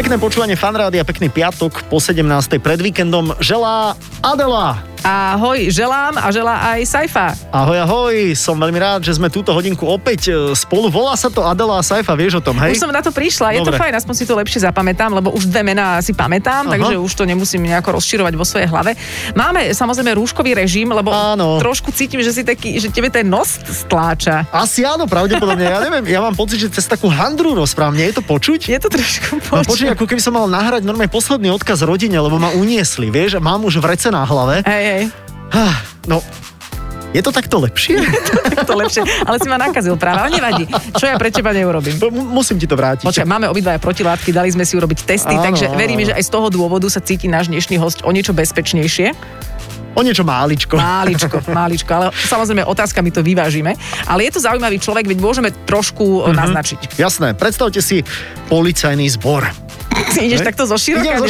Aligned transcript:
Pekné 0.00 0.16
počúvanie 0.16 0.56
fanrádia, 0.56 1.04
pekný 1.04 1.28
piatok 1.28 1.84
po 1.92 2.00
17. 2.00 2.24
pred 2.56 2.80
víkendom 2.80 3.36
želá 3.36 3.92
Adela. 4.24 4.89
Ahoj, 5.00 5.72
želám 5.72 6.20
a 6.20 6.28
želá 6.28 6.76
aj 6.76 6.80
Saifa. 6.84 7.32
Ahoj, 7.48 7.78
ahoj, 7.80 8.16
som 8.36 8.52
veľmi 8.60 8.76
rád, 8.76 9.00
že 9.00 9.16
sme 9.16 9.32
túto 9.32 9.48
hodinku 9.56 9.88
opäť 9.88 10.28
e, 10.28 10.52
spolu. 10.52 10.92
Volá 10.92 11.16
sa 11.16 11.32
to 11.32 11.40
Adela 11.40 11.80
a 11.80 11.82
Saifa, 11.82 12.12
vieš 12.12 12.36
o 12.36 12.42
tom, 12.44 12.60
hej? 12.60 12.76
Už 12.76 12.84
som 12.84 12.92
na 12.92 13.00
to 13.00 13.08
prišla, 13.08 13.56
je 13.56 13.64
Dobre. 13.64 13.76
to 13.76 13.80
fajn, 13.80 13.96
aspoň 13.96 14.14
si 14.20 14.24
to 14.28 14.36
lepšie 14.36 14.60
zapamätám, 14.60 15.16
lebo 15.16 15.32
už 15.32 15.48
dve 15.48 15.64
mená 15.64 15.96
si 16.04 16.12
pamätám, 16.12 16.68
Aha. 16.68 16.72
takže 16.76 17.00
už 17.00 17.12
to 17.16 17.24
nemusím 17.24 17.64
nejako 17.64 17.96
rozširovať 17.96 18.32
vo 18.36 18.44
svojej 18.44 18.68
hlave. 18.68 18.92
Máme 19.32 19.72
samozrejme 19.72 20.12
rúškový 20.20 20.52
režim, 20.52 20.92
lebo 20.92 21.08
Áno. 21.08 21.56
trošku 21.56 21.96
cítim, 21.96 22.20
že 22.20 22.36
si 22.36 22.44
taký, 22.44 22.76
že 22.76 22.92
tebe 22.92 23.08
ten 23.08 23.24
nos 23.24 23.56
stláča. 23.56 24.52
Asi 24.52 24.84
áno, 24.84 25.08
pravdepodobne, 25.08 25.64
ja 25.64 25.80
neviem, 25.80 26.12
ja 26.12 26.20
mám 26.20 26.36
pocit, 26.36 26.60
že 26.60 26.68
cez 26.68 26.84
takú 26.84 27.08
handru 27.08 27.56
rozprávam, 27.56 27.96
nie 27.96 28.12
je 28.12 28.20
to 28.20 28.22
počuť? 28.28 28.68
Je 28.68 28.76
to 28.76 28.92
trošku 28.92 29.40
Mám 29.48 29.64
počuť. 29.64 29.68
počuť, 29.72 29.88
ako 29.96 30.04
keby 30.04 30.20
som 30.20 30.36
mal 30.36 30.44
nahrať 30.44 30.84
normálne 30.84 31.08
posledný 31.08 31.48
odkaz 31.56 31.80
rodine, 31.88 32.20
lebo 32.20 32.36
ma 32.36 32.52
uniesli, 32.52 33.08
vieš, 33.08 33.40
mám 33.40 33.64
už 33.64 33.80
vrece 33.80 34.12
na 34.12 34.28
hlave. 34.28 34.60
Hej, 34.68 34.89
hej, 34.90 35.04
Ah, 35.50 35.82
No, 36.06 36.22
je 37.10 37.22
to 37.26 37.34
takto 37.34 37.58
lepšie? 37.58 37.98
to 38.70 38.74
lepšie. 38.78 39.02
Ale 39.26 39.36
si 39.42 39.50
ma 39.50 39.58
nakazil 39.58 39.98
práve, 39.98 40.22
ale 40.22 40.30
nevadí. 40.30 40.64
Čo 40.94 41.10
ja 41.10 41.18
pre 41.18 41.34
teba 41.34 41.50
neurobím? 41.50 41.98
Musím 42.10 42.54
ti 42.54 42.70
to 42.70 42.78
vrátiť. 42.78 43.02
Počkaj, 43.02 43.26
máme 43.26 43.50
obidvaja 43.50 43.82
protilátky, 43.82 44.30
dali 44.30 44.54
sme 44.54 44.62
si 44.62 44.78
urobiť 44.78 44.98
testy, 45.02 45.34
Áno, 45.34 45.42
takže 45.50 45.74
veríme, 45.74 46.06
že 46.06 46.14
aj 46.14 46.22
z 46.22 46.30
toho 46.30 46.46
dôvodu 46.54 46.86
sa 46.86 47.02
cíti 47.02 47.26
náš 47.26 47.50
dnešný 47.50 47.82
host 47.82 48.06
o 48.06 48.10
niečo 48.14 48.30
bezpečnejšie. 48.30 49.10
O 49.98 50.06
niečo 50.06 50.22
máličko. 50.22 50.78
Máličko, 50.78 51.42
máličko, 51.50 51.90
ale 51.90 52.04
samozrejme 52.14 52.62
otázkami 52.62 53.10
to 53.10 53.26
vyvážime. 53.26 53.74
Ale 54.06 54.30
je 54.30 54.38
to 54.38 54.40
zaujímavý 54.46 54.78
človek, 54.78 55.10
veď 55.10 55.18
môžeme 55.18 55.50
trošku 55.66 56.22
mm-hmm. 56.22 56.38
naznačiť. 56.38 56.78
Jasné, 56.94 57.34
predstavte 57.34 57.82
si 57.82 58.06
policajný 58.46 59.10
zbor. 59.18 59.69
Ideš 60.20 60.40
takto 60.44 60.64
zo 60.66 60.76
široka? 60.76 61.04
Idem 61.06 61.20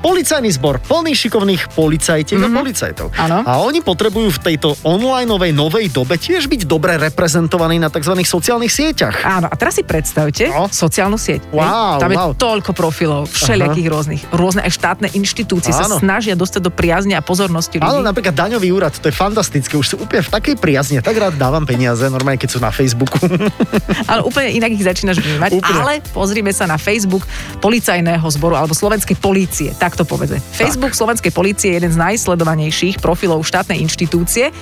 Policajný 0.00 0.50
zbor, 0.56 0.80
plný 0.80 1.12
šikovných 1.12 1.72
policajtiek 1.76 2.40
mm-hmm. 2.40 2.56
a 2.56 2.58
policajtov. 2.60 3.06
Áno. 3.16 3.36
A 3.44 3.52
oni 3.60 3.84
potrebujú 3.84 4.32
v 4.32 4.40
tejto 4.40 4.76
onlineovej 4.82 5.52
novej 5.52 5.86
dobe 5.92 6.16
tiež 6.16 6.48
byť 6.48 6.64
dobre 6.64 6.96
reprezentovaní 6.96 7.76
na 7.76 7.92
tzv. 7.92 8.16
sociálnych 8.24 8.72
sieťach. 8.72 9.16
Áno, 9.24 9.46
a 9.48 9.54
teraz 9.56 9.76
si 9.76 9.84
predstavte 9.84 10.48
No. 10.50 10.66
sociálnu 10.68 11.20
sieť. 11.20 11.44
Wow, 11.52 12.00
Tam 12.00 12.10
je 12.10 12.18
wow. 12.18 12.32
toľko 12.34 12.72
profilov, 12.72 13.28
všelijakých 13.30 13.86
rôznych. 13.88 14.22
Rôzne 14.32 14.64
aj 14.64 14.72
štátne 14.72 15.08
inštitúcie 15.14 15.70
sa 15.70 15.86
Áno. 15.86 16.00
snažia 16.00 16.34
dostať 16.34 16.60
do 16.64 16.72
priazne 16.72 17.14
a 17.16 17.22
pozornosti 17.22 17.78
ľudí. 17.78 17.86
Áno, 17.86 18.00
napríklad 18.00 18.34
daňový 18.34 18.72
úrad, 18.72 18.96
to 18.96 19.08
je 19.08 19.14
fantastické, 19.14 19.76
už 19.76 19.94
sú 19.94 19.96
úplne 20.00 20.24
v 20.24 20.30
takej 20.32 20.54
priazne, 20.56 20.98
tak 21.04 21.16
rád 21.16 21.36
dávam 21.36 21.64
peniaze, 21.68 22.02
normálne 22.08 22.40
keď 22.40 22.50
sú 22.56 22.58
na 22.58 22.72
Facebooku. 22.72 23.20
Ale 24.10 24.24
úplne 24.24 24.50
inak 24.56 24.70
ich 24.72 24.84
začínaš 24.84 25.20
vnímať. 25.20 25.50
Úplne. 25.60 25.80
Ale 25.80 25.92
pozrime 26.12 26.50
sa 26.50 26.66
na 26.66 26.80
Facebook 26.80 27.24
policajného 27.60 28.26
zboru 28.30 28.54
alebo 28.56 28.72
slovenskej 28.76 29.16
polície, 29.18 29.70
tak 29.76 29.94
to 29.96 30.04
povede. 30.04 30.40
Facebook 30.54 30.96
slovenskej 30.96 31.32
polície 31.32 31.74
je 31.74 31.78
jeden 31.82 31.92
z 31.92 31.98
najsledovanejších 31.98 32.98
profilov 32.98 33.42
štátnej 33.44 33.80
inštitúcie. 33.80 34.52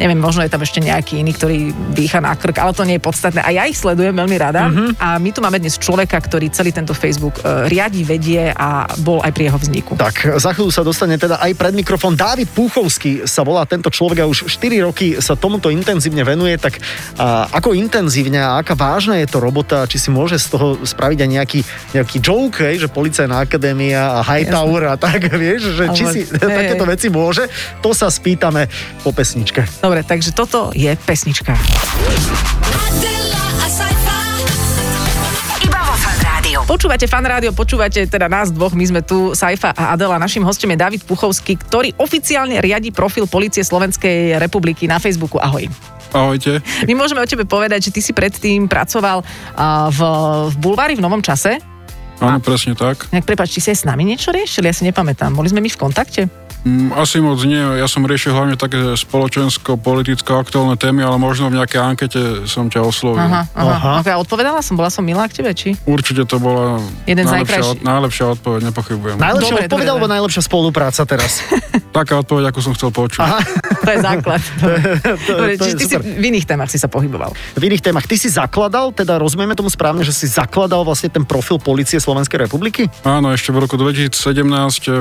Neviem, 0.00 0.18
možno 0.18 0.42
je 0.42 0.50
tam 0.52 0.62
ešte 0.62 0.80
nejaký 0.82 1.20
iný, 1.20 1.32
ktorý 1.36 1.58
dýcha 1.92 2.20
na 2.20 2.34
krk, 2.34 2.56
ale 2.58 2.72
to 2.76 2.84
nie 2.84 2.96
je 2.98 3.06
podstatné. 3.06 3.40
A 3.44 3.50
ja 3.52 3.64
ich 3.68 3.78
sledujem 3.78 4.16
veľmi 4.16 4.36
rada. 4.36 4.68
Mhm. 4.68 4.98
A 4.98 5.16
my 5.20 5.30
tu 5.32 5.40
máme 5.44 5.60
dnes 5.60 5.76
človeka, 5.76 6.16
ktorý 6.18 6.50
celý 6.50 6.72
tento 6.72 6.92
Facebook 6.96 7.40
e, 7.44 7.68
riadi, 7.68 8.02
vedie 8.02 8.52
a 8.52 8.88
bol 9.02 9.20
aj 9.20 9.32
pri 9.32 9.52
jeho 9.52 9.58
vzniku. 9.58 9.92
Tak, 9.96 10.38
za 10.40 10.50
chvíľu 10.56 10.70
sa 10.72 10.82
dostane 10.86 11.20
teda 11.20 11.38
aj 11.40 11.52
pred 11.56 11.74
mikrofón. 11.74 12.16
Dávid 12.16 12.48
Púchovský 12.52 13.28
sa 13.28 13.44
volá 13.44 13.64
tento 13.68 13.92
človek 13.92 14.24
a 14.24 14.30
už 14.30 14.48
4 14.48 14.86
roky 14.86 15.18
sa 15.18 15.36
tomuto 15.36 15.68
intenzívne 15.68 16.24
venuje, 16.24 16.56
tak 16.56 16.80
a, 17.16 17.48
ako 17.52 17.76
intenzívne 17.76 18.40
a 18.40 18.60
aká 18.60 18.72
vážna 18.72 19.20
je 19.20 19.28
to 19.28 19.38
robota, 19.42 19.84
či 19.88 20.00
si 20.00 20.08
môže 20.08 20.40
z 20.40 20.52
toho 20.52 20.80
spraviť 20.80 21.18
aj 21.22 21.30
nejaký, 21.30 21.60
nejaký 21.92 22.15
joke, 22.18 22.62
hej, 22.62 22.86
že 22.86 22.88
policajná 22.88 23.44
akadémia 23.44 24.18
a 24.18 24.20
Hightower 24.24 24.92
a 24.92 24.96
tak, 24.98 25.30
vieš, 25.42 25.76
že 25.76 25.84
či 25.92 26.04
si 26.06 26.20
hej, 26.26 26.38
takéto 26.58 26.84
hej. 26.84 26.92
veci 26.96 27.06
môže, 27.08 27.44
to 27.80 27.90
sa 27.92 28.10
spýtame 28.10 28.68
po 29.02 29.10
pesničke. 29.10 29.64
Dobre, 29.82 30.02
takže 30.02 30.32
toto 30.32 30.70
je 30.74 30.92
pesnička. 31.06 31.54
Počúvate 36.66 37.06
fan 37.06 37.22
rádio, 37.22 37.54
počúvate 37.54 38.10
teda 38.10 38.26
nás 38.26 38.50
dvoch, 38.50 38.74
my 38.74 38.82
sme 38.82 39.00
tu, 39.04 39.38
Saifa 39.38 39.70
a 39.70 39.94
Adela. 39.94 40.18
Našim 40.18 40.42
hostom 40.42 40.74
je 40.74 40.78
David 40.80 41.06
Puchovský, 41.06 41.54
ktorý 41.54 41.94
oficiálne 41.94 42.58
riadi 42.58 42.90
profil 42.90 43.30
Polície 43.30 43.62
Slovenskej 43.62 44.34
republiky 44.42 44.90
na 44.90 44.98
Facebooku. 44.98 45.38
Ahoj. 45.38 45.70
Ahojte. 46.10 46.58
My 46.88 46.98
môžeme 46.98 47.22
o 47.22 47.28
tebe 47.28 47.46
povedať, 47.46 47.90
že 47.90 47.94
ty 47.94 48.00
si 48.02 48.10
predtým 48.10 48.66
pracoval 48.66 49.22
v, 49.94 50.00
v 50.50 50.54
Bulvári 50.58 50.98
v 50.98 51.04
Novom 51.06 51.22
čase. 51.22 51.75
Áno, 52.16 52.40
presne 52.40 52.72
tak. 52.72 53.12
Nejak 53.12 53.28
či 53.44 53.60
aj 53.60 53.78
s 53.82 53.84
nami 53.84 54.08
niečo 54.08 54.32
riešili? 54.32 54.72
Ja 54.72 54.74
si 54.74 54.88
nepamätám. 54.88 55.36
Boli 55.36 55.52
sme 55.52 55.60
my 55.60 55.68
v 55.68 55.76
kontakte? 55.76 56.45
Mm, 56.66 56.90
Asi 56.98 57.22
moc 57.22 57.38
nie, 57.46 57.54
ja 57.78 57.86
som 57.86 58.02
riešil 58.02 58.34
hlavne 58.34 58.58
také 58.58 58.98
spoločensko-politicko 58.98 60.34
aktuálne 60.34 60.74
témy, 60.74 61.06
ale 61.06 61.14
možno 61.14 61.46
v 61.46 61.62
nejakej 61.62 61.78
ankete 61.78 62.20
som 62.50 62.66
ťa 62.66 62.82
oslovil. 62.82 63.22
Aha, 63.22 63.46
aha. 63.54 63.70
Aha. 63.70 63.90
aha. 64.02 64.10
Ja 64.10 64.18
odpovedala 64.18 64.58
som, 64.66 64.74
bola 64.74 64.90
som 64.90 65.06
milá 65.06 65.30
k 65.30 65.38
tebe, 65.38 65.54
či? 65.54 65.78
Určite 65.86 66.26
to 66.26 66.42
bola 66.42 66.82
Jeden 67.06 67.22
najlepšia, 67.22 67.62
od, 67.62 67.78
najlepšia 67.86 68.24
odpoveď, 68.34 68.60
nepochybujem. 68.66 69.14
Najlepšia 69.14 69.54
Dobre, 69.54 69.62
odpoveď 69.62 69.86
dobre, 69.86 69.94
alebo 69.94 70.06
dobre. 70.10 70.14
najlepšia 70.18 70.42
spolupráca 70.42 71.02
teraz? 71.06 71.32
Taká 71.96 72.20
odpoveď, 72.20 72.50
ako 72.50 72.58
som 72.60 72.72
chcel 72.74 72.90
počuť. 72.90 73.20
Aha, 73.22 73.40
To 73.86 73.88
je 73.94 73.98
základ. 74.02 74.42
Dobre, 74.58 74.78
to 75.30 75.32
je 75.46 75.56
čiže 75.62 75.76
ty 75.78 75.84
si 75.86 75.94
super. 75.96 76.18
v 76.18 76.24
iných 76.34 76.46
témach 76.50 76.68
si 76.68 76.78
sa 76.82 76.90
pohyboval. 76.90 77.30
v 77.54 77.62
iných 77.62 77.82
témach. 77.86 78.10
Ty 78.10 78.16
si 78.18 78.26
zakladal, 78.26 78.90
teda 78.90 79.22
rozumieme 79.22 79.54
tomu 79.54 79.70
správne, 79.70 80.02
že 80.02 80.10
si 80.10 80.26
zakladal 80.26 80.82
vlastne 80.82 81.08
ten 81.08 81.22
profil 81.22 81.62
Polície 81.62 82.02
Slovenskej 82.02 82.42
republiky? 82.42 82.90
Áno, 83.06 83.30
ešte 83.30 83.54
v 83.54 83.62
roku 83.62 83.78
2017 83.78 84.18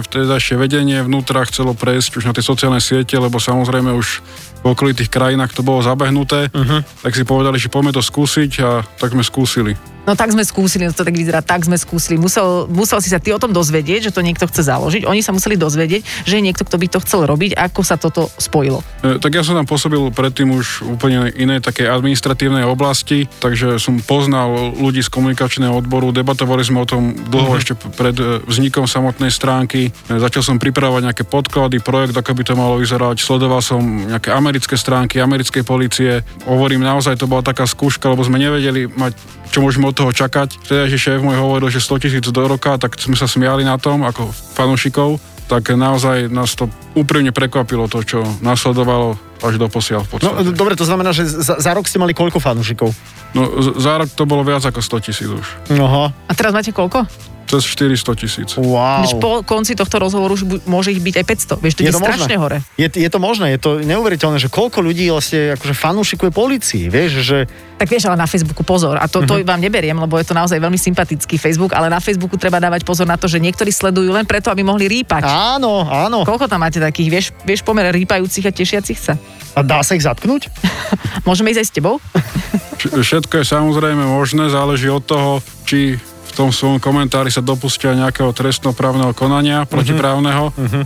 vtedajšie 0.06 0.56
vedenie 0.56 1.02
vnútra 1.02 1.42
chcelo 1.56 1.72
prejsť 1.72 2.20
už 2.20 2.28
na 2.28 2.36
tie 2.36 2.44
sociálne 2.44 2.84
siete, 2.84 3.16
lebo 3.16 3.40
samozrejme 3.40 3.96
už 3.96 4.20
v 4.60 4.66
okolitých 4.76 5.08
krajinách 5.08 5.56
to 5.56 5.64
bolo 5.64 5.80
zabehnuté, 5.80 6.52
uh-huh. 6.52 6.84
tak 7.00 7.16
si 7.16 7.24
povedali, 7.24 7.56
že 7.56 7.72
poďme 7.72 7.96
to 7.96 8.04
skúsiť 8.04 8.52
a 8.60 8.84
tak 9.00 9.16
sme 9.16 9.24
skúsili. 9.24 9.95
No 10.06 10.14
tak 10.14 10.30
sme 10.32 10.46
skúsili, 10.46 10.86
no 10.86 10.94
to 10.94 11.02
tak 11.02 11.18
vyzerá, 11.18 11.42
tak 11.42 11.66
sme 11.66 11.76
skúsili. 11.82 12.22
Musel, 12.22 12.70
musel 12.70 13.02
si 13.02 13.10
sa 13.10 13.18
ty 13.18 13.34
o 13.34 13.42
tom 13.42 13.50
dozvedieť, 13.50 14.10
že 14.10 14.14
to 14.14 14.22
niekto 14.22 14.46
chce 14.46 14.70
založiť. 14.70 15.10
Oni 15.10 15.26
sa 15.26 15.34
museli 15.34 15.58
dozvedieť, 15.58 16.30
že 16.30 16.38
je 16.38 16.46
niekto, 16.46 16.62
kto 16.62 16.78
by 16.78 16.88
to 16.94 17.00
chcel 17.02 17.26
robiť. 17.26 17.58
Ako 17.58 17.82
sa 17.82 17.98
toto 17.98 18.30
spojilo? 18.38 18.86
E, 19.02 19.18
Tak 19.18 19.34
ja 19.34 19.42
som 19.42 19.58
tam 19.58 19.66
pôsobil 19.66 19.98
predtým 20.14 20.54
už 20.54 20.86
úplne 20.86 21.34
inej 21.34 21.66
takej 21.66 21.90
administratívnej 21.90 22.70
oblasti, 22.70 23.26
takže 23.42 23.82
som 23.82 23.98
poznal 23.98 24.78
ľudí 24.78 25.02
z 25.02 25.10
komunikačného 25.10 25.74
odboru, 25.74 26.14
debatovali 26.14 26.62
sme 26.62 26.86
o 26.86 26.88
tom 26.88 27.18
dlho 27.18 27.58
ešte 27.58 27.74
pred 27.98 28.14
e, 28.22 28.46
vznikom 28.46 28.86
samotnej 28.86 29.34
stránky. 29.34 29.90
E, 29.90 30.22
Začal 30.22 30.46
som 30.46 30.62
pripravovať 30.62 31.02
nejaké 31.02 31.24
podklady, 31.26 31.82
projekt, 31.82 32.14
ako 32.14 32.38
by 32.38 32.44
to 32.46 32.54
malo 32.54 32.78
vyzerať. 32.78 33.18
Sledoval 33.26 33.66
som 33.66 33.82
nejaké 33.82 34.30
americké 34.30 34.78
stránky, 34.78 35.18
americkej 35.18 35.66
policie. 35.66 36.22
Hovorím, 36.46 36.86
naozaj 36.86 37.18
to 37.18 37.26
bola 37.26 37.42
taká 37.42 37.66
skúška, 37.66 38.06
lebo 38.06 38.22
sme 38.22 38.38
nevedeli 38.38 38.86
mať, 38.86 39.18
čo 39.56 39.64
môžeme 39.64 39.88
od 39.88 39.96
toho 39.96 40.12
čakať. 40.12 40.60
Teda, 40.62 40.84
že 40.86 41.00
šéf 41.00 41.24
môj 41.24 41.40
hovoril, 41.40 41.72
že 41.72 41.80
100 41.80 42.04
tisíc 42.04 42.26
do 42.26 42.44
roka, 42.44 42.76
tak 42.76 43.00
sme 43.00 43.16
sa 43.16 43.24
smiali 43.24 43.64
na 43.64 43.80
tom, 43.80 44.04
ako 44.04 44.28
fanúšikov 44.52 45.16
tak 45.46 45.70
naozaj 45.70 46.26
nás 46.28 46.58
to 46.58 46.66
úprimne 46.98 47.30
prekvapilo 47.30 47.86
to, 47.86 48.02
čo 48.02 48.26
nasledovalo 48.42 49.14
až 49.46 49.62
do 49.62 49.70
posiaľ 49.70 50.02
v 50.02 50.10
No, 50.18 50.34
podstate. 50.34 50.58
dobre, 50.58 50.74
to 50.74 50.90
znamená, 50.90 51.14
že 51.14 51.22
za, 51.22 51.62
za 51.62 51.70
rok 51.70 51.86
ste 51.86 52.02
mali 52.02 52.18
koľko 52.18 52.42
fanúšikov? 52.42 52.90
No, 53.36 53.52
za 53.60 54.00
rok 54.00 54.08
to 54.16 54.24
bolo 54.24 54.48
viac 54.48 54.64
ako 54.64 54.80
100 54.80 55.06
tisíc 55.12 55.28
už. 55.28 55.44
Aha. 55.76 56.08
A 56.08 56.32
teraz 56.32 56.56
máte 56.56 56.72
koľko? 56.72 57.04
Cez 57.46 57.62
400 57.62 58.18
tisíc. 58.18 58.50
Wow. 58.58 59.06
Než 59.06 59.22
po 59.22 59.46
konci 59.46 59.78
tohto 59.78 60.02
rozhovoru 60.02 60.34
už 60.34 60.44
bu- 60.50 60.64
môže 60.66 60.90
ich 60.90 60.98
byť 60.98 61.16
aj 61.22 61.26
500. 61.62 61.62
Vieš, 61.62 61.74
to 61.78 61.82
je, 61.86 61.94
strašne 61.94 62.36
hore. 62.42 62.58
Je, 62.74 62.90
je 62.90 63.06
to 63.06 63.20
možné, 63.22 63.54
je 63.54 63.62
to 63.62 63.72
neuveriteľné, 63.86 64.42
že 64.42 64.50
koľko 64.50 64.82
ľudí 64.82 65.14
vlastne 65.14 65.54
akože 65.54 65.78
fanúšikuje 65.78 66.34
policii, 66.34 66.90
vieš, 66.90 67.22
že 67.22 67.38
Tak 67.78 67.86
vieš, 67.86 68.10
ale 68.10 68.18
na 68.18 68.26
Facebooku 68.26 68.66
pozor. 68.66 68.98
A 68.98 69.06
to, 69.06 69.22
to 69.30 69.46
vám 69.46 69.62
neberiem, 69.62 69.94
lebo 69.94 70.18
je 70.18 70.26
to 70.26 70.34
naozaj 70.34 70.58
veľmi 70.58 70.80
sympatický 70.80 71.38
Facebook, 71.38 71.78
ale 71.78 71.86
na 71.86 72.02
Facebooku 72.02 72.34
treba 72.34 72.58
dávať 72.58 72.82
pozor 72.82 73.06
na 73.06 73.20
to, 73.20 73.30
že 73.30 73.38
niektorí 73.38 73.70
sledujú 73.70 74.10
len 74.10 74.26
preto, 74.26 74.50
aby 74.50 74.66
mohli 74.66 74.90
rýpať. 74.90 75.28
áno, 75.30 75.86
áno. 75.86 76.26
Koľko 76.26 76.50
tam 76.50 76.66
máte 76.66 76.82
takých, 76.82 77.10
vieš, 77.14 77.26
vieš 77.46 77.62
pomer 77.62 77.94
rýpajúcich 77.94 78.48
a 78.48 78.52
tešiacich 78.56 78.98
sa? 78.98 79.14
A 79.54 79.62
dá 79.62 79.86
sa 79.86 79.94
ich 79.94 80.02
zatknúť? 80.02 80.50
Môžeme 81.30 81.54
ísť 81.54 81.62
aj 81.62 81.68
s 81.70 81.74
tebou? 81.78 82.02
Všetko 82.80 83.42
je 83.42 83.46
samozrejme 83.46 84.04
možné, 84.04 84.52
záleží 84.52 84.92
od 84.92 85.04
toho, 85.04 85.40
či 85.64 85.96
v 86.00 86.32
tom 86.36 86.52
svojom 86.52 86.84
komentári 86.84 87.32
sa 87.32 87.40
dopustia 87.40 87.96
nejakého 87.96 88.30
trestnoprávneho 88.36 89.16
konania 89.16 89.64
protiprávneho. 89.64 90.52
Ehm, 90.52 90.84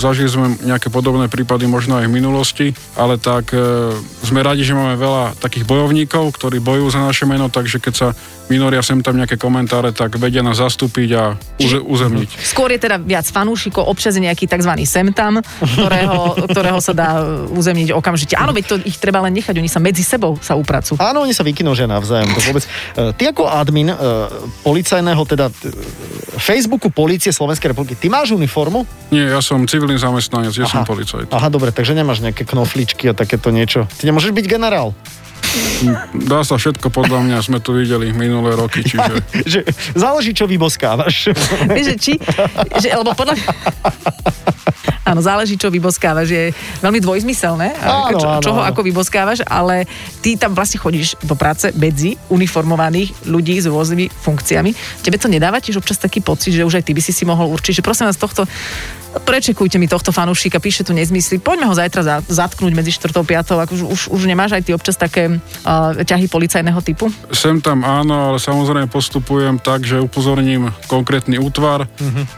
Zažili 0.00 0.32
sme 0.32 0.56
nejaké 0.64 0.88
podobné 0.88 1.28
prípady 1.28 1.68
možno 1.68 2.00
aj 2.00 2.08
v 2.08 2.16
minulosti, 2.16 2.66
ale 2.96 3.20
tak 3.20 3.52
e, 3.52 3.92
sme 4.24 4.40
radi, 4.40 4.64
že 4.64 4.72
máme 4.72 4.96
veľa 4.96 5.36
takých 5.36 5.68
bojovníkov, 5.68 6.32
ktorí 6.32 6.64
bojujú 6.64 6.88
za 6.88 7.04
naše 7.04 7.28
meno, 7.28 7.52
takže 7.52 7.76
keď 7.76 7.92
sa 7.92 8.08
minoria 8.48 8.80
sem 8.80 8.98
tam 9.04 9.20
nejaké 9.20 9.36
komentáre, 9.36 9.92
tak 9.92 10.16
vedia 10.16 10.40
nás 10.40 10.58
zastúpiť 10.58 11.10
a 11.12 11.36
uze, 11.60 11.76
uzemniť. 11.76 12.40
Skôr 12.40 12.72
je 12.72 12.80
teda 12.82 12.96
viac 12.98 13.28
fanúšikov, 13.28 13.84
občas 13.84 14.16
je 14.16 14.24
nejaký 14.24 14.48
tzv. 14.48 14.72
semtam, 14.88 15.44
ktorého, 15.60 16.34
ktorého 16.56 16.80
sa 16.80 16.96
dá 16.96 17.20
uzemniť 17.52 17.92
okamžite. 17.92 18.40
Áno, 18.40 18.56
veď 18.56 18.64
to 18.64 18.76
ich 18.80 18.96
treba 18.96 19.20
len 19.20 19.36
nechať, 19.36 19.60
oni 19.60 19.68
sa 19.68 19.78
medzi 19.78 20.00
sebou 20.00 20.40
sa 20.40 20.56
upracujú. 20.56 20.96
Áno, 20.98 21.22
oni 21.22 21.36
sa 21.36 21.44
vykinožia 21.44 21.84
navzájom, 21.84 22.32
to 22.32 22.40
vôbec. 22.48 22.64
Ty 22.96 23.22
ako 23.28 23.44
admin 23.44 23.92
policajného, 24.64 25.22
teda 25.28 25.52
Facebooku 26.40 26.88
Polície 26.90 27.34
Slovenskej 27.34 27.74
republiky, 27.74 27.98
ty 27.98 28.06
máš 28.06 28.32
uniformu? 28.32 28.86
Nie, 29.10 29.26
ja 29.26 29.42
som 29.42 29.49
civilný 29.66 29.98
zamestnanec, 29.98 30.54
ja 30.54 30.66
som 30.70 30.86
policajt. 30.86 31.32
Aha, 31.34 31.48
dobre, 31.50 31.74
takže 31.74 31.96
nemáš 31.96 32.22
nejaké 32.22 32.46
knofličky 32.46 33.10
a 33.10 33.14
takéto 33.16 33.50
niečo. 33.50 33.90
Ty 33.98 34.10
nemôžeš 34.10 34.30
byť 34.30 34.46
generál. 34.46 34.94
Dá 36.14 36.46
sa 36.46 36.54
všetko 36.60 36.94
podľa 36.94 37.26
mňa, 37.26 37.36
sme 37.42 37.58
tu 37.58 37.74
videli 37.74 38.14
minulé 38.14 38.54
roky, 38.54 38.84
čiže 38.90 39.12
že, 39.42 39.60
záleží, 39.98 40.30
čo 40.30 40.46
vyboskávaš. 40.46 41.34
Vieš, 41.66 41.86
či, 41.98 42.12
že, 42.78 42.94
lebo 42.94 43.10
podľa 43.16 43.34
Áno, 45.00 45.24
záleží, 45.24 45.56
čo 45.56 45.72
vyboskávaš. 45.72 46.28
Je 46.28 46.44
veľmi 46.84 47.00
dvojzmyselné, 47.00 47.72
Áno, 47.80 48.20
čo, 48.20 48.28
áno, 48.28 48.42
čoho 48.44 48.60
áno. 48.60 48.68
ako 48.68 48.80
vyboskávaš, 48.84 49.40
ale 49.48 49.88
ty 50.20 50.36
tam 50.36 50.52
vlastne 50.52 50.76
chodíš 50.76 51.16
do 51.24 51.32
práce 51.32 51.72
medzi 51.72 52.20
uniformovaných 52.28 53.24
ľudí 53.24 53.56
s 53.56 53.66
rôznymi 53.66 54.12
funkciami. 54.12 54.70
Tebe 55.00 55.16
to 55.16 55.32
nedáva 55.32 55.58
tiež 55.58 55.80
občas 55.80 55.96
taký 55.96 56.20
pocit, 56.20 56.52
že 56.52 56.66
už 56.66 56.80
aj 56.80 56.84
ty 56.84 56.92
by 56.92 57.02
si 57.02 57.12
si 57.16 57.24
mohol 57.24 57.48
určiť, 57.48 57.80
že 57.80 57.86
prosím 57.86 58.12
vás 58.12 58.20
tohto 58.20 58.44
prečekujte 59.10 59.74
mi 59.74 59.90
tohto 59.90 60.14
fanúšika, 60.14 60.62
píše 60.62 60.86
tu 60.86 60.94
nezmysly, 60.94 61.42
poďme 61.42 61.66
ho 61.66 61.74
zajtra 61.74 62.02
za, 62.06 62.16
zatknúť 62.30 62.72
medzi 62.78 62.94
4. 62.94 63.10
a 63.10 63.42
5. 63.42 63.66
Ako 63.66 63.72
už, 63.74 63.82
už, 63.82 64.00
už 64.14 64.22
nemáš 64.30 64.54
aj 64.54 64.62
ty 64.62 64.70
občas 64.70 64.94
také 64.94 65.26
uh, 65.26 65.98
ťahy 65.98 66.30
policajného 66.30 66.78
typu? 66.78 67.10
sem 67.34 67.58
tam 67.58 67.82
áno, 67.82 68.30
ale 68.34 68.38
samozrejme 68.38 68.86
postupujem 68.86 69.58
tak, 69.58 69.82
že 69.82 69.98
upozorním 69.98 70.70
konkrétny 70.86 71.42
útvar 71.42 71.90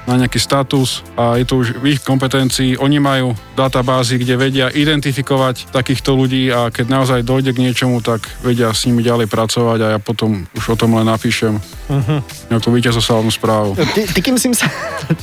na 0.08 0.14
nejaký 0.16 0.40
status 0.40 1.04
a 1.18 1.36
je 1.36 1.44
to 1.44 1.60
už 1.60 1.66
ich 1.84 2.00
kompetencii. 2.52 2.76
Oni 2.84 3.00
majú 3.00 3.32
databázy, 3.56 4.20
kde 4.20 4.36
vedia 4.36 4.66
identifikovať 4.68 5.72
takýchto 5.72 6.12
ľudí 6.12 6.52
a 6.52 6.68
keď 6.68 6.86
naozaj 6.88 7.20
dojde 7.24 7.56
k 7.56 7.62
niečomu, 7.64 8.04
tak 8.04 8.28
vedia 8.44 8.68
s 8.68 8.84
nimi 8.84 9.00
ďalej 9.00 9.32
pracovať 9.32 9.78
a 9.80 9.86
ja 9.96 9.98
potom 9.98 10.44
už 10.52 10.64
o 10.72 10.76
tom 10.76 10.92
len 11.00 11.08
napíšem 11.08 11.56
nejakú 12.52 12.68
víťazoslavnú 12.68 13.32
správu. 13.32 13.76
Ty, 13.76 14.04
ty, 14.08 14.20
kým, 14.20 14.36
si 14.36 14.52
sa, 14.52 14.68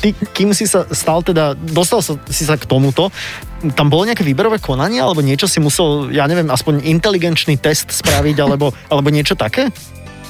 ty, 0.01 0.13
kým 0.33 0.53
si 0.57 0.65
sa 0.65 0.89
stal 0.89 1.21
teda, 1.21 1.53
dostal 1.53 2.01
sa, 2.01 2.17
si 2.29 2.45
sa 2.45 2.57
k 2.57 2.65
tomuto, 2.65 3.13
tam 3.77 3.89
bolo 3.89 4.09
nejaké 4.09 4.25
výberové 4.25 4.57
konanie, 4.61 5.01
alebo 5.01 5.21
niečo 5.21 5.45
si 5.45 5.61
musel, 5.61 6.09
ja 6.13 6.25
neviem, 6.25 6.49
aspoň 6.49 6.85
inteligenčný 6.85 7.57
test 7.57 7.93
spraviť, 7.93 8.37
alebo, 8.41 8.73
alebo 8.89 9.09
niečo 9.09 9.33
také? 9.37 9.69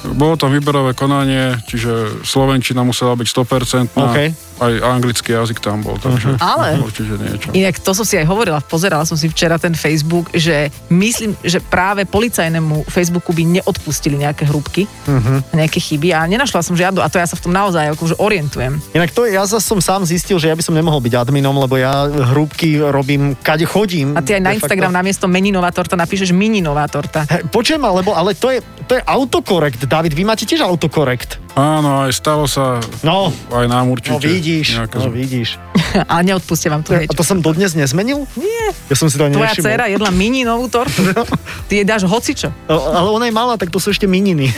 Bolo 0.00 0.40
tam 0.40 0.56
výberové 0.56 0.96
konanie, 0.96 1.60
čiže 1.68 2.24
Slovenčina 2.24 2.80
musela 2.80 3.12
byť 3.12 3.28
100%, 3.28 4.00
OK. 4.00 4.18
Aj 4.60 4.72
anglický 4.84 5.32
jazyk 5.32 5.58
tam 5.64 5.80
bol, 5.80 5.96
takže 5.96 6.36
Ale- 6.36 6.76
určite 6.84 7.16
niečo. 7.16 7.48
Inak 7.56 7.80
to 7.80 7.96
som 7.96 8.04
si 8.04 8.20
aj 8.20 8.28
hovorila, 8.28 8.60
pozerala 8.60 9.08
som 9.08 9.16
si 9.16 9.26
včera 9.32 9.56
ten 9.56 9.72
Facebook, 9.72 10.28
že 10.36 10.68
myslím, 10.92 11.32
že 11.40 11.64
práve 11.64 12.04
policajnému 12.04 12.84
Facebooku 12.86 13.32
by 13.32 13.60
neodpustili 13.60 14.20
nejaké 14.20 14.44
hrúbky, 14.44 14.84
uh-huh. 14.84 15.40
nejaké 15.56 15.80
chyby 15.80 16.12
a 16.12 16.28
nenašla 16.28 16.60
som 16.60 16.76
žiadnu 16.76 17.00
a 17.00 17.08
to 17.08 17.16
ja 17.16 17.24
sa 17.24 17.40
v 17.40 17.42
tom 17.48 17.52
naozaj 17.56 17.96
akože 17.96 18.20
orientujem. 18.20 18.76
Inak 18.92 19.16
to 19.16 19.24
ja 19.24 19.42
zase 19.48 19.64
som 19.64 19.80
sám 19.80 20.04
zistil, 20.04 20.36
že 20.36 20.52
ja 20.52 20.56
by 20.56 20.62
som 20.62 20.76
nemohol 20.76 21.00
byť 21.00 21.14
adminom, 21.16 21.56
lebo 21.56 21.80
ja 21.80 22.04
hrúbky 22.06 22.76
robím, 22.78 23.32
kade 23.40 23.64
chodím. 23.64 24.12
A 24.12 24.20
ty 24.20 24.36
aj 24.36 24.42
na 24.44 24.52
facto. 24.52 24.68
Instagram 24.68 24.92
namiesto 24.92 25.24
meninová 25.24 25.72
torta 25.72 25.96
napíšeš 25.96 26.36
mininová 26.36 26.84
torta. 26.90 27.24
Počujem, 27.48 27.80
alebo, 27.80 28.12
ale 28.12 28.36
to 28.36 28.52
je, 28.52 28.60
to 28.84 28.98
je 28.98 29.02
autokorekt, 29.06 29.88
David, 29.88 30.12
vy 30.12 30.22
máte 30.28 30.44
tiež 30.44 30.60
autokorekt. 30.60 31.40
Áno, 31.60 32.08
aj 32.08 32.12
stalo 32.16 32.48
sa 32.48 32.80
No, 33.04 33.28
aj 33.52 33.68
nám 33.68 33.92
určite. 33.92 34.16
no 34.16 34.24
vidíš, 34.24 34.80
no 34.80 35.12
vidíš. 35.12 35.69
A 36.12 36.20
neodpustia 36.20 36.70
vám 36.70 36.82
to 36.82 36.92
A 36.94 37.04
to 37.06 37.24
som 37.24 37.40
dodnes 37.40 37.72
nezmenil? 37.74 38.24
Nie. 38.36 38.66
Ja 38.88 38.96
som 38.96 39.08
si 39.08 39.16
to 39.16 39.26
ani 39.26 39.34
Tvoja 39.34 39.50
nevšimol. 39.52 39.66
dcera 39.66 39.84
jedla 39.88 40.10
mininovú 40.10 40.66
tortu. 40.68 41.00
Ty 41.68 41.72
jej 41.72 41.86
dáš 41.86 42.04
hocičo. 42.06 42.50
O, 42.66 42.74
Ale 42.90 43.08
ona 43.10 43.26
je 43.26 43.34
malá, 43.34 43.54
tak 43.56 43.70
to 43.70 43.78
sú 43.78 43.90
ešte 43.90 44.04
mininy. 44.04 44.50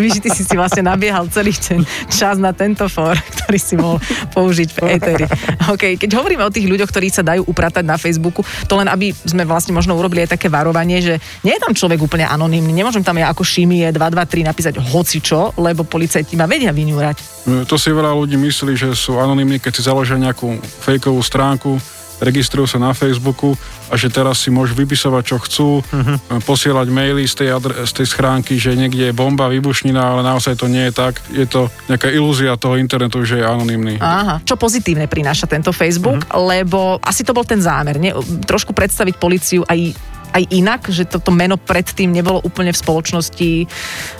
Víš, 0.00 0.20
ty 0.22 0.28
si 0.32 0.42
si 0.42 0.54
vlastne 0.56 0.86
nabiehal 0.86 1.28
celý 1.28 1.52
ten 1.52 1.84
čas 2.08 2.40
na 2.40 2.52
tento 2.56 2.88
fór, 2.88 3.16
ktorý 3.16 3.58
si 3.60 3.74
mohol 3.76 3.98
použiť 4.32 4.68
v 4.72 4.78
Eteri. 4.96 5.26
OK, 5.68 6.00
keď 6.00 6.10
hovoríme 6.16 6.42
o 6.46 6.52
tých 6.52 6.66
ľuďoch, 6.66 6.88
ktorí 6.88 7.12
sa 7.12 7.20
dajú 7.20 7.44
upratať 7.46 7.84
na 7.84 8.00
Facebooku, 8.00 8.40
to 8.66 8.74
len 8.76 8.88
aby 8.88 9.12
sme 9.12 9.44
vlastne 9.44 9.76
možno 9.76 9.94
urobili 9.94 10.24
aj 10.24 10.38
také 10.38 10.48
varovanie, 10.48 11.02
že 11.02 11.14
nie 11.44 11.52
je 11.52 11.60
tam 11.60 11.76
človek 11.76 12.00
úplne 12.00 12.24
anonymný, 12.24 12.72
nemôžem 12.72 13.04
tam 13.04 13.18
ja 13.18 13.28
ako 13.28 13.44
Šimie 13.44 13.92
223 13.92 14.48
napísať 14.48 14.74
hocičo, 14.80 15.54
lebo 15.60 15.84
policajti 15.84 16.34
ma 16.34 16.48
vedia 16.48 16.72
vyňúrať. 16.72 17.16
E, 17.44 17.64
To 17.68 17.76
si 17.76 17.92
veľa 17.92 18.16
ľudí 18.16 18.40
myslí, 18.40 18.72
že 18.80 18.96
sú 18.96 19.20
anonymní, 19.20 19.60
keď 19.60 19.72
si 19.76 19.82
založia 19.84 20.16
nejakú 20.16 20.56
fejkovú 20.64 21.20
stránku, 21.20 21.76
registrujú 22.20 22.68
sa 22.68 22.78
na 22.78 22.92
Facebooku 22.92 23.56
a 23.88 23.96
že 23.96 24.12
teraz 24.12 24.44
si 24.44 24.52
môžu 24.52 24.76
vypisovať, 24.76 25.22
čo 25.24 25.36
chcú, 25.40 25.68
uh-huh. 25.80 26.44
posielať 26.44 26.86
maily 26.92 27.24
z 27.24 27.34
tej, 27.42 27.48
adre- 27.56 27.80
z 27.88 27.92
tej 27.96 28.06
schránky, 28.06 28.60
že 28.60 28.76
niekde 28.76 29.10
je 29.10 29.16
bomba, 29.16 29.48
výbušnina, 29.48 29.98
ale 29.98 30.20
naozaj 30.22 30.60
to 30.60 30.68
nie 30.68 30.84
je 30.88 30.94
tak. 30.94 31.18
Je 31.32 31.48
to 31.48 31.72
nejaká 31.88 32.12
ilúzia 32.12 32.60
toho 32.60 32.76
internetu, 32.76 33.24
že 33.24 33.40
je 33.40 33.44
anonymný. 33.48 33.96
Aha. 33.98 34.44
Čo 34.44 34.60
pozitívne 34.60 35.08
prináša 35.08 35.48
tento 35.48 35.72
Facebook, 35.72 36.28
mm-hmm. 36.28 36.44
lebo 36.44 37.00
asi 37.00 37.24
to 37.24 37.32
bol 37.32 37.42
ten 37.42 37.58
zámer, 37.58 37.96
nie? 37.96 38.12
trošku 38.44 38.76
predstaviť 38.76 39.16
policiu 39.16 39.64
aj 39.64 39.96
aj 40.30 40.42
inak, 40.50 40.80
že 40.88 41.04
toto 41.04 41.34
meno 41.34 41.58
predtým 41.58 42.10
nebolo 42.10 42.40
úplne 42.42 42.70
v 42.70 42.80
spoločnosti 42.80 43.50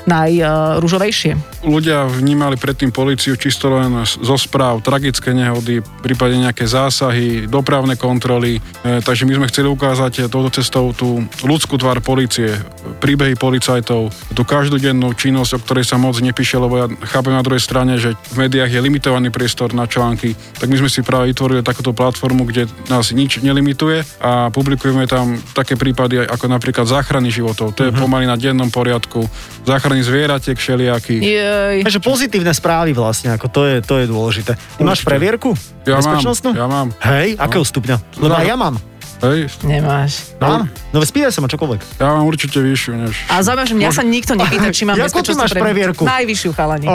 najrúžovejšie. 0.06 1.64
Ľudia 1.66 2.06
vnímali 2.08 2.56
predtým 2.56 2.94
policiu 2.94 3.36
čisto 3.36 3.70
len 3.70 4.02
zo 4.06 4.36
správ, 4.38 4.82
tragické 4.82 5.30
nehody, 5.34 5.82
prípadne 6.02 6.48
nejaké 6.50 6.66
zásahy, 6.66 7.46
dopravné 7.46 7.94
kontroly. 7.94 8.58
E, 8.58 9.00
takže 9.04 9.28
my 9.28 9.40
sme 9.40 9.50
chceli 9.52 9.68
ukázať 9.70 10.26
touto 10.32 10.50
cestou 10.50 10.90
tú 10.96 11.22
ľudskú 11.44 11.76
tvár 11.76 12.00
policie, 12.02 12.56
príbehy 12.98 13.36
policajtov, 13.36 14.10
tú 14.32 14.42
každodennú 14.42 15.12
činnosť, 15.14 15.50
o 15.56 15.62
ktorej 15.62 15.84
sa 15.86 16.00
moc 16.00 16.16
nepíše, 16.18 16.56
lebo 16.56 16.74
ja 16.80 16.86
chápem 17.12 17.36
na 17.36 17.44
druhej 17.44 17.62
strane, 17.62 18.00
že 18.00 18.16
v 18.34 18.48
médiách 18.48 18.72
je 18.72 18.80
limitovaný 18.80 19.28
priestor 19.28 19.76
na 19.76 19.84
články. 19.84 20.32
Tak 20.56 20.66
my 20.66 20.76
sme 20.80 20.90
si 20.90 21.04
práve 21.04 21.30
vytvorili 21.30 21.60
takúto 21.60 21.92
platformu, 21.92 22.48
kde 22.48 22.66
nás 22.88 23.12
nič 23.12 23.44
nelimituje 23.44 24.02
a 24.24 24.48
publikujeme 24.48 25.04
tam 25.04 25.36
také 25.52 25.76
prípady 25.76 25.99
ako 26.06 26.46
napríklad 26.48 26.86
záchrany 26.88 27.28
životov. 27.28 27.76
To 27.76 27.88
je 27.88 27.92
pomaly 27.92 28.24
na 28.28 28.38
dennom 28.38 28.68
poriadku. 28.72 29.24
Záchrany 29.64 30.00
zvieratiek 30.00 30.56
všelijakých. 30.56 31.22
Jej. 31.22 31.76
Takže 31.84 32.00
pozitívne 32.00 32.52
správy 32.56 32.96
vlastne, 32.96 33.32
ako 33.34 33.46
to 33.48 33.60
je, 33.68 33.76
to 33.84 33.94
je 34.00 34.06
dôležité. 34.08 34.52
Ty 34.56 34.82
máš 34.82 35.04
previerku? 35.04 35.52
Ja 35.84 36.00
mám, 36.00 36.20
Bezpečnostnú? 36.20 36.50
ja 36.56 36.66
mám. 36.68 36.88
Hej, 37.00 37.36
akého 37.40 37.64
stupňa? 37.64 37.96
Lebo 38.20 38.36
ja 38.40 38.56
mám. 38.56 38.89
Hej, 39.20 39.52
Nemáš. 39.68 40.32
Mám? 40.40 40.72
No 40.96 41.04
spýtaj 41.04 41.28
sa 41.28 41.44
ma 41.44 41.48
čokoľvek. 41.52 42.00
ja 42.00 42.16
mám 42.16 42.24
určite 42.24 42.56
vyššiu 42.56 42.92
než... 42.96 43.14
A 43.28 43.44
zaujímavé, 43.44 43.68
že 43.68 43.76
mňa 43.76 43.90
sa 43.92 44.00
nikto 44.00 44.32
nepýta, 44.32 44.72
či 44.72 44.88
mám 44.88 44.96
Jakú 44.96 45.20
ty 45.20 45.36
máš 45.36 45.52
previerku? 45.52 46.08
Najvyššiu 46.08 46.50
chalani. 46.56 46.88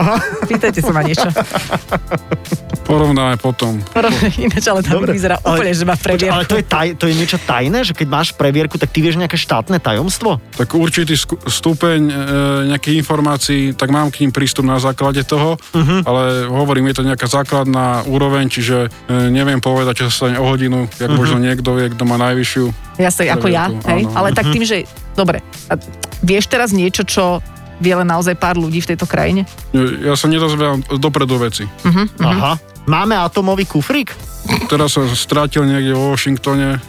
Pýtajte 0.50 0.82
sa 0.82 0.90
ma 0.90 1.06
niečo. 1.06 1.30
Porovnáme 2.86 3.38
potom. 3.42 3.78
Ináč, 4.42 4.66
ale 4.70 4.82
tam 4.86 5.06
vyzerá 5.06 5.38
úplne, 5.42 5.74
že 5.74 5.86
má 5.86 5.98
previerku. 5.98 6.34
ale 6.34 6.46
to 6.46 6.58
je, 6.58 6.66
taj, 6.66 6.88
to 6.98 7.06
je 7.10 7.14
niečo 7.18 7.38
tajné, 7.42 7.82
že 7.82 7.94
keď 7.98 8.08
máš 8.10 8.28
previerku, 8.34 8.78
tak 8.78 8.94
ty 8.94 9.06
vieš 9.06 9.18
nejaké 9.18 9.38
štátne 9.38 9.78
tajomstvo? 9.82 10.38
Tak 10.58 10.74
určitý 10.74 11.18
sku- 11.18 11.38
stupeň 11.46 12.02
e, 12.10 12.14
nejakých 12.74 13.02
informácií, 13.02 13.74
tak 13.74 13.90
mám 13.90 14.14
k 14.14 14.26
ním 14.26 14.32
prístup 14.34 14.70
na 14.70 14.78
základe 14.78 15.26
toho, 15.26 15.58
uh-huh. 15.58 16.06
ale 16.06 16.46
hovorím, 16.46 16.90
je 16.94 17.02
to 17.02 17.08
nejaká 17.10 17.26
základná 17.26 18.06
úroveň, 18.06 18.54
čiže 18.54 18.90
e, 19.10 19.34
neviem 19.34 19.58
povedať, 19.58 20.06
čo 20.06 20.14
sa 20.14 20.14
stane 20.30 20.38
o 20.38 20.46
hodinu, 20.46 20.86
jak 21.02 21.10
uh-huh. 21.10 21.18
možno 21.18 21.38
niekto 21.42 21.74
vie, 21.74 21.90
kto 21.90 22.06
má 22.06 22.15
najvyššiu. 22.18 22.64
Jasne, 23.00 23.24
ako 23.32 23.48
ja, 23.52 23.68
hej? 23.70 24.08
áno. 24.08 24.16
Ale 24.16 24.32
tak 24.32 24.52
tým, 24.52 24.64
že... 24.64 24.88
Dobre, 25.16 25.40
a 25.72 25.80
vieš 26.24 26.52
teraz 26.52 26.76
niečo, 26.76 27.08
čo 27.08 27.40
vie 27.80 27.92
len 27.92 28.08
naozaj 28.08 28.36
pár 28.40 28.56
ľudí 28.56 28.80
v 28.84 28.96
tejto 28.96 29.08
krajine? 29.08 29.44
Ja 30.04 30.16
sa 30.16 30.32
nedozvedám 30.32 30.84
dopredu 31.00 31.36
veci. 31.40 31.68
Mhm. 31.84 32.04
Aha. 32.24 32.54
Máme 32.86 33.18
atomový 33.18 33.66
kufrík? 33.66 34.14
Teraz 34.66 34.98
sa 34.98 35.06
strátil 35.14 35.66
niekde 35.66 35.94
vo 35.94 36.14
Washingtone. 36.14 36.78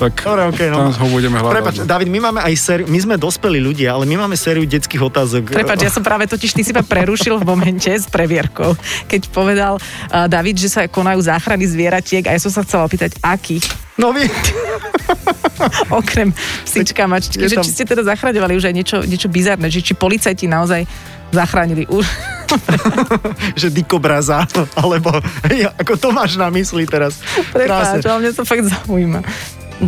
tak 0.00 0.12
Dobre, 0.24 0.42
okej, 0.48 0.68
no. 0.72 0.88
tam 0.88 0.92
ho 0.92 1.08
budeme 1.12 1.36
hľadať. 1.40 1.56
Prepač, 1.56 1.76
David, 1.84 2.08
my 2.08 2.20
máme 2.30 2.40
aj 2.40 2.54
sériu, 2.56 2.86
my 2.88 2.98
sme 3.00 3.14
dospelí 3.20 3.60
ľudia, 3.60 3.96
ale 3.96 4.08
my 4.08 4.24
máme 4.24 4.36
sériu 4.36 4.64
detských 4.64 5.00
otázok. 5.00 5.52
Prepač, 5.52 5.84
ja 5.84 5.92
som 5.92 6.00
práve 6.00 6.24
totiž, 6.24 6.56
ty 6.56 6.64
si 6.64 6.72
ma 6.72 6.80
prerušil 6.80 7.36
v 7.40 7.44
momente 7.44 7.92
s 7.92 8.08
previerkou, 8.08 8.76
keď 9.08 9.28
povedal 9.28 9.76
uh, 9.76 10.26
David, 10.28 10.56
že 10.56 10.72
sa 10.72 10.88
konajú 10.88 11.20
záchrany 11.20 11.68
zvieratiek 11.68 12.24
a 12.28 12.36
ja 12.36 12.40
som 12.40 12.52
sa 12.52 12.64
chcela 12.64 12.88
opýtať, 12.88 13.16
akých, 13.20 13.68
No 14.00 14.16
vy... 14.16 14.24
okrem 16.00 16.32
psička, 16.64 17.04
mačky, 17.04 17.36
že 17.36 17.60
tam- 17.60 17.66
či 17.68 17.76
ste 17.76 17.84
teda 17.84 18.00
zachraňovali 18.00 18.56
už 18.56 18.72
aj 18.72 18.74
niečo, 18.74 18.98
niečo 19.04 19.28
bizarné, 19.28 19.68
že 19.68 19.84
či 19.84 19.92
policajti 19.92 20.48
naozaj 20.48 20.88
zachránili 21.36 21.84
už 21.84 22.08
že 23.60 23.68
dikobraza, 23.70 24.46
alebo 24.74 25.14
ja, 25.50 25.74
ako 25.76 25.92
to 25.96 26.08
máš 26.10 26.34
na 26.36 26.48
mysli 26.50 26.86
teraz. 26.86 27.20
Prepáč, 27.52 28.04
ale 28.06 28.26
mňa 28.26 28.32
to 28.36 28.44
fakt 28.46 28.64
zaujíma. 28.66 29.22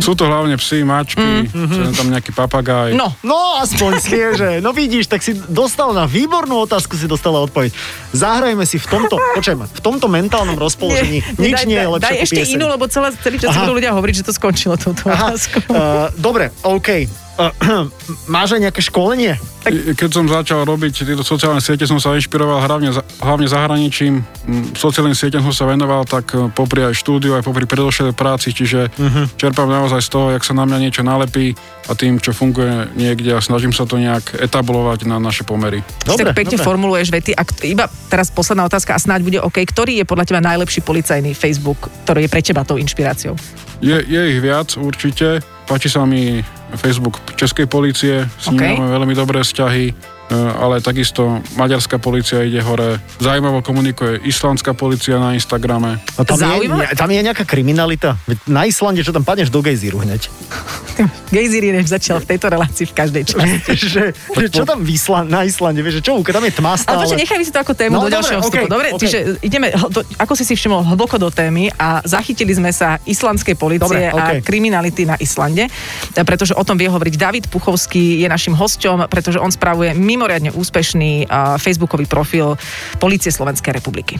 Sú 0.01 0.17
to 0.17 0.25
hlavne 0.25 0.57
psy, 0.57 0.81
mačky, 0.81 1.21
mm. 1.21 1.93
tam 1.93 2.09
nejaký 2.09 2.33
papagaj. 2.33 2.97
No, 2.97 3.13
No, 3.21 3.61
aspoň 3.61 4.01
svieže. 4.01 4.51
No 4.57 4.73
vidíš, 4.73 5.05
tak 5.05 5.21
si 5.21 5.37
dostal 5.37 5.93
na 5.93 6.09
výbornú 6.09 6.65
otázku, 6.65 6.97
si 6.97 7.05
dostala 7.05 7.45
odpoveď. 7.45 7.69
Zahrajme 8.09 8.65
si 8.65 8.81
v 8.81 8.89
tomto, 8.89 9.21
počujem, 9.37 9.61
v 9.61 9.81
tomto 9.85 10.09
mentálnom 10.09 10.57
rozpoložení. 10.57 11.21
Nič 11.37 11.61
daj, 11.61 11.65
nie 11.69 11.77
je 11.77 11.89
lepšie 11.93 12.09
Daj 12.09 12.25
ešte 12.25 12.41
pieseň. 12.41 12.55
inú, 12.57 12.65
lebo 12.73 12.83
celé, 12.89 13.13
celý 13.21 13.37
čas 13.37 13.53
budú 13.53 13.77
ľudia 13.77 13.93
hovoriť, 13.93 14.13
že 14.17 14.23
to 14.25 14.33
skončilo 14.33 14.81
touto 14.81 15.13
Aha, 15.13 15.37
otázkou. 15.37 15.61
uh, 15.69 16.09
dobre, 16.17 16.49
OK. 16.65 17.05
Uh, 17.33 17.89
máš 18.33 18.53
aj 18.53 18.69
nejaké 18.69 18.81
školenie? 18.85 19.33
I- 19.65 19.95
Keď 19.97 20.09
som 20.11 20.25
začal 20.29 20.67
robiť 20.67 21.01
tieto 21.01 21.25
sociálne 21.25 21.63
siete, 21.63 21.87
som 21.89 21.97
sa 21.97 22.13
inšpiroval 22.13 22.61
hlavne, 22.61 22.93
hlavne 23.23 23.47
zahraničím. 23.49 24.21
Mm, 24.45 24.77
Sociálnym 24.77 25.17
sieťam 25.17 25.41
som 25.49 25.55
sa 25.55 25.65
venoval 25.65 26.03
tak 26.05 26.29
e, 26.35 26.51
popri 26.51 26.83
aj 26.83 26.93
štúdiu, 26.93 27.33
aj 27.33 27.47
popri 27.47 27.63
predošlej 27.65 28.11
práci, 28.13 28.51
čiže 28.51 28.91
uh-huh. 28.91 29.25
čerpám 29.39 29.65
naozaj 29.65 30.03
z 30.03 30.09
toho, 30.11 30.27
jak 30.35 30.43
sa 30.43 30.53
na 30.53 30.67
mňa 30.67 30.77
niečo 30.83 31.01
nalepí 31.01 31.55
a 31.87 31.95
tým, 31.95 32.19
čo 32.19 32.35
funguje 32.35 32.91
niekde 32.99 33.33
a 33.33 33.39
snažím 33.41 33.71
sa 33.71 33.87
to 33.87 33.95
nejak 33.97 34.35
etablovať 34.37 35.07
na 35.07 35.17
naše 35.17 35.47
pomery. 35.47 35.79
tak 36.05 36.35
pekne 36.35 36.59
dobre. 36.59 36.67
formuluješ 36.67 37.07
vety. 37.09 37.31
A 37.33 37.41
k- 37.47 37.71
iba 37.71 37.87
teraz 38.11 38.29
posledná 38.29 38.67
otázka 38.67 38.93
a 38.93 38.99
snáď 38.99 39.19
bude 39.23 39.39
OK. 39.39 39.63
Ktorý 39.63 40.03
je 40.03 40.05
podľa 40.05 40.27
teba 40.27 40.41
najlepší 40.43 40.83
policajný 40.83 41.33
Facebook, 41.33 41.87
ktorý 42.03 42.27
je 42.27 42.29
pre 42.29 42.41
teba 42.43 42.61
tou 42.67 42.75
inšpiráciou? 42.77 43.33
Je, 43.79 43.95
je 43.95 44.21
ich 44.31 44.39
viac 44.43 44.75
určite. 44.75 45.39
Páči 45.63 45.87
sa 45.87 46.03
mi 46.03 46.43
Facebook 46.75 47.21
Českej 47.35 47.65
policie, 47.65 48.25
s 48.39 48.49
nimi 48.49 48.73
OK. 48.73 48.79
máme 48.79 48.91
veľmi 48.91 49.13
dobré 49.13 49.39
vzťahy, 49.43 49.93
ale 50.33 50.81
takisto 50.81 51.39
maďarská 51.55 51.97
policia 51.97 52.43
ide 52.43 52.59
hore. 52.59 52.99
Zaujímavo 53.17 53.61
komunikuje 53.61 54.23
islandská 54.25 54.73
policia 54.73 55.17
na 55.17 55.33
Instagrame. 55.33 56.01
A 56.17 56.21
tam, 56.23 56.37
je, 56.37 56.45
Zaujímavé. 56.45 56.83
ne- 56.89 56.95
tam 56.97 57.09
je 57.09 57.19
nejaká 57.23 57.43
kriminalita? 57.45 58.17
Na 58.45 58.65
Islande, 58.65 59.01
čo 59.01 59.13
tam 59.13 59.23
padneš 59.23 59.49
do 59.49 59.61
gejzíru 59.61 60.01
hneď. 60.01 60.27
Gejzír 61.33 61.73
je 61.73 61.81
začal 61.89 62.21
v 62.21 62.37
tejto 62.37 62.53
relácii 62.53 62.85
v 62.85 62.93
každej 62.93 63.23
časti. 63.25 63.73
že, 63.93 64.03
že 64.13 64.45
čo 64.49 64.63
tam 64.63 64.85
v 64.85 64.93
Island, 64.93 65.27
na 65.33 65.41
Islande? 65.41 65.81
Vieš, 65.81 66.05
čo, 66.05 66.21
tam 66.21 66.43
je 66.45 66.53
tma 66.53 66.77
Ale 66.77 66.81
stále. 66.81 67.01
počkaj, 67.05 67.19
nechajme 67.25 67.43
si 67.43 67.51
to 67.51 67.59
ako 67.65 67.73
tému 67.73 67.93
No, 67.97 68.05
do 68.05 68.09
dobre, 68.09 68.15
ďalšieho 68.21 68.41
vstupu. 68.45 68.65
Dobre, 68.69 68.87
okej. 68.93 69.01
čiže 69.01 69.17
ideme, 69.41 69.67
do, 69.89 70.05
ako 70.21 70.33
si 70.37 70.43
si 70.45 70.53
všimol, 70.53 70.85
hlboko 70.85 71.17
do 71.17 71.33
témy 71.33 71.73
a 71.73 72.05
zachytili 72.05 72.53
sme 72.53 72.69
sa 72.69 73.01
islandskej 73.09 73.57
policie 73.57 73.81
Dobre, 73.81 74.13
a 74.13 74.37
kriminality 74.45 75.09
na 75.09 75.17
Islande, 75.17 75.65
e, 75.65 76.21
pretože 76.21 76.53
o 76.53 76.61
tom 76.61 76.77
vie 76.77 76.85
hovoriť 76.85 77.13
David 77.17 77.45
Puchovský, 77.49 78.21
je 78.21 78.27
našim 78.29 78.53
hosťom, 78.53 79.09
pretože 79.09 79.41
on 79.41 79.49
spravuje 79.49 79.97
mimoriadne 80.23 80.55
úspešný 80.55 81.27
facebookový 81.59 82.07
profil 82.07 82.55
Polície 82.95 83.27
Slovenskej 83.27 83.75
republiky. 83.75 84.15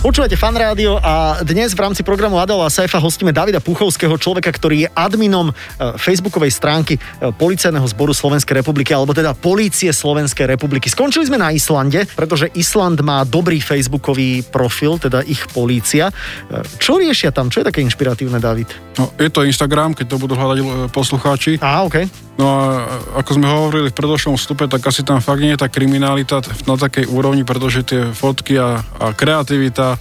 Počúvate 0.00 0.32
fan 0.32 0.56
rádio 0.56 0.96
a 0.96 1.44
dnes 1.44 1.76
v 1.76 1.84
rámci 1.84 2.00
programu 2.00 2.40
Adela 2.40 2.64
a 2.64 2.72
Saifa 2.72 2.96
hostíme 2.96 3.36
Davida 3.36 3.60
Puchovského, 3.60 4.16
človeka, 4.16 4.48
ktorý 4.48 4.88
je 4.88 4.92
adminom 4.96 5.52
e, 5.52 5.54
facebookovej 6.00 6.56
stránky 6.56 6.96
e, 6.96 7.28
Policajného 7.28 7.84
zboru 7.84 8.16
Slovenskej 8.16 8.64
republiky, 8.64 8.96
alebo 8.96 9.12
teda 9.12 9.36
Polície 9.36 9.92
Slovenskej 9.92 10.48
republiky. 10.48 10.88
Skončili 10.88 11.28
sme 11.28 11.36
na 11.36 11.52
Islande, 11.52 12.08
pretože 12.16 12.48
Island 12.56 13.04
má 13.04 13.28
dobrý 13.28 13.60
facebookový 13.60 14.40
profil, 14.48 14.96
teda 14.96 15.20
ich 15.20 15.44
polícia. 15.52 16.08
E, 16.48 16.64
Čo 16.80 16.96
riešia 16.96 17.28
tam? 17.28 17.52
Čo 17.52 17.60
je 17.60 17.68
také 17.68 17.84
inšpiratívne, 17.84 18.40
David? 18.40 18.72
No, 18.96 19.12
je 19.20 19.28
to 19.28 19.44
Instagram, 19.44 19.92
keď 19.92 20.16
to 20.16 20.16
budú 20.16 20.32
hľadať 20.32 20.88
poslucháči. 20.96 21.60
Á, 21.60 21.84
OK. 21.84 22.08
No 22.40 22.48
a 22.48 22.88
ako 23.20 23.36
sme 23.36 23.52
hovorili 23.52 23.92
v 23.92 23.98
predošlom 24.00 24.40
vstupe, 24.40 24.64
tak 24.64 24.80
asi 24.80 25.04
tam 25.04 25.20
fakt 25.20 25.44
nie 25.44 25.52
je 25.52 25.60
tá 25.60 25.68
kriminalita 25.68 26.40
na 26.64 26.80
takej 26.80 27.12
úrovni, 27.12 27.44
pretože 27.44 27.84
tie 27.84 28.16
fotky 28.16 28.56
a, 28.56 28.80
a 28.80 29.12
kreativita 29.12 30.00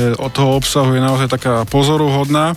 e, 0.00 0.16
od 0.16 0.32
toho 0.32 0.56
obsahu 0.56 0.96
je 0.96 1.04
naozaj 1.04 1.28
taká 1.28 1.68
pozoruhodná. 1.68 2.56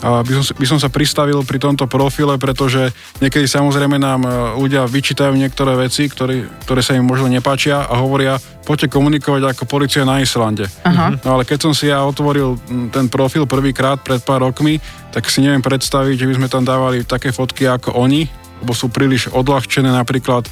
A 0.00 0.24
by 0.24 0.32
som, 0.32 0.44
by 0.56 0.66
som 0.70 0.78
sa 0.80 0.88
pristavil 0.88 1.44
pri 1.44 1.60
tomto 1.60 1.84
profile, 1.84 2.40
pretože 2.40 2.88
niekedy 3.18 3.50
samozrejme 3.50 3.98
nám 3.98 4.22
e, 4.22 4.30
ľudia 4.62 4.86
vyčítajú 4.86 5.34
niektoré 5.34 5.74
veci, 5.74 6.06
ktoré, 6.06 6.46
ktoré 6.62 6.80
sa 6.80 6.94
im 6.94 7.02
možno 7.02 7.26
nepáčia 7.26 7.84
a 7.84 7.98
hovoria, 7.98 8.38
poďte 8.62 8.94
komunikovať 8.94 9.50
ako 9.50 9.66
policia 9.66 10.06
na 10.06 10.22
Islande. 10.22 10.70
Aha. 10.86 11.18
No 11.26 11.34
ale 11.34 11.42
keď 11.42 11.58
som 11.58 11.72
si 11.74 11.90
ja 11.90 12.06
otvoril 12.06 12.54
ten 12.94 13.10
profil 13.10 13.50
prvýkrát 13.50 13.98
pred 13.98 14.22
pár 14.22 14.46
rokmi, 14.46 14.78
tak 15.10 15.26
si 15.26 15.42
neviem 15.42 15.60
predstaviť, 15.60 16.22
že 16.22 16.28
by 16.30 16.34
sme 16.38 16.48
tam 16.48 16.62
dávali 16.62 17.02
také 17.02 17.34
fotky 17.34 17.66
ako 17.66 17.98
oni, 17.98 18.30
lebo 18.60 18.72
sú 18.76 18.92
príliš 18.92 19.32
odľahčené. 19.32 19.88
Napríklad 19.90 20.46
e, 20.46 20.50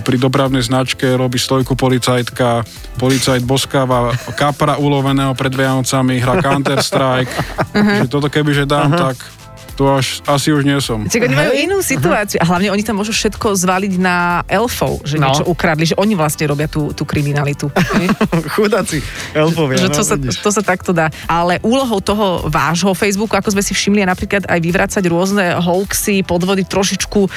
pri 0.00 0.16
dopravnej 0.16 0.64
značke 0.64 1.04
robí 1.14 1.36
stojku 1.36 1.76
policajtka, 1.76 2.64
policajt 2.96 3.44
boskáva 3.44 4.16
kapra 4.34 4.80
uloveného 4.80 5.36
pred 5.36 5.52
Vianocami, 5.52 6.18
hra 6.18 6.40
Counter-Strike, 6.40 7.32
že 8.04 8.06
toto 8.08 8.32
kebyže 8.32 8.64
dám, 8.64 8.90
tak 8.96 9.43
to 9.74 9.90
až 9.90 10.22
asi 10.24 10.54
už 10.54 10.62
nie 10.62 10.78
som. 10.78 11.02
Čiže 11.04 11.26
oni 11.26 11.36
majú 11.36 11.52
inú 11.52 11.76
situáciu 11.82 12.38
a 12.38 12.46
hlavne 12.46 12.70
oni 12.70 12.86
tam 12.86 13.02
môžu 13.02 13.10
všetko 13.10 13.58
zvaliť 13.58 13.92
na 13.98 14.40
elfov, 14.46 15.02
že 15.02 15.18
No. 15.18 15.28
niečo 15.30 15.44
ukradli, 15.44 15.90
že 15.90 15.98
oni 15.98 16.14
vlastne 16.14 16.46
robia 16.46 16.70
tú, 16.70 16.94
tú 16.94 17.02
kriminalitu. 17.02 17.66
Chudáci 18.54 19.02
elfovia. 19.34 19.76
že 19.82 19.90
no, 19.90 19.96
to, 19.98 20.02
sa, 20.06 20.14
vidíš. 20.14 20.38
to 20.40 20.50
sa 20.54 20.62
takto 20.62 20.94
dá. 20.94 21.10
Ale 21.26 21.58
úlohou 21.60 21.98
toho 21.98 22.46
vášho 22.46 22.94
Facebooku, 22.94 23.34
ako 23.34 23.50
sme 23.52 23.62
si 23.66 23.74
všimli, 23.74 24.06
je 24.06 24.08
napríklad 24.08 24.42
aj 24.46 24.58
vyvracať 24.62 25.02
rôzne 25.10 25.58
hoaxy, 25.58 26.22
podvody, 26.22 26.62
trošičku 26.62 27.20
uh, 27.26 27.30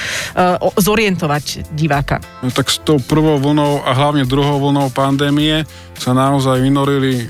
zorientovať 0.78 1.74
diváka. 1.74 2.22
No, 2.46 2.54
tak 2.54 2.70
s 2.70 2.78
tou 2.84 3.02
prvou 3.02 3.42
vlnou 3.42 3.82
a 3.82 3.92
hlavne 3.98 4.24
druhou 4.24 4.62
vlnou 4.62 4.94
pandémie 4.94 5.66
sa 5.98 6.14
naozaj 6.14 6.62
vynorili 6.62 7.26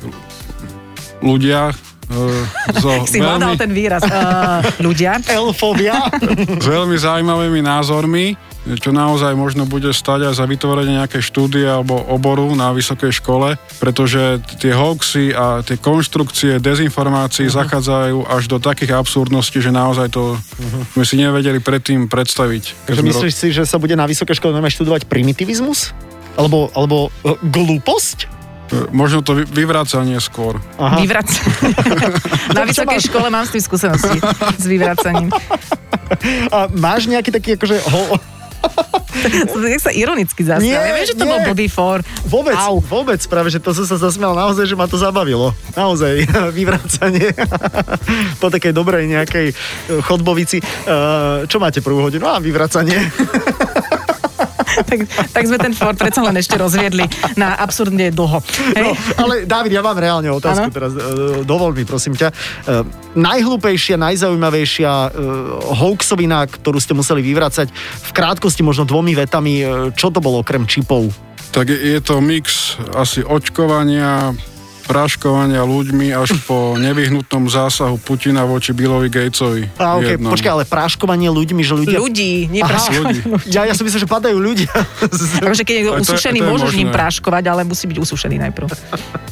ľudia 1.21 1.73
so 2.07 2.89
Si 3.11 3.19
veľmi, 3.19 3.59
ten 3.59 3.71
výraz. 3.71 4.03
Uh, 4.03 4.63
ľudia. 4.79 5.19
Elfovia? 5.37 6.07
s 6.63 6.67
veľmi 6.67 6.95
zaujímavými 6.95 7.61
názormi, 7.63 8.35
čo 8.79 8.91
naozaj 8.91 9.31
možno 9.35 9.63
bude 9.63 9.91
stať 9.91 10.31
aj 10.31 10.33
za 10.39 10.45
vytvorenie 10.47 10.99
nejakej 10.99 11.23
štúdie 11.23 11.63
alebo 11.63 11.95
oboru 12.11 12.51
na 12.55 12.71
vysokej 12.75 13.15
škole, 13.23 13.55
pretože 13.79 14.43
tie 14.59 14.75
hoaxy 14.75 15.31
a 15.31 15.63
tie 15.63 15.79
konštrukcie 15.79 16.59
dezinformácií 16.59 17.47
uh-huh. 17.47 17.63
zachádzajú 17.63 18.17
až 18.27 18.43
do 18.51 18.57
takých 18.59 18.99
absurdností, 18.99 19.63
že 19.63 19.71
naozaj 19.71 20.11
to 20.11 20.35
uh-huh. 20.35 20.83
sme 20.95 21.03
si 21.07 21.15
nevedeli 21.15 21.63
predtým 21.63 22.11
predstaviť. 22.11 22.91
Takže 22.91 23.03
myslíš 23.03 23.33
si, 23.33 23.47
že 23.55 23.63
sa 23.63 23.79
bude 23.79 23.95
na 23.95 24.03
vysokej 24.03 24.35
škole 24.39 24.51
normálne 24.51 24.75
študovať 24.75 25.07
primitivizmus? 25.07 25.95
Alebo, 26.37 26.69
alebo 26.77 27.09
e, 27.25 27.33
glúposť? 27.49 28.36
Ro- 28.69 28.89
Možno 28.89 29.19
to 29.19 29.33
vy- 29.33 29.47
vyvracanie 29.47 30.17
skôr. 30.17 30.59
Aha. 30.75 30.97
Vyvrac... 30.97 31.27
Na 32.55 32.61
čo 32.61 32.67
vysokej 32.67 32.99
škole 33.03 33.27
mám 33.27 33.43
s 33.43 33.51
tým 33.51 33.63
skúsenosti 33.63 34.17
s 34.53 34.65
vyvracaním. 34.65 35.31
A 36.49 36.67
máš 36.69 37.05
nejaký 37.05 37.29
taký 37.29 37.49
akože... 37.53 37.77
Ho, 37.85 38.17
Nech 39.57 39.79
sa 39.79 39.89
ironicky 39.89 40.41
zasmial. 40.41 40.65
Nie, 40.77 40.77
Ja 40.83 40.93
viem, 40.93 41.05
že 41.05 41.15
to 41.15 41.23
nie. 41.23 41.29
bol 41.29 41.39
blbý 41.45 41.67
for. 41.67 42.01
vôbec, 42.25 42.53
Au. 42.53 42.77
vôbec, 42.79 43.17
práve, 43.23 43.49
že 43.49 43.57
to 43.57 43.71
som 43.71 43.85
sa 43.85 43.97
zasmial 43.97 44.33
naozaj, 44.33 44.65
že 44.65 44.73
ma 44.73 44.85
to 44.85 44.95
zabavilo. 44.95 45.53
Naozaj, 45.73 46.25
vyvracanie 46.57 47.31
po 48.41 48.47
takej 48.47 48.71
dobrej 48.71 49.07
nejakej 49.07 49.47
e, 49.47 49.55
chodbovici. 50.01 50.57
E, 50.57 50.63
Čo 51.43 51.57
máte 51.57 51.79
prvú 51.79 52.01
hodinu? 52.01 52.25
A 52.25 52.37
vyvracanie. 52.37 52.97
Tak, 54.83 54.99
tak 55.07 55.43
sme 55.47 55.57
ten 55.57 55.73
for 55.73 55.93
predsa 55.97 56.21
len 56.21 56.35
ešte 56.37 56.57
rozviedli 56.59 57.05
na 57.39 57.57
absurdne 57.57 58.13
dlho. 58.13 58.39
Hej? 58.75 58.83
No, 58.83 58.91
ale 59.17 59.33
David, 59.49 59.71
ja 59.73 59.81
mám 59.81 59.97
reálne 59.97 60.29
otázku 60.29 60.69
Áno. 60.69 60.75
teraz. 60.75 60.91
E, 60.93 61.41
Dovol 61.47 61.73
mi, 61.73 61.83
prosím 61.87 62.13
ťa. 62.13 62.29
E, 62.29 62.35
Najhlúpejšia, 63.17 63.97
najzaujímavejšia 63.97 64.91
e, 64.93 65.09
hoaxovina, 65.73 66.45
ktorú 66.45 66.77
ste 66.77 66.93
museli 66.93 67.25
vyvracať 67.25 67.73
v 67.73 68.09
krátkosti, 68.13 68.61
možno 68.61 68.85
dvomi 68.85 69.17
vetami, 69.17 69.65
čo 69.97 70.13
to 70.13 70.21
bolo 70.21 70.45
okrem 70.45 70.69
čipov? 70.69 71.09
Tak 71.49 71.71
je, 71.71 71.97
je 71.97 71.99
to 72.03 72.21
mix 72.21 72.77
asi 72.93 73.25
očkovania, 73.25 74.37
práškovania 74.87 75.67
ľuďmi 75.67 76.15
až 76.15 76.39
po 76.47 76.79
nevyhnutnom 76.79 77.51
zásahu 77.51 77.99
Putina 77.99 78.47
voči 78.47 78.71
Billovi 78.71 79.11
Gatesovi. 79.11 79.67
A 79.75 79.99
okay, 79.99 80.15
jednom. 80.15 80.31
počkaj, 80.31 80.51
ale 80.55 80.63
práškovanie 80.63 81.27
ľuďmi, 81.27 81.61
že 81.61 81.73
ľudia... 81.75 81.97
Ľudí, 81.99 82.47
nie. 82.47 82.63
Ľudí. 82.63 83.51
Ja, 83.51 83.67
ja 83.67 83.75
som 83.75 83.83
myslel, 83.83 84.07
že 84.07 84.09
padajú 84.09 84.39
ľudia. 84.39 84.71
Takže 85.43 85.61
keď 85.67 85.73
je 85.75 85.79
niekto 85.83 86.03
usušený, 86.07 86.39
môžeš 86.39 86.71
ním 86.79 86.89
práškovať, 86.95 87.43
ale 87.51 87.67
musí 87.67 87.83
byť 87.91 87.97
usušený 87.99 88.39
najprv. 88.47 88.67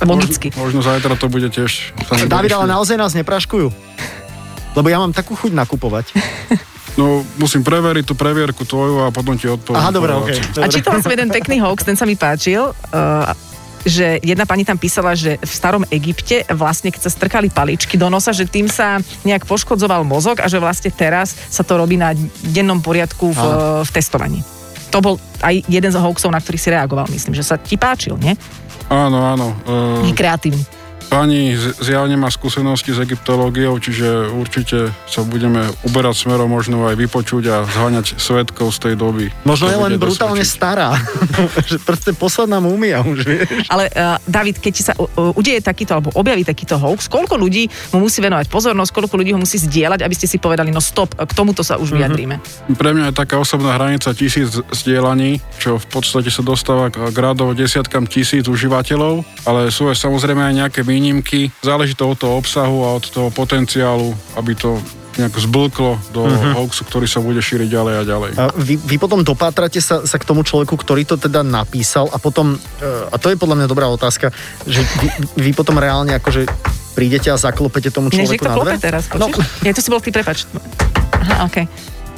Logicky. 0.03 0.51
Možno 0.59 0.83
zajtra 0.83 1.15
to 1.15 1.31
bude 1.31 1.47
tiež. 1.47 1.95
David, 2.27 2.51
ale 2.51 2.67
naozaj 2.67 2.99
nás 2.99 3.15
nepraškujú? 3.15 3.71
Lebo 4.75 4.87
ja 4.91 4.99
mám 4.99 5.15
takú 5.15 5.39
chuť 5.39 5.55
nakupovať. 5.55 6.11
No, 6.95 7.27
musím 7.35 7.59
preveriť 7.59 8.07
tú 8.07 8.15
previerku 8.15 8.63
tvoju 8.63 9.03
a 9.03 9.11
potom 9.11 9.35
ti 9.35 9.51
odpoviem. 9.51 9.83
Aha, 9.83 9.91
dobre, 9.91 10.15
Informáciu. 10.15 10.47
okej. 10.47 10.63
A 10.63 10.67
čítala 10.71 11.03
som 11.03 11.11
jeden 11.11 11.27
pekný 11.27 11.59
hoax, 11.59 11.83
ten 11.83 11.99
sa 11.99 12.07
mi 12.07 12.15
páčil. 12.15 12.71
Uh, 12.91 13.35
že 13.85 14.17
jedna 14.25 14.49
pani 14.49 14.65
tam 14.65 14.81
písala, 14.81 15.13
že 15.13 15.37
v 15.37 15.51
starom 15.53 15.85
Egypte 15.93 16.41
vlastne, 16.51 16.89
keď 16.89 17.07
sa 17.07 17.11
strkali 17.13 17.53
paličky 17.53 17.95
do 17.95 18.09
nosa, 18.09 18.33
že 18.33 18.49
tým 18.49 18.65
sa 18.65 18.97
nejak 19.21 19.45
poškodzoval 19.45 20.01
mozog 20.01 20.41
a 20.41 20.49
že 20.49 20.57
vlastne 20.57 20.89
teraz 20.89 21.37
sa 21.53 21.61
to 21.61 21.77
robí 21.77 21.95
na 21.95 22.17
dennom 22.49 22.81
poriadku 22.81 23.29
v, 23.29 23.41
v 23.85 23.89
testovaní. 23.93 24.41
To 24.89 24.99
bol 24.99 25.15
aj 25.45 25.61
jeden 25.69 25.91
z 25.93 26.01
hoaxov, 26.01 26.33
na 26.33 26.41
ktorý 26.41 26.57
si 26.57 26.73
reagoval, 26.73 27.05
myslím, 27.13 27.37
že 27.37 27.45
sa 27.45 27.61
ti 27.61 27.77
páčil, 27.77 28.17
nie? 28.17 28.33
Áno, 28.89 29.21
áno. 29.21 29.47
Je 30.01 30.13
Uh, 30.13 30.17
kreatívny. 30.17 30.65
Pani 31.07 31.55
zjavne 31.57 32.17
má 32.17 32.27
skúsenosti 32.33 32.91
s 32.91 32.99
egyptológiou, 32.99 33.77
čiže 33.79 34.33
určite 34.33 34.91
sa 35.05 35.21
budeme 35.23 35.69
uberať 35.85 36.27
smerom 36.27 36.49
možno 36.51 36.85
aj 36.89 36.95
vypočuť 36.97 37.43
a 37.51 37.57
zháňať 37.65 38.17
svetkov 38.19 38.73
z 38.75 38.77
tej 38.89 38.93
doby. 38.97 39.25
Možno 39.47 39.69
je 39.71 39.77
len 39.77 39.95
brutálne 39.95 40.41
dosvedčiť. 40.41 40.57
stará. 40.57 40.89
že 41.69 41.77
proste 41.81 42.11
posledná 42.13 42.59
múmia 42.59 43.01
už, 43.01 43.25
vieš. 43.25 43.47
Ale 43.69 43.89
uh, 43.91 44.17
David, 44.25 44.59
keď 44.59 44.71
ti 44.73 44.83
sa 44.83 44.93
uh, 44.97 45.33
udeje 45.37 45.61
takýto 45.61 45.97
alebo 45.97 46.13
objaví 46.15 46.45
takýto 46.45 46.77
hoax, 46.77 47.07
koľko 47.07 47.37
ľudí 47.37 47.69
mu 47.93 48.05
musí 48.05 48.19
venovať 48.21 48.49
pozornosť, 48.49 48.91
koľko 48.91 49.15
ľudí 49.19 49.31
ho 49.33 49.39
musí 49.41 49.61
zdieľať, 49.61 50.03
aby 50.05 50.15
ste 50.15 50.27
si 50.29 50.37
povedali, 50.41 50.69
no 50.69 50.81
stop, 50.83 51.15
k 51.15 51.31
tomuto 51.33 51.61
sa 51.61 51.77
už 51.77 51.95
vyjadríme. 51.95 52.37
Pre 52.75 52.91
mňa 52.91 53.11
je 53.11 53.15
taká 53.15 53.41
osobná 53.41 53.77
hranica 53.77 54.11
tisíc 54.13 54.61
zdieľaní, 54.71 55.41
čo 55.61 55.77
v 55.77 55.85
podstate 55.89 56.29
sa 56.29 56.45
dostáva 56.45 56.91
k 56.91 57.17
radovo 57.17 57.55
desiatkam 57.55 58.05
tisíc 58.05 58.45
užívateľov, 58.45 59.25
ale 59.47 59.73
sú 59.73 59.89
aj 59.89 59.97
samozrejme 59.97 60.41
aj 60.41 60.53
nejaké 60.65 60.81
výnimky. 60.95 61.51
Záleží 61.59 61.91
to 61.99 62.07
od 62.07 62.15
toho 62.15 62.39
obsahu 62.39 62.87
a 62.87 62.95
od 62.95 63.05
toho 63.11 63.27
potenciálu, 63.35 64.15
aby 64.39 64.55
to 64.55 64.79
nejak 65.15 65.31
zblklo 65.31 65.95
do 66.11 66.27
uh-huh. 66.27 66.59
hoaxu, 66.59 66.83
ktorý 66.83 67.07
sa 67.07 67.23
bude 67.23 67.39
šíriť 67.39 67.71
ďalej 67.71 67.93
a 67.95 68.03
ďalej. 68.03 68.31
A 68.35 68.43
vy, 68.55 68.75
vy 68.75 68.95
potom 68.99 69.23
dopátrate 69.23 69.79
sa, 69.79 70.03
sa 70.03 70.17
k 70.19 70.27
tomu 70.27 70.43
človeku, 70.43 70.75
ktorý 70.75 71.07
to 71.07 71.15
teda 71.15 71.39
napísal 71.39 72.11
a 72.11 72.19
potom, 72.19 72.59
e, 72.59 73.11
a 73.11 73.15
to 73.15 73.31
je 73.31 73.39
podľa 73.39 73.63
mňa 73.63 73.67
dobrá 73.71 73.87
otázka, 73.87 74.35
že 74.67 74.83
vy, 74.83 75.07
vy 75.39 75.51
potom 75.55 75.79
reálne 75.79 76.19
akože 76.19 76.47
prídete 76.95 77.31
a 77.31 77.39
zaklopete 77.39 77.91
tomu 77.91 78.11
človeku 78.11 78.43
niekto 78.43 78.51
na 78.51 78.55
dve? 78.59 78.73
teraz, 78.79 79.07
No, 79.15 79.31
počuš? 79.31 79.47
Ja, 79.63 79.71
to 79.71 79.79
si 79.83 79.89
bol 79.91 80.03
ty, 80.03 80.11
prepač. 80.11 80.47
Aha, 81.15 81.47
okej. 81.47 81.65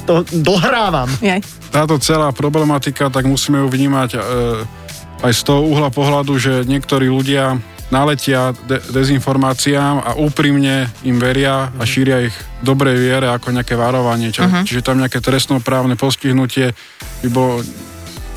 to 0.02 0.26
dohrávam. 0.42 1.06
Jaj. 1.22 1.42
Táto 1.70 2.02
celá 2.02 2.34
problematika, 2.34 3.06
tak 3.14 3.30
musíme 3.30 3.62
ju 3.62 3.68
vnímať 3.70 4.10
e, 4.14 4.18
aj 5.22 5.32
z 5.34 5.42
toho 5.46 5.66
uhla 5.66 5.90
pohľadu, 5.90 6.34
že 6.38 6.66
niektorí 6.66 7.10
ľudia 7.10 7.58
naletia 7.88 8.52
de- 8.68 8.80
dezinformáciám 8.92 10.04
a 10.04 10.10
úprimne 10.20 10.92
im 11.08 11.16
veria 11.16 11.72
a 11.72 11.82
šíria 11.88 12.28
ich 12.28 12.36
dobrej 12.60 12.96
viere 13.00 13.32
ako 13.32 13.54
nejaké 13.54 13.74
varovanie. 13.78 14.28
Či, 14.28 14.44
uh-huh. 14.44 14.64
Čiže 14.64 14.84
tam 14.84 15.00
nejaké 15.00 15.24
trestnoprávne 15.24 15.96
postihnutie 15.96 16.76
by 17.24 17.28
bolo 17.32 17.64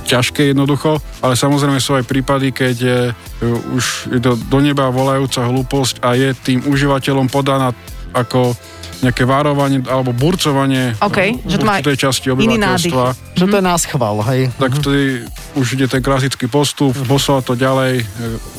ťažké 0.08 0.52
jednoducho, 0.52 1.00
ale 1.24 1.38
samozrejme 1.38 1.80
sú 1.80 1.96
aj 1.96 2.10
prípady, 2.10 2.52
keď 2.52 2.76
je, 2.76 3.00
uh, 3.12 3.76
už 3.78 4.12
je 4.12 4.20
to 4.20 4.36
do 4.36 4.60
neba 4.60 4.90
volajúca 4.92 5.46
hlúposť 5.46 6.04
a 6.04 6.18
je 6.18 6.36
tým 6.36 6.66
užívateľom 6.68 7.32
podaná 7.32 7.72
ako 8.14 8.56
nejaké 9.02 9.26
varovanie 9.26 9.82
alebo 9.90 10.14
burcovanie 10.14 10.94
OK, 11.02 11.42
že 11.42 11.58
to 11.58 11.66
má 11.66 11.82
určitej 11.82 12.00
časti 12.06 12.28
obyvateľstva. 12.30 13.06
Že 13.34 13.46
to 13.50 13.58
je 13.58 13.66
nás 13.66 13.82
chval, 13.90 14.22
hej. 14.30 14.54
Tak 14.62 14.72
vtedy 14.78 15.26
už 15.58 15.68
ide 15.74 15.90
ten 15.90 16.06
klasický 16.06 16.46
postup, 16.46 16.94
poslať 17.10 17.42
to 17.50 17.54
ďalej 17.58 17.94
e, 17.98 18.06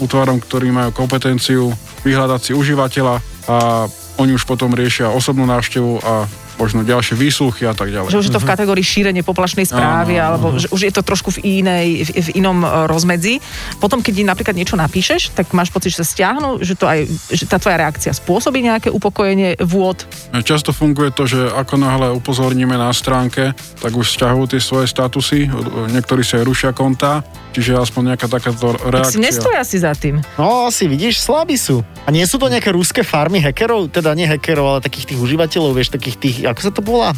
útvarom, 0.02 0.42
ktorí 0.42 0.74
majú 0.74 0.90
kompetenciu 0.90 1.70
vyhľadať 2.02 2.40
si 2.42 2.52
užívateľa 2.58 3.22
a 3.46 3.86
oni 4.18 4.34
už 4.34 4.44
potom 4.44 4.74
riešia 4.74 5.14
osobnú 5.14 5.46
návštevu 5.46 6.02
a 6.02 6.26
možno 6.60 6.84
ďalšie 6.84 7.14
výsluchy 7.16 7.64
a 7.66 7.74
tak 7.74 7.92
ďalej. 7.92 8.12
Že 8.12 8.20
už 8.20 8.26
je 8.28 8.34
to 8.34 8.42
v 8.42 8.48
kategórii 8.48 8.84
šírenie 8.84 9.22
poplašnej 9.24 9.66
správy, 9.68 10.16
Áno, 10.16 10.22
áno, 10.22 10.28
alebo 10.28 10.46
že 10.58 10.68
už 10.72 10.80
je 10.88 10.92
to 10.92 11.02
trošku 11.02 11.34
v, 11.40 11.62
inej, 11.62 12.08
v, 12.08 12.10
v 12.10 12.28
inom 12.38 12.62
e, 12.62 12.68
rozmedzi. 12.86 13.40
Potom, 13.78 14.04
keď 14.04 14.26
napríklad 14.26 14.54
niečo 14.54 14.76
napíšeš, 14.76 15.34
tak 15.34 15.50
máš 15.56 15.72
pocit, 15.72 15.96
že 15.96 16.02
sa 16.02 16.06
stiahnu, 16.06 16.60
že, 16.62 16.74
to 16.76 16.86
aj, 16.86 17.06
že 17.32 17.44
tá 17.48 17.56
tvoja 17.56 17.80
reakcia 17.80 18.12
spôsobí 18.12 18.62
nejaké 18.62 18.88
upokojenie 18.92 19.58
vôd. 19.64 20.04
Často 20.42 20.70
funguje 20.76 21.10
to, 21.12 21.24
že 21.26 21.40
ako 21.52 21.74
náhle 21.80 22.08
upozorníme 22.14 22.74
na 22.76 22.92
stránke, 22.92 23.56
tak 23.80 23.92
už 23.92 24.16
stiahujú 24.16 24.56
tie 24.56 24.60
svoje 24.60 24.86
statusy, 24.88 25.48
niektorí 25.92 26.22
sa 26.22 26.40
aj 26.40 26.44
rušia 26.44 26.70
konta, 26.76 27.24
čiže 27.52 27.76
aspoň 27.76 28.14
nejaká 28.14 28.26
takáto 28.28 28.72
Tak 28.72 29.12
si 29.12 29.18
reakcia. 29.18 29.20
nestoja 29.20 29.62
si 29.64 29.76
za 29.80 29.92
tým. 29.92 30.20
No, 30.40 30.68
asi 30.68 30.88
vidíš, 30.88 31.20
slabí 31.20 31.56
sú. 31.56 31.84
A 32.06 32.10
nie 32.10 32.24
sú 32.24 32.40
to 32.40 32.48
nejaké 32.48 32.72
ruské 32.72 33.04
farmy 33.04 33.38
hackerov? 33.38 33.92
Teda 33.92 34.16
nie 34.16 34.26
hackerov, 34.26 34.66
ale 34.66 34.80
takých 34.80 35.14
tých 35.14 35.20
užívateľov, 35.20 35.76
vieš, 35.76 35.92
takých 35.92 36.16
tých, 36.18 36.36
ako 36.46 36.60
sa 36.60 36.70
to 36.70 36.80
volá? 36.82 37.10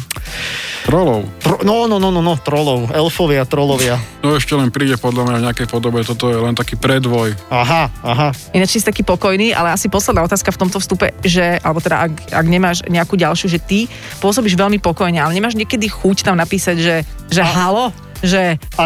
Trolov. 0.85 1.25
Tro, 1.41 1.65
no, 1.65 1.89
no, 1.89 1.97
no, 1.97 2.13
no, 2.13 2.21
no, 2.21 2.37
trolov, 2.37 2.93
elfovia, 2.93 3.41
trolovia. 3.49 3.97
To 4.21 4.37
ešte 4.37 4.53
len 4.53 4.69
príde 4.69 5.01
podľa 5.01 5.25
mňa 5.25 5.37
v 5.41 5.45
nejakej 5.49 5.67
podobe, 5.67 6.05
toto 6.05 6.29
je 6.29 6.37
len 6.37 6.53
taký 6.53 6.77
predvoj. 6.77 7.33
Aha, 7.49 7.89
aha. 8.05 8.29
Ináč 8.53 8.77
si 8.77 8.85
taký 8.85 9.01
pokojný, 9.01 9.49
ale 9.49 9.73
asi 9.73 9.89
posledná 9.89 10.21
otázka 10.21 10.53
v 10.53 10.61
tomto 10.61 10.77
vstupe, 10.77 11.09
že, 11.25 11.57
alebo 11.65 11.81
teda 11.81 12.05
ak, 12.05 12.13
ak 12.29 12.45
nemáš 12.45 12.85
nejakú 12.85 13.17
ďalšiu, 13.17 13.49
že 13.49 13.57
ty 13.57 13.89
pôsobíš 14.21 14.53
veľmi 14.53 14.77
pokojne, 14.77 15.17
ale 15.17 15.33
nemáš 15.33 15.57
niekedy 15.57 15.89
chuť 15.89 16.21
tam 16.29 16.37
napísať, 16.37 16.77
že, 16.77 16.95
že 17.33 17.41
halo, 17.41 17.89
že 18.21 18.61
A 18.77 18.85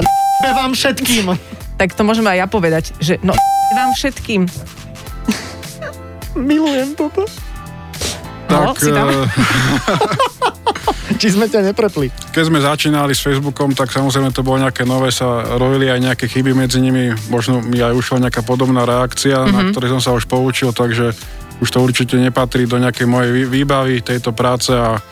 vám 0.63 0.71
všetkým. 0.71 1.35
tak 1.75 1.91
to 1.91 2.07
môžem 2.07 2.23
aj 2.31 2.37
ja 2.39 2.47
povedať, 2.47 2.95
že 3.03 3.19
no 3.19 3.35
vám 3.75 3.91
všetkým. 3.91 4.47
Milujem 6.39 6.95
toto. 6.95 7.27
No, 8.49 8.73
tak 8.73 8.81
si 8.81 8.89
tam? 8.89 9.07
eh, 9.09 9.29
Či 11.19 11.35
sme 11.35 11.51
ťa 11.51 11.67
neprepli. 11.73 12.07
keď 12.31 12.43
sme 12.47 12.63
začínali 12.63 13.11
s 13.11 13.19
Facebookom, 13.19 13.75
tak 13.75 13.91
samozrejme 13.91 14.31
to 14.31 14.39
bolo 14.39 14.63
nejaké 14.63 14.87
nové, 14.87 15.11
sa 15.11 15.43
rojili 15.59 15.91
aj 15.91 15.99
nejaké 15.99 16.25
chyby 16.31 16.55
medzi 16.55 16.79
nimi, 16.79 17.11
možno 17.27 17.59
mi 17.59 17.83
aj 17.83 17.91
ušla 17.91 18.23
nejaká 18.23 18.39
podobná 18.39 18.87
reakcia, 18.87 19.43
mm-hmm. 19.43 19.51
na 19.51 19.61
ktorej 19.67 19.89
som 19.99 20.01
sa 20.01 20.11
už 20.15 20.31
poučil, 20.31 20.71
takže 20.71 21.11
už 21.59 21.67
to 21.67 21.83
určite 21.83 22.15
nepatrí 22.15 22.63
do 22.63 22.79
nejakej 22.79 23.03
mojej 23.03 23.31
vý- 23.35 23.49
výbavy 23.51 23.99
tejto 23.99 24.31
práce 24.31 24.71
a 24.71 25.03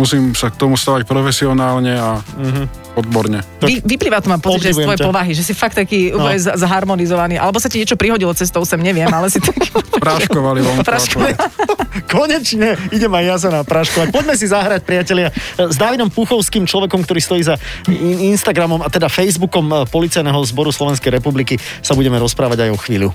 musím 0.00 0.32
sa 0.32 0.48
k 0.48 0.56
tomu 0.56 0.80
stavať 0.80 1.04
profesionálne 1.04 1.92
a 1.92 2.16
mm-hmm. 2.16 2.96
odborne. 2.96 3.44
Vy, 3.60 3.84
vyplýva 3.84 4.24
to 4.24 4.32
mám 4.32 4.40
pocit, 4.40 4.72
že 4.72 4.80
z 4.80 4.88
tvojej 4.88 5.00
ťa. 5.04 5.08
povahy, 5.12 5.32
že 5.36 5.44
si 5.44 5.52
fakt 5.52 5.76
taký 5.76 6.16
No. 6.16 6.32
zaharmonizovaný, 6.40 7.36
alebo 7.36 7.60
sa 7.60 7.68
ti 7.68 7.76
niečo 7.76 8.00
prihodilo 8.00 8.32
cestou 8.32 8.64
sem, 8.64 8.80
neviem, 8.80 9.06
ale 9.06 9.28
si 9.28 9.36
taký... 9.44 9.68
Práškovali 10.00 10.60
vonku. 10.64 10.82
Praškovali. 10.88 11.36
Konečne 12.14 12.80
idem 12.88 13.12
aj 13.12 13.24
ja 13.28 13.36
sa 13.36 13.48
napraškovať. 13.52 14.08
Poďme 14.08 14.34
si 14.34 14.48
zahrať, 14.48 14.80
priatelia, 14.82 15.28
s 15.60 15.76
Davidom 15.76 16.08
Puchovským, 16.08 16.64
človekom, 16.64 17.04
ktorý 17.04 17.20
stojí 17.20 17.42
za 17.44 17.60
in- 17.90 18.32
Instagramom 18.32 18.80
a 18.80 18.88
teda 18.88 19.12
Facebookom 19.12 19.68
eh, 19.68 19.76
Policajného 19.84 20.40
zboru 20.48 20.72
Slovenskej 20.72 21.12
republiky 21.12 21.60
sa 21.84 21.92
budeme 21.92 22.16
rozprávať 22.16 22.64
aj 22.64 22.70
o 22.72 22.78
chvíľu. 22.80 23.08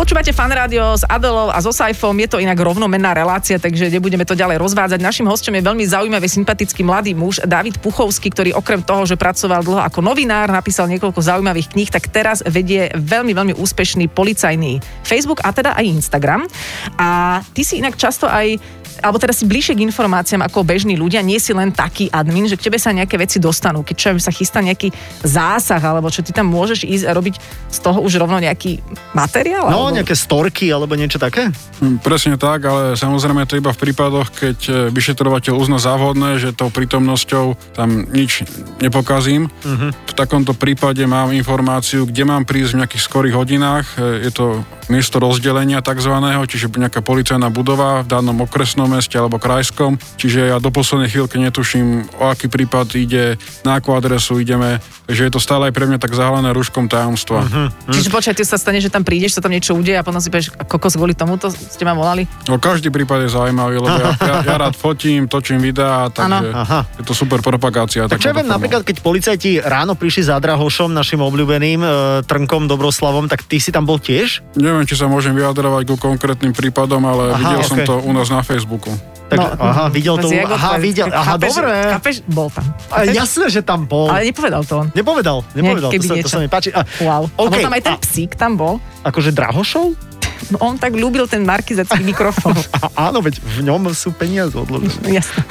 Počúvate 0.00 0.32
fan 0.32 0.48
rádio 0.48 0.96
s 0.96 1.04
Adelou 1.04 1.52
a 1.52 1.60
so 1.60 1.76
Saifom, 1.76 2.16
je 2.16 2.24
to 2.24 2.40
inak 2.40 2.56
rovnomenná 2.56 3.12
relácia, 3.12 3.60
takže 3.60 3.92
nebudeme 3.92 4.24
to 4.24 4.32
ďalej 4.32 4.56
rozvádzať. 4.56 4.96
Našim 4.96 5.28
hostom 5.28 5.52
je 5.52 5.60
veľmi 5.60 5.84
zaujímavý, 5.84 6.24
sympatický 6.24 6.80
mladý 6.80 7.12
muž, 7.12 7.44
David 7.44 7.76
Puchovský, 7.84 8.32
ktorý 8.32 8.56
okrem 8.56 8.80
toho, 8.80 9.04
že 9.04 9.20
pracoval 9.20 9.60
dlho 9.60 9.84
ako 9.84 10.00
novinár, 10.00 10.48
napísal 10.48 10.88
niekoľko 10.88 11.20
zaujímavých 11.20 11.76
kníh, 11.76 11.92
tak 11.92 12.08
teraz 12.08 12.40
vedie 12.48 12.88
veľmi, 12.96 13.36
veľmi 13.36 13.54
úspešný 13.60 14.08
policajný 14.08 14.80
Facebook 15.04 15.44
a 15.44 15.52
teda 15.52 15.76
aj 15.76 15.84
Instagram. 15.84 16.48
A 16.96 17.44
ty 17.52 17.60
si 17.60 17.84
inak 17.84 18.00
často 18.00 18.24
aj 18.24 18.56
alebo 18.98 19.22
teda 19.22 19.30
si 19.30 19.46
bližšie 19.46 19.78
k 19.78 19.84
informáciám 19.86 20.42
ako 20.42 20.66
bežní 20.66 20.98
ľudia, 20.98 21.22
nie 21.22 21.38
si 21.38 21.54
len 21.54 21.70
taký 21.70 22.10
admin, 22.10 22.50
že 22.50 22.58
k 22.58 22.66
tebe 22.66 22.78
sa 22.82 22.90
nejaké 22.90 23.14
veci 23.14 23.38
dostanú. 23.38 23.86
Keď 23.86 23.96
čo 23.96 24.08
sa 24.18 24.34
chystá 24.34 24.58
nejaký 24.58 24.90
zásah, 25.22 25.78
alebo 25.78 26.10
čo 26.10 26.26
ty 26.26 26.34
tam 26.34 26.50
môžeš 26.50 26.88
ísť 26.88 27.04
a 27.06 27.12
robiť 27.14 27.34
z 27.70 27.78
toho 27.84 28.00
už 28.00 28.18
rovno 28.18 28.40
nejaký 28.40 28.80
materiál? 29.12 29.68
No, 29.68 29.92
alebo... 29.92 30.00
nejaké 30.00 30.14
storky 30.16 30.72
alebo 30.72 30.96
niečo 30.96 31.20
také? 31.20 31.52
Mm, 31.84 32.00
Presne 32.00 32.40
tak, 32.40 32.64
ale 32.64 32.96
samozrejme 32.96 33.44
to 33.44 33.60
iba 33.60 33.70
v 33.70 33.80
prípadoch, 33.90 34.32
keď 34.32 34.58
e, 34.66 34.72
vyšetrovateľ 34.88 35.54
uzná 35.54 35.76
závodné, 35.76 36.40
že 36.40 36.56
tou 36.56 36.72
prítomnosťou 36.72 37.76
tam 37.76 38.08
nič 38.08 38.48
nepokazím. 38.80 39.52
Uh-huh. 39.62 39.92
V 39.92 40.14
takomto 40.16 40.56
prípade 40.56 41.04
mám 41.04 41.36
informáciu, 41.36 42.08
kde 42.08 42.24
mám 42.24 42.48
prísť 42.48 42.70
v 42.72 42.78
nejakých 42.84 43.04
skorých 43.04 43.34
hodinách. 43.36 43.86
E, 44.00 44.24
Je 44.24 44.32
to 44.32 44.64
miesto 44.90 45.20
rozdelenia 45.20 45.84
takzvaného, 45.84 46.42
čiže 46.48 46.72
nejaká 46.72 47.04
policajná 47.04 47.52
budova 47.52 48.02
v 48.02 48.10
danom 48.10 48.42
okresnom 48.42 48.79
meste 48.86 49.18
alebo 49.18 49.42
krajskom. 49.42 49.98
Čiže 50.16 50.54
ja 50.54 50.56
do 50.62 50.70
poslednej 50.70 51.10
chvíľky 51.10 51.36
netuším, 51.42 52.08
o 52.20 52.30
aký 52.30 52.46
prípad 52.46 52.86
ide, 52.96 53.40
na 53.66 53.80
akú 53.80 53.96
adresu 53.96 54.38
ideme. 54.38 54.78
Takže 55.10 55.26
je 55.26 55.32
to 55.34 55.42
stále 55.42 55.66
aj 55.66 55.74
pre 55.74 55.90
mňa 55.90 55.98
tak 55.98 56.14
zahalené 56.14 56.54
rúškom 56.54 56.86
tajomstva. 56.86 57.42
Uh-huh. 57.42 57.66
Čiže 57.90 58.14
počkaj, 58.14 58.30
ty 58.38 58.46
sa 58.46 58.54
stane, 58.54 58.78
že 58.78 58.94
tam 58.94 59.02
prídeš, 59.02 59.34
sa 59.34 59.42
tam 59.42 59.50
niečo 59.50 59.74
udeje 59.74 59.98
a 59.98 60.06
potom 60.06 60.22
si 60.22 60.30
povieš, 60.30 60.54
kokos 60.70 60.94
kvôli 60.94 61.18
tomuto 61.18 61.50
ste 61.50 61.82
ma 61.82 61.98
volali? 61.98 62.30
No, 62.46 62.62
každý 62.62 62.94
prípad 62.94 63.26
je 63.26 63.34
zaujímavý, 63.34 63.82
lebo 63.82 63.90
ja, 63.90 64.14
ja, 64.22 64.34
ja 64.46 64.54
rád 64.54 64.78
fotím, 64.78 65.26
točím 65.26 65.58
videá, 65.58 66.06
takže 66.14 66.54
Aha. 66.54 66.86
je 66.94 67.02
to 67.02 67.10
super 67.10 67.42
propagácia. 67.42 68.06
Tak 68.06 68.22
čo 68.22 68.30
ja 68.30 68.38
viem, 68.38 68.46
napríklad, 68.46 68.86
keď 68.86 69.02
policajti 69.02 69.58
ráno 69.58 69.98
prišli 69.98 70.30
za 70.30 70.38
Drahošom, 70.38 70.94
našim 70.94 71.18
obľúbeným 71.18 71.82
e, 71.82 71.88
Trnkom 72.30 72.70
Dobroslavom, 72.70 73.26
tak 73.26 73.42
ty 73.42 73.58
si 73.58 73.74
tam 73.74 73.90
bol 73.90 73.98
tiež? 73.98 74.46
Neviem, 74.54 74.86
či 74.86 74.94
sa 74.94 75.10
môžem 75.10 75.34
vyjadrovať 75.34 75.90
ku 75.90 75.98
konkrétnym 75.98 76.54
prípadom, 76.54 77.02
ale 77.02 77.34
Aha, 77.34 77.58
videl 77.58 77.66
som 77.66 77.82
okej. 77.82 77.88
to 77.90 77.98
u 77.98 78.14
nás 78.14 78.30
na 78.30 78.46
Facebooku. 78.46 78.94
Takže, 79.30 79.48
aha, 79.54 79.84
videl 79.88 80.14
to. 80.18 80.26
Aha, 80.26 80.70
videl. 80.76 81.06
Aha, 81.06 81.22
Chápeš, 81.24 81.50
dobre. 81.54 81.78
Chápeš? 81.88 82.14
Bol 82.26 82.48
tam. 82.50 82.66
A 82.90 82.94
Chápeš? 82.98 83.14
jasné, 83.14 83.44
že 83.48 83.60
tam 83.62 83.86
bol. 83.86 84.10
Ale 84.10 84.26
nepovedal 84.26 84.62
to 84.62 84.74
on. 84.76 84.86
Nepovedal, 84.90 85.38
nepovedal, 85.54 85.88
keby 85.88 86.02
to, 86.02 86.08
sa, 86.08 86.12
to 86.12 86.18
niečo. 86.18 86.30
sa 86.30 86.38
mi 86.38 86.48
páči. 86.50 86.70
A, 86.70 86.82
Wow. 87.00 87.22
A 87.28 87.38
bol 87.38 87.46
OK, 87.46 87.62
tam 87.62 87.72
aj 87.72 87.82
ten 87.84 87.94
a- 87.94 88.00
psík, 88.00 88.30
tam 88.34 88.52
bol. 88.54 88.82
akože 89.00 89.30
Drahošov? 89.30 89.86
No, 90.50 90.58
on 90.66 90.74
tak 90.76 90.98
ľúbil 90.98 91.30
ten 91.30 91.46
markizacký 91.46 92.02
mikrofón. 92.02 92.58
A, 92.82 93.10
áno, 93.10 93.22
veď 93.22 93.38
v 93.38 93.60
ňom 93.62 93.94
sú 93.94 94.10
peniaze 94.10 94.50
odložené. 94.54 95.22
Jasné. 95.22 95.42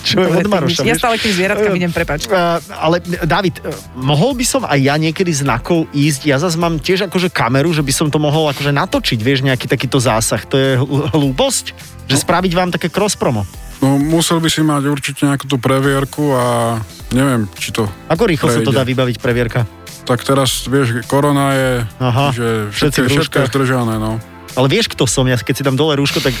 Čo 0.00 0.24
je 0.24 0.28
Dobre, 0.32 0.40
od 0.40 0.48
Maroša, 0.48 0.80
Ja 0.88 0.96
stále 0.96 1.20
tým 1.20 1.32
zvieratkám 1.36 1.72
idem, 1.76 1.92
prepač. 1.92 2.24
Uh, 2.24 2.56
ale 2.72 3.04
David, 3.04 3.60
uh, 3.60 3.70
mohol 3.96 4.32
by 4.32 4.44
som 4.48 4.64
aj 4.64 4.80
ja 4.80 4.96
niekedy 4.96 5.28
znakov 5.28 5.84
ísť, 5.92 6.24
ja 6.24 6.40
zase 6.40 6.56
mám 6.56 6.80
tiež 6.80 7.08
akože 7.12 7.28
kameru, 7.28 7.68
že 7.76 7.84
by 7.84 7.92
som 7.92 8.08
to 8.08 8.16
mohol 8.16 8.48
akože 8.48 8.72
natočiť, 8.72 9.18
vieš, 9.20 9.44
nejaký 9.44 9.68
takýto 9.68 10.00
zásah. 10.00 10.40
To 10.48 10.56
je 10.56 10.70
hl- 10.80 11.12
hlúposť, 11.12 11.76
že 12.08 12.16
spraviť 12.16 12.52
vám 12.56 12.72
také 12.72 12.88
cross 12.88 13.12
promo. 13.12 13.44
No 13.84 14.00
musel 14.00 14.40
by 14.40 14.48
si 14.48 14.64
mať 14.64 14.88
určite 14.88 15.28
nejakú 15.28 15.44
tú 15.44 15.60
previerku 15.60 16.32
a 16.32 16.80
neviem, 17.12 17.44
či 17.60 17.76
to... 17.76 17.84
Ako 18.08 18.24
rýchlo 18.24 18.48
sa 18.48 18.64
to 18.64 18.72
Prejde. 18.72 18.78
dá 18.80 18.82
vybaviť 18.88 19.16
previerka? 19.20 19.68
Tak 20.06 20.22
teraz, 20.22 20.64
vieš, 20.70 21.02
korona 21.10 21.52
je, 21.52 21.70
Aha, 21.98 22.30
že 22.30 22.70
všetko, 22.70 23.10
všetko 23.10 23.36
je 23.42 23.46
zdržané, 23.50 23.98
no. 23.98 24.22
Ale 24.56 24.66
vieš, 24.72 24.88
kto 24.88 25.04
som? 25.04 25.28
Ja 25.28 25.36
keď 25.36 25.54
si 25.54 25.62
dám 25.62 25.76
dole 25.76 25.94
rúško, 26.00 26.24
tak 26.24 26.32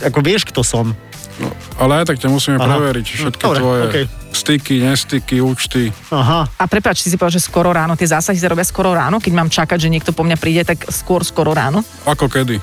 ako 0.00 0.18
vieš, 0.22 0.46
kto 0.46 0.62
som. 0.62 0.94
no. 1.42 1.50
Ale 1.82 2.02
aj 2.02 2.14
tak 2.14 2.22
ťa 2.22 2.30
musíme 2.30 2.56
Aha. 2.56 2.78
preveriť, 2.78 3.06
všetky 3.06 3.42
Dobre, 3.42 3.58
tvoje 3.58 3.80
okej. 3.90 4.04
Styky, 4.34 4.82
nestyky, 4.82 5.40
účty. 5.40 5.94
Aha. 6.10 6.44
A 6.58 6.64
prepač, 6.66 7.00
ty 7.00 7.08
si 7.08 7.16
povedal, 7.16 7.38
že 7.38 7.46
skoro 7.46 7.70
ráno, 7.70 7.94
tie 7.94 8.10
zásahy 8.10 8.36
sa 8.36 8.50
robia 8.50 8.66
skoro 8.66 8.92
ráno, 8.92 9.22
keď 9.22 9.32
mám 9.32 9.48
čakať, 9.48 9.78
že 9.78 9.88
niekto 9.88 10.10
po 10.10 10.26
mňa 10.26 10.36
príde, 10.36 10.62
tak 10.66 10.90
skôr 10.90 11.22
skoro 11.22 11.54
ráno. 11.54 11.86
Ako 12.04 12.26
kedy? 12.28 12.58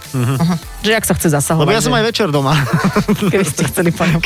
Že 0.84 0.91
ak 0.97 1.05
sa 1.07 1.13
chce 1.15 1.31
zasahovať. 1.31 1.65
Lebo 1.65 1.75
ja 1.75 1.81
som 1.81 1.93
že- 1.93 1.99
aj 1.99 2.05
večer 2.05 2.27
doma. 2.29 2.53
Keby 3.34 3.45
ste 3.47 3.63
chceli 3.69 3.89
po 3.95 4.03
ňom 4.03 4.19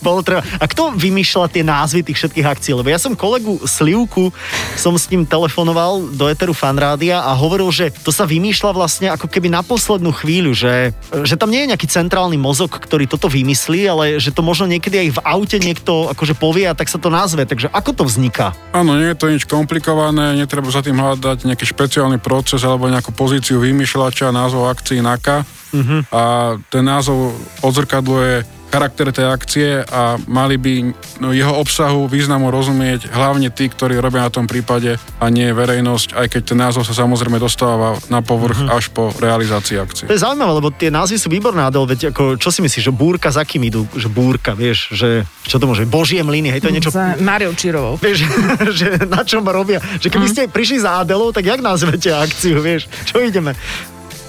bolo 0.00 0.20
treba. 0.22 0.40
A 0.60 0.64
kto 0.70 0.94
vymýšľa 0.94 1.46
tie 1.50 1.64
názvy 1.66 2.00
tých 2.06 2.18
všetkých 2.20 2.46
akcií? 2.46 2.72
Lebo 2.76 2.88
ja 2.88 3.00
som 3.00 3.16
kolegu 3.16 3.60
Slivku, 3.64 4.30
som 4.78 4.94
s 4.94 5.08
ním 5.10 5.24
telefonoval 5.24 6.14
do 6.14 6.28
Eteru 6.28 6.52
Fanrádia 6.52 7.24
a 7.24 7.32
hovoril, 7.34 7.72
že 7.72 7.90
to 8.04 8.12
sa 8.12 8.28
vymýšľa 8.28 8.70
vlastne 8.76 9.08
ako 9.10 9.26
keby 9.26 9.48
na 9.50 9.64
poslednú 9.64 10.12
chvíľu, 10.12 10.52
že, 10.52 10.92
že 11.24 11.34
tam 11.40 11.50
nie 11.50 11.64
je 11.64 11.70
nejaký 11.72 11.88
centrálny 11.88 12.36
mozog, 12.36 12.76
ktorý 12.76 13.08
toto 13.08 13.26
vymyslí, 13.32 13.80
ale 13.88 14.04
že 14.20 14.30
to 14.30 14.44
možno 14.44 14.68
niekedy 14.68 15.08
aj 15.08 15.08
v 15.16 15.22
aute 15.24 15.56
niekto 15.58 16.12
akože 16.12 16.36
povie 16.36 16.68
a 16.68 16.76
tak 16.76 16.83
sa 16.88 16.98
to 17.00 17.12
nazve. 17.12 17.44
Takže 17.44 17.70
ako 17.70 17.90
to 17.92 18.02
vzniká? 18.08 18.56
Áno, 18.74 18.96
nie 18.96 19.12
je 19.12 19.18
to 19.18 19.26
nič 19.30 19.44
komplikované, 19.44 20.34
netreba 20.38 20.68
za 20.72 20.80
tým 20.80 20.98
hľadať 20.98 21.46
nejaký 21.46 21.64
špeciálny 21.68 22.18
proces 22.18 22.62
alebo 22.64 22.90
nejakú 22.90 23.12
pozíciu 23.12 23.60
vymýšľača, 23.60 24.34
názov 24.34 24.70
akcií 24.70 25.04
NAKA. 25.04 25.44
Uh-huh. 25.74 26.00
A 26.14 26.22
ten 26.70 26.86
názov 26.86 27.34
odzrkadluje 27.60 28.46
charakter 28.74 29.14
tej 29.14 29.26
akcie 29.30 29.68
a 29.86 30.18
mali 30.26 30.58
by 30.58 30.74
no, 31.22 31.30
jeho 31.30 31.54
obsahu, 31.54 32.10
významu 32.10 32.50
rozumieť 32.50 33.06
hlavne 33.14 33.54
tí, 33.54 33.70
ktorí 33.70 33.94
robia 34.02 34.26
na 34.26 34.34
tom 34.34 34.50
prípade 34.50 34.98
a 35.22 35.26
nie 35.30 35.54
verejnosť, 35.54 36.18
aj 36.18 36.26
keď 36.26 36.42
ten 36.42 36.58
názov 36.58 36.82
sa 36.82 36.90
samozrejme 36.90 37.38
dostáva 37.38 37.94
na 38.10 38.18
povrch 38.18 38.58
uh-huh. 38.58 38.74
až 38.74 38.90
po 38.90 39.14
realizácii 39.14 39.78
akcie. 39.78 40.10
To 40.10 40.16
je 40.18 40.24
zaujímavé, 40.26 40.52
lebo 40.58 40.74
tie 40.74 40.90
názvy 40.90 41.22
sú 41.22 41.30
výborné, 41.30 41.62
Adel, 41.62 41.86
veď 41.86 42.10
ako, 42.10 42.34
čo 42.34 42.50
si 42.50 42.66
myslíš, 42.66 42.90
že 42.90 42.92
búrka 42.92 43.30
za 43.30 43.46
kým 43.46 43.62
idú? 43.70 43.86
Že 43.94 44.08
búrka, 44.10 44.58
vieš, 44.58 44.90
že 44.90 45.22
čo 45.46 45.62
to 45.62 45.70
môže, 45.70 45.86
božie 45.86 46.18
mlyny, 46.26 46.50
hej, 46.50 46.60
to 46.64 46.68
je 46.72 46.76
niečo 46.76 46.90
Za 46.90 47.14
Máriou 47.22 47.54
Čirovou. 47.54 47.94
Vieš, 48.02 48.26
že 48.82 49.06
na 49.06 49.22
čom 49.22 49.46
robia. 49.46 49.78
Že 50.02 50.08
keby 50.10 50.26
ste 50.26 50.50
prišli 50.50 50.82
za 50.82 51.06
Adelou, 51.06 51.30
tak 51.30 51.46
jak 51.46 51.62
nazvete 51.62 52.10
akciu, 52.10 52.58
vieš? 52.58 52.90
Čo 53.06 53.22
ideme? 53.22 53.54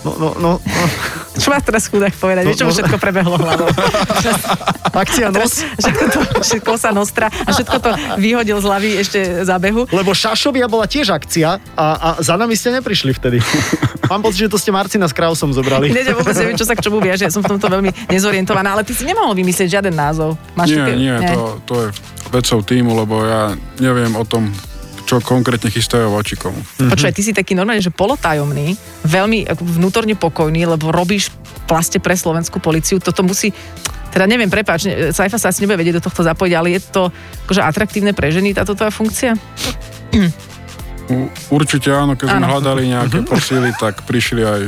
No, 0.05 0.11
no, 0.21 0.29
no, 0.37 0.51
no. 0.61 0.85
Čo 1.35 1.49
má 1.49 1.57
teraz 1.59 1.89
chudák 1.89 2.13
povedať? 2.13 2.45
No, 2.45 2.53
Vieš, 2.53 2.61
čo 2.61 2.65
mu 2.69 2.71
no. 2.71 2.77
všetko 2.77 2.95
prebehlo 3.01 3.35
hlavou? 3.41 3.67
Akcia 5.01 5.33
nos. 5.33 5.65
Všetko 5.81 6.03
to, 6.13 6.19
všetko 6.45 6.71
sa 6.77 6.93
nostra 6.93 7.27
a 7.27 7.49
všetko 7.51 7.77
to 7.81 7.89
vyhodil 8.21 8.61
z 8.61 8.65
hlavy 8.69 8.89
ešte 9.01 9.19
za 9.43 9.57
behu. 9.59 9.89
Lebo 9.89 10.15
Šašovia 10.15 10.69
bola 10.71 10.87
tiež 10.87 11.11
akcia 11.11 11.59
a, 11.75 11.87
a 11.99 12.09
za 12.23 12.39
nami 12.39 12.55
ste 12.55 12.71
neprišli 12.71 13.11
vtedy. 13.11 13.43
Mám 14.11 14.21
pocit, 14.23 14.45
že 14.45 14.53
to 14.53 14.61
ste 14.61 14.71
Marcina 14.71 15.09
s 15.09 15.13
Krausom 15.17 15.51
zobrali. 15.51 15.89
Ja 15.91 16.13
vôbec 16.15 16.37
neviem, 16.37 16.55
čo 16.55 16.63
sa 16.63 16.77
k 16.77 16.85
čomu 16.85 17.01
viaže. 17.01 17.25
Ja 17.25 17.33
som 17.33 17.41
v 17.41 17.57
tomto 17.57 17.67
veľmi 17.67 18.07
nezorientovaná, 18.07 18.77
ale 18.77 18.85
ty 18.85 18.93
si 18.93 19.03
nemohol 19.03 19.33
vymyslieť 19.33 19.81
žiaden 19.81 19.97
názov. 19.97 20.37
Máš 20.53 20.71
Nie, 20.71 20.77
také- 20.77 20.95
nie, 20.95 21.15
to, 21.33 21.43
to 21.65 21.73
je 21.81 21.87
vecou 22.29 22.59
týmu, 22.61 22.91
lebo 22.93 23.25
ja 23.25 23.57
neviem 23.81 24.13
o 24.13 24.23
tom, 24.23 24.53
čo 25.05 25.21
konkrétne 25.21 25.69
chystajú 25.69 26.09
voči 26.09 26.33
komu. 26.33 26.57
Počúvaj, 26.81 27.13
ty 27.13 27.21
si 27.21 27.31
taký 27.31 27.53
normálne, 27.53 27.79
že 27.79 27.93
polotajomný, 27.93 28.73
veľmi 29.05 29.45
vnútorne 29.53 30.17
pokojný, 30.17 30.65
lebo 30.65 30.89
robíš 30.89 31.29
v 31.29 31.35
plaste 31.69 32.01
pre 32.01 32.17
slovenskú 32.17 32.57
policiu. 32.57 32.97
Toto 32.97 33.21
musí, 33.21 33.53
teda 34.09 34.25
neviem, 34.25 34.49
prepáč, 34.49 34.89
ne- 34.89 35.13
Saifa 35.13 35.37
sa 35.37 35.53
asi 35.53 35.61
nebude 35.61 35.77
vedieť 35.77 36.01
do 36.01 36.05
tohto 36.09 36.25
zapojiť, 36.25 36.53
ale 36.57 36.73
je 36.75 36.81
to 36.89 37.03
akože 37.45 37.61
atraktívne 37.61 38.17
pre 38.17 38.33
ženy 38.33 38.57
táto 38.57 38.73
tvoja 38.73 38.89
funkcia? 38.89 39.37
Určite 41.53 41.93
áno, 41.93 42.17
keď 42.17 42.27
sme 42.33 42.45
hľadali 42.49 42.83
nejaké 42.89 43.21
posily, 43.29 43.69
tak 43.77 44.01
prišli 44.09 44.41
aj 44.41 44.61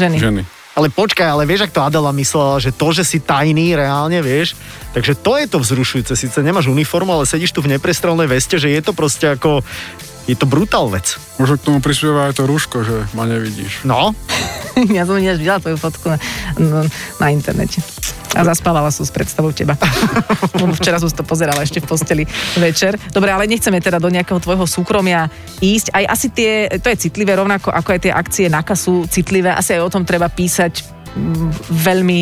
Ženy. 0.00 0.16
ženy. 0.16 0.42
Ale 0.74 0.90
počkaj, 0.90 1.30
ale 1.30 1.46
vieš, 1.46 1.70
ak 1.70 1.74
to 1.74 1.86
Adela 1.86 2.10
myslela, 2.10 2.58
že 2.58 2.74
to, 2.74 2.90
že 2.90 3.06
si 3.06 3.22
tajný 3.22 3.78
reálne, 3.78 4.18
vieš, 4.18 4.58
takže 4.90 5.14
to 5.14 5.38
je 5.38 5.46
to 5.46 5.62
vzrušujúce. 5.62 6.18
Sice 6.18 6.42
nemáš 6.42 6.66
uniformu, 6.66 7.14
ale 7.14 7.30
sedíš 7.30 7.54
tu 7.54 7.62
v 7.62 7.70
neprestrelnej 7.70 8.26
veste, 8.26 8.58
že 8.58 8.74
je 8.74 8.82
to 8.82 8.90
proste 8.90 9.38
ako, 9.38 9.62
je 10.24 10.36
to 10.36 10.48
brutál 10.48 10.88
vec. 10.88 11.20
Možno 11.36 11.60
k 11.60 11.66
tomu 11.66 11.78
prispieva 11.84 12.28
aj 12.28 12.40
to 12.40 12.48
rúško, 12.48 12.80
že 12.84 12.96
ma 13.12 13.28
nevidíš. 13.28 13.84
No, 13.84 14.16
ja 14.96 15.04
som 15.04 15.20
ináč 15.20 15.40
videla 15.40 15.60
tvoju 15.60 15.76
fotku 15.76 16.06
na, 16.10 16.18
na, 16.56 16.80
na 17.20 17.26
internete. 17.30 17.84
A 18.34 18.42
zaspávala 18.42 18.90
som 18.90 19.06
s 19.06 19.14
predstavou 19.14 19.54
teba. 19.54 19.78
Včera 20.78 20.98
som 20.98 21.06
si 21.06 21.14
to 21.14 21.22
pozerala 21.22 21.62
ešte 21.62 21.78
v 21.78 21.86
posteli 21.86 22.24
večer. 22.58 22.98
Dobre, 23.14 23.30
ale 23.30 23.46
nechceme 23.46 23.78
teda 23.78 24.02
do 24.02 24.10
nejakého 24.10 24.42
tvojho 24.42 24.66
súkromia 24.66 25.30
ísť. 25.62 25.94
Aj 25.94 26.04
asi 26.10 26.34
tie, 26.34 26.66
to 26.82 26.90
je 26.90 27.06
citlivé, 27.06 27.38
rovnako 27.38 27.70
ako 27.70 27.94
aj 27.94 28.00
tie 28.02 28.12
akcie 28.12 28.46
na 28.50 28.66
kasu 28.66 29.06
citlivé. 29.06 29.54
Asi 29.54 29.78
aj 29.78 29.86
o 29.86 29.92
tom 29.92 30.02
treba 30.02 30.26
písať 30.26 30.82
mm, 31.14 31.48
veľmi 31.70 32.20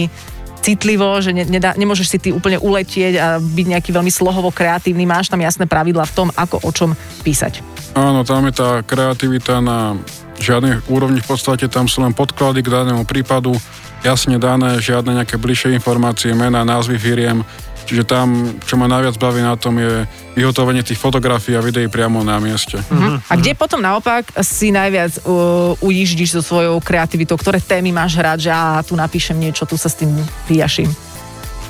citlivo, 0.60 1.16
že 1.24 1.32
ne, 1.32 1.48
nedá, 1.48 1.72
nemôžeš 1.74 2.06
si 2.06 2.18
ty 2.20 2.28
úplne 2.28 2.60
uletieť 2.60 3.14
a 3.16 3.26
byť 3.40 3.66
nejaký 3.72 3.90
veľmi 3.90 4.12
slohovo 4.12 4.52
kreatívny. 4.52 5.08
Máš 5.08 5.32
tam 5.32 5.40
jasné 5.40 5.64
pravidla 5.64 6.04
v 6.04 6.12
tom, 6.12 6.28
ako 6.36 6.60
o 6.60 6.70
čom 6.76 6.92
písať. 7.24 7.71
Áno, 7.92 8.24
tam 8.24 8.48
je 8.48 8.56
tá 8.56 8.80
kreativita 8.80 9.60
na 9.60 10.00
žiadnej 10.40 10.80
úrovni, 10.88 11.20
v 11.20 11.28
podstate 11.28 11.68
tam 11.68 11.86
sú 11.86 12.00
len 12.00 12.16
podklady 12.16 12.64
k 12.64 12.72
danému 12.72 13.04
prípadu, 13.04 13.52
jasne 14.00 14.40
dané, 14.40 14.80
žiadne 14.80 15.12
nejaké 15.20 15.36
bližšie 15.36 15.76
informácie, 15.76 16.32
mená, 16.32 16.64
názvy 16.64 16.96
firiem, 16.98 17.44
čiže 17.84 18.08
tam, 18.08 18.56
čo 18.64 18.80
ma 18.80 18.88
najviac 18.88 19.20
baví 19.20 19.44
na 19.44 19.54
tom, 19.60 19.76
je 19.76 20.08
vyhotovenie 20.34 20.80
tých 20.80 20.96
fotografií 20.96 21.52
a 21.54 21.60
videí 21.60 21.86
priamo 21.86 22.24
na 22.24 22.40
mieste. 22.40 22.80
Uh-huh. 22.80 23.20
A 23.28 23.36
kde 23.36 23.52
potom 23.52 23.84
naopak 23.84 24.32
si 24.40 24.72
najviac 24.72 25.22
uh, 25.28 25.76
ujíždiš 25.84 26.40
so 26.40 26.42
svojou 26.42 26.80
kreativitou? 26.80 27.36
Ktoré 27.36 27.60
témy 27.60 27.92
máš 27.92 28.16
hrať, 28.16 28.38
že 28.48 28.50
á, 28.50 28.80
tu 28.80 28.96
napíšem 28.96 29.36
niečo, 29.36 29.68
tu 29.68 29.76
sa 29.76 29.92
s 29.92 30.00
tým 30.00 30.10
vyjaším? 30.48 30.88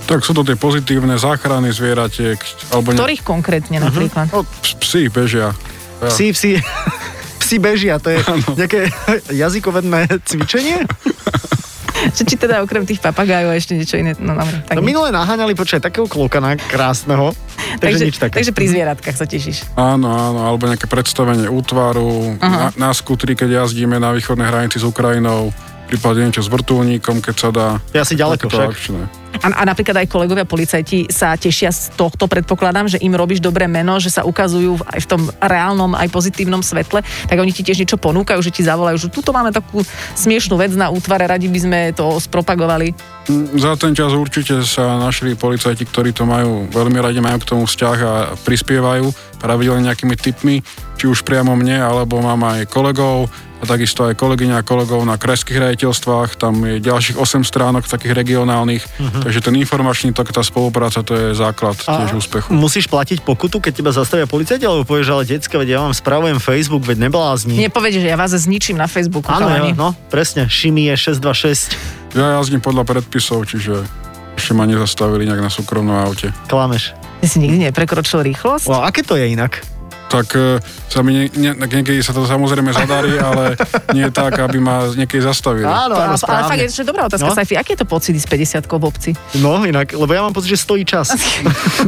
Tak 0.06 0.22
sú 0.22 0.32
to 0.34 0.46
tie 0.46 0.54
pozitívne 0.54 1.18
záchrany 1.18 1.74
zvieratiek, 1.74 2.38
alebo 2.70 2.94
ne... 2.94 2.98
Ktorých 3.02 3.22
konkrétne 3.26 3.82
napríklad? 3.82 4.30
No, 4.30 4.46
ps- 4.62 4.78
psi 4.78 5.10
bežia. 5.10 5.50
Psi, 6.04 6.26
psi, 6.32 6.50
psi 7.42 7.56
bežia, 7.58 7.98
to 7.98 8.10
je 8.10 8.18
nejaké 8.54 8.90
jazykovedné 9.28 10.06
cvičenie? 10.24 10.82
Že 12.02 12.22
či 12.26 12.34
teda 12.34 12.58
okrem 12.58 12.82
tých 12.82 12.98
papagájov 12.98 13.50
a 13.50 13.56
ešte 13.56 13.78
niečo 13.78 13.94
iné? 13.94 14.10
No 14.18 14.34
dobre, 14.34 14.58
tak 14.66 14.74
No 14.74 14.82
nič. 14.82 14.88
minule 14.90 15.14
naháňali 15.14 15.54
počať 15.54 15.86
takého 15.86 16.10
klokana 16.10 16.58
krásneho, 16.58 17.30
takže, 17.78 17.78
takže, 17.78 18.02
nič 18.04 18.16
také. 18.18 18.34
takže 18.42 18.50
pri 18.50 18.66
zvieratkách 18.66 19.14
sa 19.14 19.22
tešíš. 19.22 19.70
Áno, 19.78 20.10
áno, 20.10 20.40
alebo 20.42 20.66
nejaké 20.66 20.90
predstavenie 20.90 21.46
útvaru, 21.46 22.42
na, 22.42 22.74
na 22.74 22.90
skutri, 22.90 23.38
keď 23.38 23.62
jazdíme 23.62 24.02
na 24.02 24.10
východnej 24.10 24.50
hranici 24.50 24.82
s 24.82 24.84
Ukrajinou, 24.84 25.54
prípadne 25.92 26.32
niečo 26.32 26.40
s 26.40 26.48
vrtulníkom, 26.48 27.20
keď 27.20 27.34
sa 27.36 27.48
dá. 27.52 27.68
Je 27.92 28.00
asi 28.00 28.16
ďaleko 28.16 28.48
však. 28.48 28.68
akčné. 28.72 29.00
A, 29.32 29.48
a 29.48 29.62
napríklad 29.64 29.96
aj 30.04 30.12
kolegovia 30.12 30.44
policajti 30.44 31.08
sa 31.08 31.36
tešia 31.36 31.72
z 31.72 31.92
tohto, 31.96 32.28
predpokladám, 32.28 32.88
že 32.88 33.00
im 33.00 33.12
robíš 33.12 33.40
dobré 33.40 33.64
meno, 33.64 33.96
že 33.96 34.12
sa 34.12 34.24
ukazujú 34.24 34.80
v- 34.80 34.84
aj 34.88 35.00
v 35.04 35.08
tom 35.08 35.22
reálnom, 35.40 35.92
aj 35.96 36.08
pozitívnom 36.12 36.60
svetle, 36.60 37.00
tak 37.00 37.36
oni 37.36 37.52
ti 37.52 37.64
tiež 37.64 37.80
niečo 37.80 37.96
ponúkajú, 37.96 38.40
že 38.40 38.52
ti 38.52 38.60
zavolajú, 38.64 38.96
že 38.96 39.08
tuto 39.08 39.32
máme 39.32 39.52
takú 39.52 39.80
smiešnú 40.16 40.56
vec 40.56 40.72
na 40.76 40.92
útvare, 40.92 41.24
radi 41.24 41.48
by 41.48 41.60
sme 41.60 41.80
to 41.92 42.20
spropagovali. 42.20 42.92
Mm, 43.28 43.56
Za 43.56 43.76
ten 43.80 43.92
čas 43.92 44.12
určite 44.12 44.60
sa 44.64 45.00
našli 45.00 45.32
policajti, 45.32 45.84
ktorí 45.88 46.12
to 46.12 46.28
majú 46.28 46.68
veľmi 46.68 47.00
radi, 47.00 47.20
majú 47.20 47.40
k 47.40 47.48
tomu 47.56 47.64
vzťah 47.64 47.96
a 48.04 48.12
prispievajú 48.36 49.08
pravidelne 49.40 49.88
nejakými 49.88 50.14
tipmi, 50.14 50.60
či 51.00 51.04
už 51.08 51.24
priamo 51.24 51.56
mne, 51.56 51.80
alebo 51.80 52.20
mám 52.20 52.40
aj 52.52 52.68
kolegov 52.68 53.32
a 53.62 53.64
takisto 53.64 54.10
aj 54.10 54.18
kolegyňa 54.18 54.58
a 54.58 54.66
kolegov 54.66 55.06
na 55.06 55.14
krajských 55.14 55.62
rejiteľstvách, 55.62 56.34
tam 56.34 56.66
je 56.66 56.82
ďalších 56.82 57.14
8 57.14 57.46
stránok 57.46 57.86
takých 57.86 58.18
regionálnych, 58.18 58.82
uh-huh. 58.82 59.22
takže 59.22 59.38
ten 59.38 59.54
informačný 59.54 60.10
tok, 60.10 60.34
tá 60.34 60.42
spolupráca, 60.42 61.06
to 61.06 61.14
je 61.14 61.26
základ 61.38 61.78
tiež 61.78 62.18
úspechu. 62.18 62.50
musíš 62.50 62.90
platiť 62.90 63.22
pokutu, 63.22 63.62
keď 63.62 63.72
teba 63.78 63.94
zastavia 63.94 64.26
policajti, 64.26 64.66
alebo 64.66 64.82
povieš, 64.82 65.08
ale 65.14 65.22
decka, 65.30 65.54
veď 65.62 65.68
ja 65.68 65.80
vám 65.86 65.94
spravujem 65.94 66.42
Facebook, 66.42 66.82
veď 66.82 67.06
neblázni. 67.06 67.54
Nepovedeš, 67.54 68.02
že 68.02 68.10
ja 68.10 68.18
vás 68.18 68.34
zničím 68.34 68.82
na 68.82 68.90
Facebooku. 68.90 69.30
Áno, 69.30 69.46
ja, 69.46 69.62
no, 69.70 69.94
presne, 70.10 70.50
Šimi 70.50 70.90
je 70.90 71.14
626. 71.14 72.18
Ja 72.18 72.42
jazdím 72.42 72.58
podľa 72.58 72.82
predpisov, 72.82 73.46
čiže 73.46 73.86
ešte 74.34 74.52
ma 74.58 74.66
nezastavili 74.66 75.22
nejak 75.22 75.38
na 75.38 75.50
súkromnom 75.52 76.02
aute. 76.02 76.34
Klameš. 76.50 76.98
Ty 77.22 77.26
si 77.30 77.38
nikdy 77.38 77.70
neprekročil 77.70 78.26
rýchlosť? 78.26 78.66
O, 78.66 78.82
aké 78.82 79.06
to 79.06 79.14
je 79.14 79.30
inak? 79.30 79.62
Tak 80.12 80.28
e, 80.36 80.60
sa 80.92 81.00
mi 81.00 81.16
nie, 81.16 81.24
nie, 81.40 81.52
niekedy 81.56 82.04
sa 82.04 82.12
to 82.12 82.28
samozrejme 82.28 82.68
zadarí, 82.76 83.16
ale 83.32 83.56
nie 83.96 84.04
je 84.04 84.12
tak, 84.12 84.36
aby 84.36 84.60
ma 84.60 84.84
niekedy 84.92 85.24
zastavili. 85.24 85.64
Áno, 85.64 85.96
áno, 85.96 86.12
ale 86.20 86.44
fakt 86.52 86.60
je 86.60 86.68
to 86.68 86.84
dobrá 86.84 87.08
otázka, 87.08 87.32
No. 87.32 87.38
Saifi. 87.38 87.56
Aký 87.56 87.72
je 87.72 87.80
to 87.80 87.88
pocit 87.88 88.12
ísť 88.12 88.28
50 88.66 88.68
v 88.68 88.84
obci? 88.84 89.10
No, 89.40 89.62
inak, 89.64 89.96
lebo 89.96 90.10
ja 90.12 90.20
mám 90.20 90.36
pocit, 90.36 90.52
že 90.52 90.60
stojí 90.60 90.84
čas. 90.84 91.16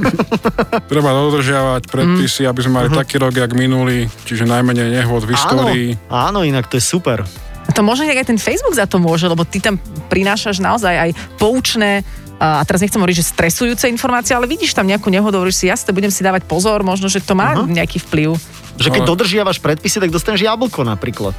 Treba 0.93 1.11
dodržiavať 1.13 1.91
predpisy, 1.91 2.49
aby 2.49 2.61
sme 2.65 2.81
mali 2.81 2.89
taký 2.89 3.21
rok, 3.21 3.35
jak 3.35 3.53
minulý, 3.53 4.09
čiže 4.25 4.49
najmenej 4.49 4.95
nehôd 5.03 5.29
v 5.29 5.35
histórii. 5.37 5.89
Áno, 6.09 6.41
áno, 6.41 6.49
inak 6.49 6.71
to 6.71 6.81
je 6.81 6.85
super. 6.85 7.27
To 7.75 7.81
možno 7.81 8.05
aj 8.05 8.29
ten 8.29 8.37
Facebook 8.37 8.77
za 8.77 8.85
to 8.85 9.01
môže, 9.01 9.25
lebo 9.25 9.43
ty 9.49 9.59
tam 9.59 9.81
prinášaš 10.13 10.61
naozaj 10.61 10.95
aj 10.95 11.11
poučné 11.41 12.05
a 12.37 12.63
teraz 12.63 12.81
nechcem 12.81 12.99
hovoriť, 12.99 13.17
že 13.17 13.31
stresujúce 13.31 13.85
informácie, 13.87 14.35
ale 14.35 14.45
vidíš 14.45 14.75
tam 14.75 14.85
nejakú 14.85 15.09
nehodu, 15.09 15.39
hovoríš 15.39 15.61
si, 15.61 15.67
jasne, 15.67 15.91
budem 15.91 16.11
si 16.11 16.21
dávať 16.21 16.45
pozor, 16.45 16.83
možno, 16.83 17.07
že 17.07 17.19
to 17.19 17.33
má 17.33 17.55
Aha. 17.55 17.65
nejaký 17.65 18.03
vplyv. 18.03 18.35
Že 18.75 18.91
keď 18.91 19.03
dodržiavaš 19.07 19.59
predpisy, 19.59 19.99
tak 19.99 20.11
dostaneš 20.11 20.43
jablko 20.43 20.83
napríklad. 20.83 21.33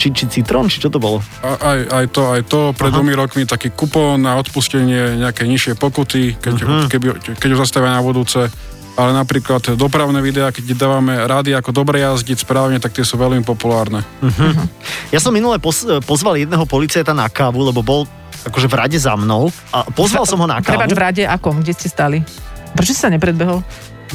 Či, 0.00 0.16
či 0.16 0.24
citrón, 0.32 0.64
či 0.64 0.80
čo 0.80 0.88
to 0.88 0.96
bolo? 0.96 1.20
A, 1.44 1.60
aj, 1.60 1.80
aj 1.92 2.04
to, 2.08 2.22
aj 2.26 2.42
to. 2.48 2.60
Pred 2.72 2.88
dvomi 2.88 3.12
rokmi 3.12 3.44
taký 3.44 3.68
kupón 3.68 4.24
na 4.24 4.40
odpustenie 4.40 5.20
nejakej 5.20 5.44
nižšej 5.46 5.74
pokuty, 5.76 6.40
keď, 6.40 6.54
Mhm. 6.56 6.88
keby, 6.88 7.06
keď 7.36 7.48
ho 7.52 7.58
zastavia 7.60 7.92
na 7.92 8.00
budúce. 8.00 8.48
Ale 8.96 9.12
napríklad 9.12 9.76
dopravné 9.76 10.18
videá, 10.18 10.50
keď 10.50 10.72
dávame 10.74 11.14
rády 11.14 11.52
ako 11.52 11.70
dobre 11.70 12.00
jazdiť 12.00 12.42
správne, 12.42 12.76
tak 12.76 12.92
tie 12.92 13.04
sú 13.04 13.16
veľmi 13.16 13.44
populárne. 13.44 14.02
Ja 15.08 15.20
som 15.20 15.32
minule 15.32 15.56
pos- 15.56 15.86
pozval 16.04 16.36
jedného 16.36 16.64
policajta 16.64 17.12
na 17.12 17.28
kávu, 17.28 17.60
lebo 17.62 17.80
bol 17.80 18.04
akože 18.46 18.66
v 18.70 18.74
rade 18.76 18.98
za 19.00 19.12
mnou 19.16 19.52
a 19.74 19.84
pozval 19.92 20.24
som 20.24 20.40
ho 20.40 20.46
na 20.48 20.64
kávu. 20.64 20.80
Prepač 20.80 20.92
v 20.96 21.00
rade, 21.00 21.22
akom? 21.26 21.60
Kde 21.60 21.72
ste 21.76 21.88
stali? 21.92 22.18
Prečo 22.72 22.94
si 22.94 23.00
sa 23.02 23.10
nepredbehol? 23.10 23.60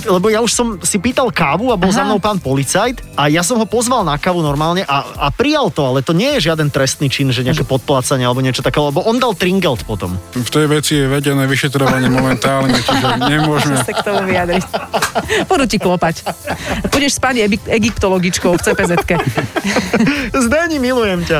Lebo 0.04 0.28
ja 0.28 0.44
už 0.44 0.52
som 0.52 0.68
si 0.84 1.00
pýtal 1.00 1.32
kávu 1.32 1.72
a 1.72 1.80
bol 1.80 1.92
Aha. 1.94 1.98
za 2.00 2.04
mnou 2.04 2.20
pán 2.20 2.44
policajt 2.44 3.00
a 3.16 3.32
ja 3.32 3.40
som 3.40 3.56
ho 3.56 3.68
pozval 3.70 4.04
na 4.04 4.20
kávu 4.20 4.44
normálne 4.44 4.84
a, 4.84 5.08
a 5.16 5.28
prijal 5.32 5.72
to, 5.72 5.88
ale 5.88 6.04
to 6.04 6.12
nie 6.12 6.36
je 6.38 6.52
žiaden 6.52 6.68
trestný 6.68 7.08
čin, 7.08 7.32
že 7.32 7.48
nejaké 7.48 7.64
podplácanie 7.64 8.28
alebo 8.28 8.44
niečo 8.44 8.60
také, 8.60 8.84
lebo 8.84 9.00
on 9.08 9.16
dal 9.16 9.32
tringelt 9.32 9.88
potom. 9.88 10.20
V 10.36 10.50
tej 10.52 10.66
veci 10.68 11.00
je 11.00 11.08
vedené 11.08 11.48
vyšetrovanie 11.48 12.12
momentálne, 12.12 12.76
čiže 12.76 13.08
nemôžeme... 13.32 13.80
Sa 13.80 13.94
k 13.96 14.04
tomu 14.04 14.28
vyjadriť? 14.28 14.64
Budú 15.52 15.66
ti 15.70 15.78
klopať. 15.80 16.28
Pôjdeš 16.92 17.22
spať 17.22 17.48
egyptologičkou 17.72 18.52
v 18.58 18.62
CPZ-ke. 18.62 19.16
Zdeni, 20.36 20.82
milujem 20.82 21.24
ťa. 21.24 21.40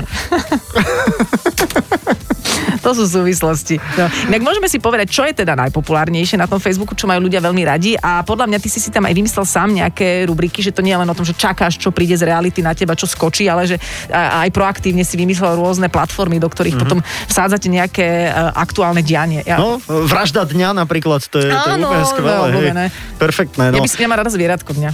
To 2.86 2.94
sú 2.94 3.10
súvislosti. 3.10 3.82
No. 3.98 4.06
Inak 4.30 4.46
môžeme 4.46 4.70
si 4.70 4.78
povedať, 4.78 5.10
čo 5.10 5.26
je 5.26 5.34
teda 5.34 5.58
najpopulárnejšie 5.58 6.38
na 6.38 6.46
tom 6.46 6.62
Facebooku, 6.62 6.94
čo 6.94 7.10
majú 7.10 7.26
ľudia 7.26 7.42
veľmi 7.42 7.66
radi 7.66 7.98
a 7.98 8.22
podľa 8.22 8.45
mňa 8.46 8.60
ty 8.62 8.70
si 8.70 8.80
si 8.80 8.90
tam 8.90 9.06
aj 9.06 9.14
vymyslel 9.14 9.46
sám 9.46 9.70
nejaké 9.74 10.26
rubriky, 10.30 10.62
že 10.62 10.72
to 10.72 10.82
nie 10.86 10.94
je 10.94 11.00
len 11.02 11.10
o 11.10 11.16
tom, 11.18 11.26
že 11.26 11.34
čakáš, 11.36 11.78
čo 11.78 11.90
príde 11.92 12.16
z 12.16 12.26
reality 12.26 12.62
na 12.62 12.74
teba, 12.74 12.94
čo 12.98 13.06
skočí, 13.10 13.46
ale 13.50 13.68
že 13.70 13.78
aj 14.14 14.50
proaktívne 14.54 15.04
si 15.04 15.18
vymyslel 15.18 15.58
rôzne 15.58 15.90
platformy, 15.90 16.38
do 16.40 16.48
ktorých 16.50 16.78
mm-hmm. 16.80 16.84
potom 16.88 17.00
vsádzate 17.30 17.68
nejaké 17.68 18.30
e, 18.30 18.30
aktuálne 18.56 19.02
dianie. 19.06 19.42
Ja, 19.44 19.58
No, 19.58 19.82
vražda 19.82 20.46
dňa 20.46 20.78
napríklad, 20.78 21.26
to 21.28 21.42
je, 21.42 21.50
to 21.50 21.68
je 21.70 21.76
Áno, 21.80 21.90
úplne 21.90 22.06
skvelé. 22.06 22.48
veľmi 22.54 22.82
hej. 22.86 22.90
Perfektné, 23.18 23.64
ja, 23.70 23.72
no. 23.74 23.84
by, 23.84 23.90
som- 23.90 24.02
ja 24.02 24.08
rada 24.16 24.32
zvieratko 24.32 24.72
dňa. 24.76 24.90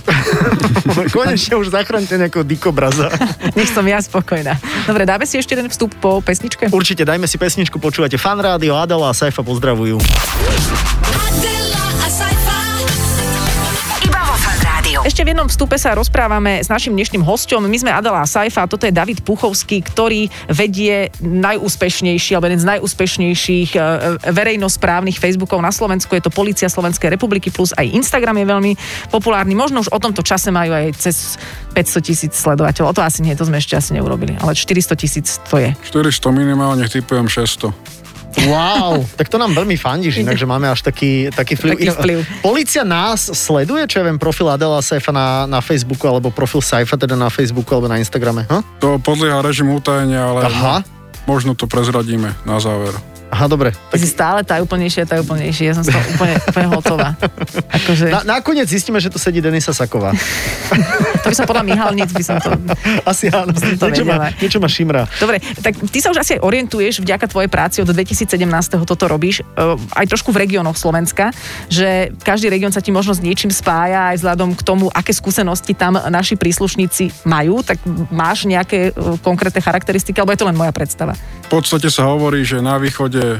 Konečne 1.15 1.53
už 1.59 1.73
zachránte 1.73 2.15
nejakého 2.15 2.45
dikobraza. 2.45 3.11
Nech 3.57 3.69
som 3.69 3.83
ja 3.85 3.99
spokojná. 3.99 4.57
Dobre, 4.87 5.03
dáme 5.03 5.25
si 5.27 5.37
ešte 5.37 5.57
jeden 5.57 5.67
vstup 5.67 5.91
po 5.99 6.23
pesničke? 6.23 6.69
Určite, 6.71 7.03
dajme 7.03 7.27
si 7.27 7.37
pesničku, 7.37 7.77
počúvate 7.77 8.15
Fan 8.15 8.39
Rádio, 8.39 8.77
Adela 8.77 9.11
a 9.11 9.13
Saifa 9.13 9.43
pozdravujú. 9.43 9.99
Ešte 15.01 15.25
v 15.25 15.33
jednom 15.33 15.49
vstupe 15.49 15.81
sa 15.81 15.97
rozprávame 15.97 16.61
s 16.61 16.69
našim 16.69 16.93
dnešným 16.93 17.25
hosťom. 17.25 17.65
My 17.65 17.73
sme 17.81 17.89
Adela 17.89 18.21
Saifa, 18.21 18.69
toto 18.69 18.85
je 18.85 18.93
David 18.93 19.25
Puchovský, 19.25 19.81
ktorý 19.81 20.29
vedie 20.45 21.09
najúspešnejší, 21.25 22.37
alebo 22.37 22.45
jeden 22.45 22.61
z 22.61 22.69
najúspešnejších 22.77 23.69
e, 23.73 23.79
verejnosprávnych 24.29 25.17
Facebookov 25.17 25.57
na 25.57 25.73
Slovensku. 25.73 26.13
Je 26.13 26.21
to 26.21 26.29
Polícia 26.29 26.69
Slovenskej 26.69 27.09
republiky, 27.17 27.49
plus 27.49 27.73
aj 27.81 27.89
Instagram 27.89 28.45
je 28.45 28.45
veľmi 28.45 28.71
populárny. 29.09 29.57
Možno 29.57 29.81
už 29.81 29.89
o 29.89 29.97
tomto 29.97 30.21
čase 30.21 30.53
majú 30.53 30.69
aj 30.69 30.93
cez 31.01 31.41
500 31.73 32.05
tisíc 32.05 32.37
sledovateľov. 32.37 32.93
O 32.93 32.97
to 32.97 33.01
asi 33.01 33.25
nie, 33.25 33.33
to 33.33 33.49
sme 33.49 33.57
ešte 33.57 33.73
asi 33.73 33.97
neurobili, 33.97 34.37
ale 34.37 34.53
400 34.53 35.01
tisíc 35.01 35.41
to 35.49 35.57
je. 35.57 35.73
400 35.81 36.29
minimálne, 36.29 36.85
typujem 36.85 37.25
600. 37.25 38.00
Wow, 38.47 39.03
tak 39.19 39.27
to 39.27 39.35
nám 39.35 39.51
veľmi 39.51 39.75
fandíš, 39.75 40.23
inak, 40.23 40.39
že 40.39 40.47
máme 40.47 40.71
až 40.71 40.81
taký, 40.81 41.29
taký 41.29 41.59
vplyv. 41.59 41.75
Taký 41.77 41.89
vplyv. 41.99 42.17
Polícia 42.39 42.83
nás 42.87 43.27
sleduje, 43.27 43.83
čo 43.91 44.01
ja 44.01 44.07
viem, 44.07 44.17
profil 44.17 44.47
Adela 44.47 44.79
Saifa 44.79 45.11
na, 45.11 45.45
na 45.45 45.59
Facebooku, 45.59 46.07
alebo 46.07 46.31
profil 46.31 46.63
Saifa 46.63 46.95
teda 46.95 47.19
na 47.19 47.27
Facebooku 47.27 47.69
alebo 47.75 47.91
na 47.91 47.99
Instagrame. 47.99 48.47
Hm? 48.47 48.63
To 48.79 48.97
podlieha 48.97 49.43
režimu 49.43 49.83
utajenia, 49.83 50.23
ale 50.23 50.41
Aha. 50.47 50.75
možno 51.27 51.53
to 51.53 51.67
prezradíme 51.67 52.33
na 52.47 52.57
záver. 52.63 52.95
Aha, 53.31 53.47
dobre. 53.47 53.71
Ty 53.71 53.95
si 53.95 54.11
stále 54.11 54.43
tajúplnejšie 54.43 55.07
a 55.07 55.15
tajúplnejšie. 55.15 55.71
Ja 55.71 55.73
som 55.79 55.87
z 55.87 55.95
toho 55.95 56.03
úplne, 56.19 56.35
úplne 56.51 56.67
hotová. 56.67 57.09
Akože, 57.79 58.11
Na, 58.11 58.27
nakoniec 58.27 58.67
zistíme, 58.67 58.99
že 58.99 59.07
tu 59.07 59.15
sedí 59.15 59.39
Denisa 59.39 59.71
Saková. 59.71 60.11
to 61.23 61.25
by 61.31 61.35
som 61.39 61.47
podľa 61.47 61.63
Mihalnic 61.63 62.11
by 62.11 62.23
som 62.27 62.43
to 62.43 62.51
Asi 63.07 63.31
áno. 63.31 63.55
to 63.55 63.87
Niečo 63.87 64.03
ma, 64.03 64.35
niečo 64.35 64.59
ma 64.59 64.67
šimra. 64.67 65.07
Dobre, 65.15 65.39
tak 65.63 65.79
ty 65.79 66.03
sa 66.03 66.11
už 66.11 66.27
asi 66.27 66.35
aj 66.35 66.43
orientuješ 66.43 66.99
vďaka 66.99 67.31
tvojej 67.31 67.47
práci 67.47 67.79
od 67.79 67.87
2017. 67.87 68.35
toto 68.83 69.07
robíš, 69.07 69.39
e, 69.39 69.43
aj 69.95 70.05
trošku 70.11 70.35
v 70.35 70.43
regiónoch 70.43 70.75
Slovenska, 70.75 71.31
že 71.71 72.11
každý 72.27 72.51
región 72.51 72.75
sa 72.75 72.83
ti 72.83 72.91
možno 72.91 73.15
s 73.15 73.23
niečím 73.23 73.47
spája 73.47 74.11
aj 74.11 74.27
vzhľadom 74.27 74.59
k 74.59 74.61
tomu, 74.67 74.91
aké 74.91 75.15
skúsenosti 75.15 75.71
tam 75.71 75.95
naši 75.95 76.35
príslušníci 76.35 77.23
majú, 77.23 77.63
tak 77.63 77.79
máš 78.11 78.43
nejaké 78.43 78.91
e, 78.91 79.15
konkrétne 79.23 79.63
charakteristiky, 79.63 80.19
alebo 80.19 80.35
je 80.35 80.43
to 80.43 80.47
len 80.51 80.59
moja 80.59 80.75
predstava? 80.75 81.15
V 81.47 81.59
podstate 81.59 81.87
sa 81.87 82.11
hovorí, 82.11 82.43
že 82.43 82.59
na 82.59 82.75
východe 82.75 83.20
e, 83.21 83.39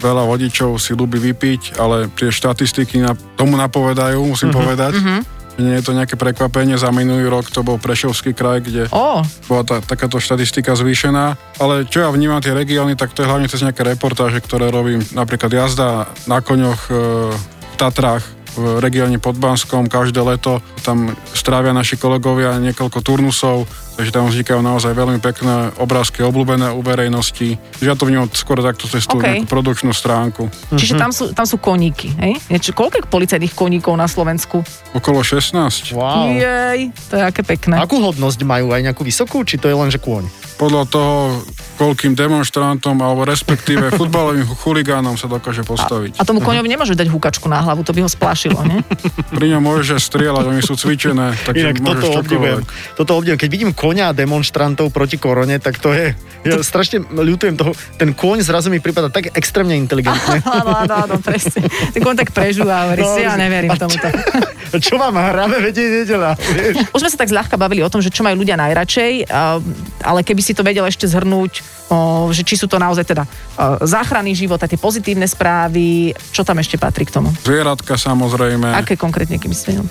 veľa 0.00 0.24
vodičov 0.26 0.80
si 0.80 0.96
ľúbi 0.96 1.20
vypiť, 1.20 1.76
ale 1.76 2.08
tie 2.12 2.32
štatistiky 2.32 3.00
na, 3.04 3.12
tomu 3.36 3.54
napovedajú, 3.60 4.20
musím 4.24 4.50
povedať. 4.50 4.96
Že 4.96 5.38
Nie 5.60 5.76
je 5.76 5.84
to 5.84 5.92
nejaké 5.92 6.16
prekvapenie, 6.16 6.80
za 6.80 6.88
minulý 6.88 7.28
rok 7.28 7.52
to 7.52 7.60
bol 7.60 7.76
Prešovský 7.76 8.32
kraj, 8.32 8.64
kde 8.64 8.88
Ó, 8.96 9.20
bola 9.44 9.62
tá, 9.66 9.76
takáto 9.84 10.16
štatistika 10.16 10.72
zvýšená. 10.72 11.36
Ale 11.60 11.84
čo 11.84 12.00
ja 12.00 12.08
vnímam 12.08 12.40
tie 12.40 12.56
regióny, 12.56 12.96
tak 12.96 13.12
to 13.12 13.20
je 13.20 13.28
hlavne 13.28 13.44
cez 13.44 13.60
nejaké 13.60 13.84
reportáže, 13.84 14.40
ktoré 14.40 14.72
robím. 14.72 15.04
Napríklad 15.12 15.52
jazda 15.52 16.08
na 16.24 16.40
koňoch 16.40 16.80
e, 16.88 16.92
v 17.36 17.74
Tatrách, 17.76 18.24
v 18.56 18.82
regióne 18.82 19.20
Podbanskom 19.20 19.86
každé 19.86 20.24
leto. 20.24 20.64
Tam 20.80 21.12
strávia 21.36 21.76
naši 21.76 22.00
kolegovia 22.00 22.56
niekoľko 22.56 22.98
turnusov, 23.04 23.68
takže 24.00 24.16
tam 24.16 24.32
vznikajú 24.32 24.64
naozaj 24.64 24.96
veľmi 24.96 25.20
pekné 25.20 25.76
obrázky, 25.76 26.24
obľúbené 26.24 26.72
u 26.72 26.80
verejnosti. 26.80 27.60
Že 27.76 27.84
ja 27.84 27.92
to 27.92 28.08
vnímam 28.08 28.32
skôr 28.32 28.56
takto 28.64 28.88
cez 28.88 29.04
tú 29.04 29.20
OK. 29.20 29.28
nejakú 29.28 29.44
produkčnú 29.44 29.92
stránku. 29.92 30.48
čiže 30.72 30.96
tam 30.96 31.12
sú, 31.12 31.36
tam 31.36 31.44
sú 31.44 31.60
koníky, 31.60 32.08
hej? 32.16 32.40
Niečo, 32.48 32.72
koľko 32.72 33.04
policajných 33.12 33.52
koníkov 33.52 33.92
na 34.00 34.08
Slovensku? 34.08 34.64
Okolo 34.96 35.20
16. 35.20 35.92
Wow. 35.92 36.32
Jej, 36.32 36.96
to 37.12 37.20
je 37.20 37.24
aké 37.28 37.44
pekné. 37.44 37.76
Akú 37.76 38.00
hodnosť 38.00 38.40
majú? 38.48 38.72
Aj 38.72 38.80
nejakú 38.80 39.04
vysokú? 39.04 39.44
Či 39.44 39.60
to 39.60 39.68
je 39.68 39.76
len, 39.76 39.92
že 39.92 40.00
kôň? 40.00 40.24
Podľa 40.56 40.82
toho, 40.88 41.44
koľkým 41.80 42.12
demonstrantom 42.12 42.96
alebo 43.00 43.24
respektíve 43.24 43.92
futbalovým 44.00 44.44
chuligánom 44.64 45.16
sa 45.16 45.28
dokáže 45.28 45.64
postaviť. 45.64 46.20
A 46.20 46.22
tomu 46.22 46.44
koňovi 46.44 46.68
nemôžeš 46.68 46.96
dať 46.96 47.08
húkačku 47.08 47.48
na 47.48 47.64
hlavu, 47.64 47.84
to 47.84 47.96
by 47.96 48.04
ho 48.04 48.08
splašilo, 48.08 48.60
nie? 48.68 48.80
Pri 49.32 49.48
ňom 49.52 49.60
môže 49.60 49.96
strieľať, 49.96 50.44
oni 50.44 50.62
sú 50.64 50.76
cvičené, 50.76 51.36
takže 51.44 51.72
Inak 51.72 51.84
toto 51.84 52.06
obdivujem. 52.20 52.60
Toto 52.96 53.12
obdivujem. 53.20 53.40
Keď 53.40 53.48
vidím 53.48 53.70
konia 53.72 53.89
a 53.98 54.14
demonstrantov 54.14 54.94
proti 54.94 55.18
korone, 55.18 55.58
tak 55.58 55.82
to 55.82 55.90
je... 55.90 56.14
Ja 56.40 56.56
strašne 56.64 57.04
ľutujem 57.04 57.58
toho. 57.58 57.76
Ten 57.98 58.14
kôň 58.16 58.40
zrazu 58.46 58.70
mi 58.70 58.80
prípada 58.80 59.10
tak 59.10 59.34
extrémne 59.36 59.76
inteligentne. 59.76 60.40
Áno, 60.60 60.72
áno, 60.72 60.94
áno, 61.04 61.14
presne. 61.20 61.68
Ten 61.92 62.00
koň 62.00 62.16
tak 62.24 62.30
prežúva 62.32 62.88
hovorí 62.88 63.04
si, 63.04 63.20
ja 63.26 63.36
neverím 63.36 63.76
tomuto. 63.76 64.08
Čo 64.84 64.96
vám 64.96 65.18
hráme, 65.18 65.60
vedie 65.60 65.90
nedela? 65.90 66.38
Už 66.94 67.02
sme 67.02 67.10
sa 67.10 67.18
tak 67.18 67.28
zľahka 67.28 67.58
bavili 67.58 67.82
o 67.82 67.90
tom, 67.90 67.98
že 67.98 68.12
čo 68.12 68.22
majú 68.22 68.38
ľudia 68.38 68.54
najradšej, 68.54 69.26
ale 70.06 70.20
keby 70.22 70.40
si 70.46 70.54
to 70.54 70.62
vedel 70.62 70.86
ešte 70.86 71.10
zhrnúť, 71.10 71.79
že 72.30 72.46
či 72.46 72.54
sú 72.54 72.66
to 72.66 72.78
naozaj 72.78 73.02
teda 73.02 73.26
o, 73.26 73.30
záchrany 73.82 74.30
života, 74.32 74.64
tie 74.64 74.78
pozitívne 74.78 75.26
správy, 75.26 76.14
čo 76.30 76.42
tam 76.42 76.58
ešte 76.58 76.78
patrí 76.78 77.02
k 77.02 77.14
tomu? 77.14 77.28
Zvieratka 77.42 77.94
samozrejme, 77.94 78.70
Aké 78.72 78.94
konkrétne, 78.94 79.36
si 79.52 79.74
vedel? 79.74 79.86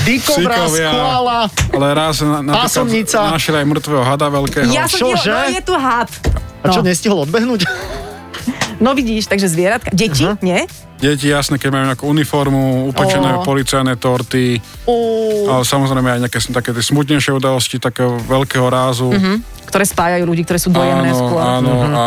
Dikobraz, 0.00 0.72
koala. 0.72 1.40
ale 1.72 1.86
raz 1.92 2.24
na, 2.24 2.40
Pásomnica. 2.64 3.20
napríklad 3.20 3.36
našli 3.36 3.54
aj 3.56 3.66
mŕtvého 3.68 4.04
hada 4.04 4.26
veľkého. 4.28 4.64
Ja 4.68 4.84
som 4.88 4.98
Čože? 5.00 5.28
no 5.28 5.40
je 5.52 5.60
tu 5.60 5.74
had. 5.76 6.08
A 6.60 6.66
čo, 6.68 6.80
No, 6.80 6.88
nestihol 6.88 7.18
odbehnúť? 7.24 7.64
no 8.80 8.92
vidíš, 8.92 9.28
takže 9.28 9.48
zvieratka. 9.48 9.92
Deti, 9.92 10.24
Aha. 10.24 10.40
nie? 10.40 10.64
Deti 11.00 11.32
jasné, 11.32 11.56
keď 11.56 11.68
majú 11.72 11.84
nejakú 11.88 12.04
uniformu, 12.04 12.92
upečené 12.92 13.40
Ó. 13.40 13.42
policajné 13.42 13.96
torty, 13.96 14.60
Ú, 14.84 14.96
ale 15.48 15.64
samozrejme 15.64 16.12
aj 16.12 16.20
nejaké 16.28 16.38
také 16.52 16.76
tie 16.76 16.84
smutnejšie 16.84 17.32
udalosti 17.32 17.80
takého 17.80 18.20
veľkého 18.20 18.68
rázu. 18.68 19.08
Mhm. 19.08 19.60
ktoré 19.70 19.86
spájajú 19.86 20.26
ľudí, 20.26 20.42
ktoré 20.42 20.58
sú 20.58 20.74
dojemné 20.74 21.14
áno, 21.14 21.20
skôr. 21.22 21.38
áno, 21.38 21.72
a 21.94 22.04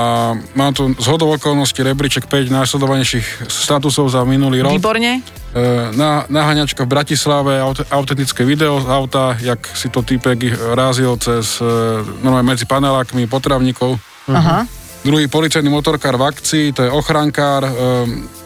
mám 0.51 0.75
tu 0.75 0.91
z 0.99 1.07
hodou 1.07 1.31
okolností 1.31 1.79
rebríček 1.79 2.27
5 2.27 2.51
najsledovanejších 2.51 3.47
statusov 3.47 4.11
za 4.11 4.19
minulý 4.27 4.67
rok. 4.67 4.75
Výborne. 4.75 5.23
E, 5.55 5.61
Na, 5.95 6.27
naháňačka 6.27 6.83
v 6.83 6.91
Bratislave, 6.91 7.63
aut, 7.63 7.79
autentické 7.87 8.43
video 8.43 8.83
z 8.83 8.87
auta, 8.91 9.39
jak 9.39 9.63
si 9.79 9.87
to 9.87 10.03
týpek 10.03 10.43
rázil 10.75 11.15
cez 11.23 11.63
e, 11.63 11.65
normálne 12.19 12.51
medzi 12.51 12.67
panelákmi 12.67 13.31
potravníkov. 13.31 13.95
Aha. 14.27 14.67
Druhý 15.03 15.27
policajný 15.27 15.67
motorkár 15.67 16.15
v 16.15 16.31
akcii, 16.31 16.65
to 16.71 16.87
je 16.87 16.91
ochrankár, 16.91 17.67
e, 17.67 17.71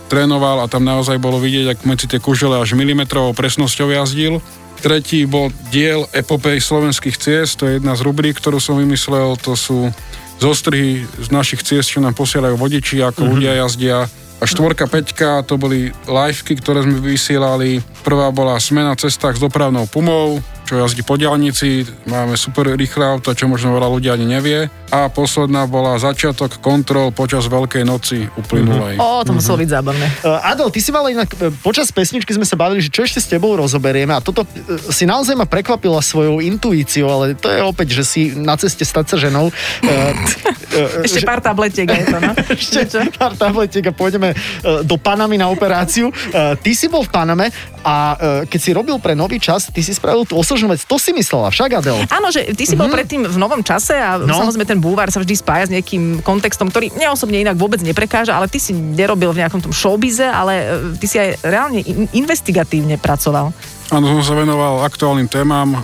trénoval 0.10 0.65
a 0.65 0.72
tam 0.72 0.82
naozaj 0.82 1.22
bolo 1.22 1.38
vidieť, 1.38 1.78
ak 1.78 1.80
medzi 1.86 2.10
tie 2.10 2.17
kužele 2.17 2.58
až 2.58 2.74
milimetrovou 2.74 3.38
presnosťou 3.38 3.93
jazdil. 3.93 4.41
Tretí 4.82 5.30
bol 5.30 5.54
diel 5.70 6.10
epopej 6.13 6.58
slovenských 6.58 7.17
ciest, 7.17 7.62
to 7.62 7.70
je 7.70 7.78
jedna 7.78 7.93
z 7.93 8.02
rubrík, 8.02 8.41
ktorú 8.41 8.58
som 8.58 8.82
vymyslel, 8.82 9.38
to 9.38 9.54
sú 9.54 9.93
zostrihy 10.41 11.06
z 11.06 11.30
našich 11.30 11.62
ciest, 11.62 11.93
čo 11.93 12.02
nám 12.02 12.17
posielajú 12.17 12.58
vodiči, 12.58 13.06
ako 13.06 13.22
mm-hmm. 13.22 13.34
ľudia 13.38 13.54
jazdia. 13.62 13.98
A 14.38 14.43
štvorka, 14.46 14.86
peťka, 14.86 15.41
to 15.46 15.58
boli 15.58 15.89
liveky, 16.06 16.58
ktoré 16.62 16.86
sme 16.86 17.02
vysielali. 17.02 17.82
Prvá 18.06 18.30
bola 18.30 18.62
Sme 18.62 18.86
na 18.86 18.93
cestách 18.93 19.38
s 19.38 19.41
dopravnou 19.41 19.89
pumou, 19.89 20.38
čo 20.67 20.75
jazdí 20.75 21.08
po 21.08 21.15
diálnici. 21.15 21.88
Máme 22.12 22.36
super 22.36 22.67
rýchle 22.75 23.08
auto, 23.08 23.32
čo 23.32 23.47
možno 23.47 23.71
veľa 23.80 23.88
ľudí 23.88 24.12
ani 24.12 24.27
nevie. 24.27 24.67
A 24.91 25.08
posledná 25.08 25.63
bola 25.63 25.95
začiatok 25.95 26.60
kontrol 26.60 27.15
počas 27.15 27.47
Veľkej 27.47 27.88
noci 27.88 28.27
uplynulej. 28.36 28.99
Ó, 28.99 29.23
to 29.23 29.32
muselo 29.32 29.63
byť 29.63 29.69
zábavné. 29.71 30.08
Uh, 30.27 30.43
Adel, 30.43 30.67
ty 30.67 30.84
si 30.84 30.91
mal 30.91 31.08
inak, 31.08 31.32
e, 31.39 31.51
počas 31.63 31.91
pesničky 31.91 32.32
sme 32.36 32.43
sa 32.43 32.60
bavili, 32.60 32.84
že 32.84 32.91
čo 32.91 33.03
ešte 33.08 33.19
s 33.23 33.27
tebou 33.27 33.56
rozoberieme 33.56 34.12
a 34.12 34.19
toto 34.19 34.43
e, 34.43 34.47
si 34.91 35.08
naozaj 35.08 35.36
ma 35.36 35.47
prekvapila 35.47 35.99
svojou 36.03 36.39
intuíciou, 36.43 37.08
ale 37.08 37.36
to 37.36 37.47
je 37.51 37.60
opäť, 37.63 37.99
že 37.99 38.03
si 38.03 38.21
na 38.36 38.56
ceste 38.60 38.84
stať 38.84 39.06
sa 39.12 39.17
ženou. 39.27 39.51
Uh, 39.84 41.03
Ešte 41.03 41.23
pár 41.23 41.39
tabletiek 41.39 41.88
je 41.88 42.06
to, 42.08 42.19
no. 42.19 42.32
ešte 42.53 42.80
pár 43.15 43.34
tabletiek 43.36 43.86
a 43.88 43.93
pôjdeme 43.95 44.36
uh, 44.36 44.84
do 44.84 44.95
Panamy 44.99 45.39
na 45.39 45.47
operáciu. 45.51 46.12
Uh, 46.12 46.53
ty 46.60 46.75
si 46.75 46.91
bol 46.91 47.03
v 47.03 47.12
Paname 47.12 47.47
a 47.84 47.95
uh, 48.15 48.17
keď 48.45 48.60
si 48.60 48.71
robil 48.75 48.97
pre 48.99 49.15
nový 49.15 49.39
čas, 49.39 49.71
ty 49.71 49.82
si 49.82 49.95
spravil 49.95 50.27
tú 50.27 50.36
osožnú 50.58 50.74
vec. 50.74 50.82
To 50.84 50.98
si 50.98 51.13
myslela, 51.13 51.54
však 51.54 51.70
Adel? 51.78 52.02
Áno, 52.10 52.34
že 52.34 52.50
ty 52.58 52.65
si 52.65 52.74
bol 52.74 52.89
predtým 52.89 53.30
v 53.30 53.38
novom 53.38 53.62
čase 53.62 53.93
a 53.93 54.17
No. 54.17 54.34
samozrejme 54.34 54.65
ten 54.65 54.82
bulvár 54.82 55.08
sa 55.08 55.22
vždy 55.22 55.38
spája 55.38 55.70
s 55.70 55.72
nejakým 55.72 56.26
kontextom, 56.26 56.74
ktorý 56.74 56.89
mne 56.91 57.13
osobne 57.13 57.38
inak 57.38 57.54
vôbec 57.54 57.78
neprekáža, 57.80 58.34
ale 58.34 58.50
ty 58.50 58.58
si 58.58 58.74
nerobil 58.74 59.30
v 59.32 59.46
nejakom 59.46 59.62
tom 59.62 59.70
showbize, 59.70 60.26
ale 60.26 60.54
e, 60.58 60.65
ty 60.98 61.06
si 61.06 61.15
aj 61.15 61.46
reálne 61.46 61.86
in- 61.86 62.10
investigatívne 62.12 62.98
pracoval. 62.98 63.54
Áno, 63.88 64.06
som 64.20 64.24
sa 64.26 64.36
venoval 64.36 64.82
aktuálnym 64.84 65.30
témam 65.30 65.72
e, 65.72 65.80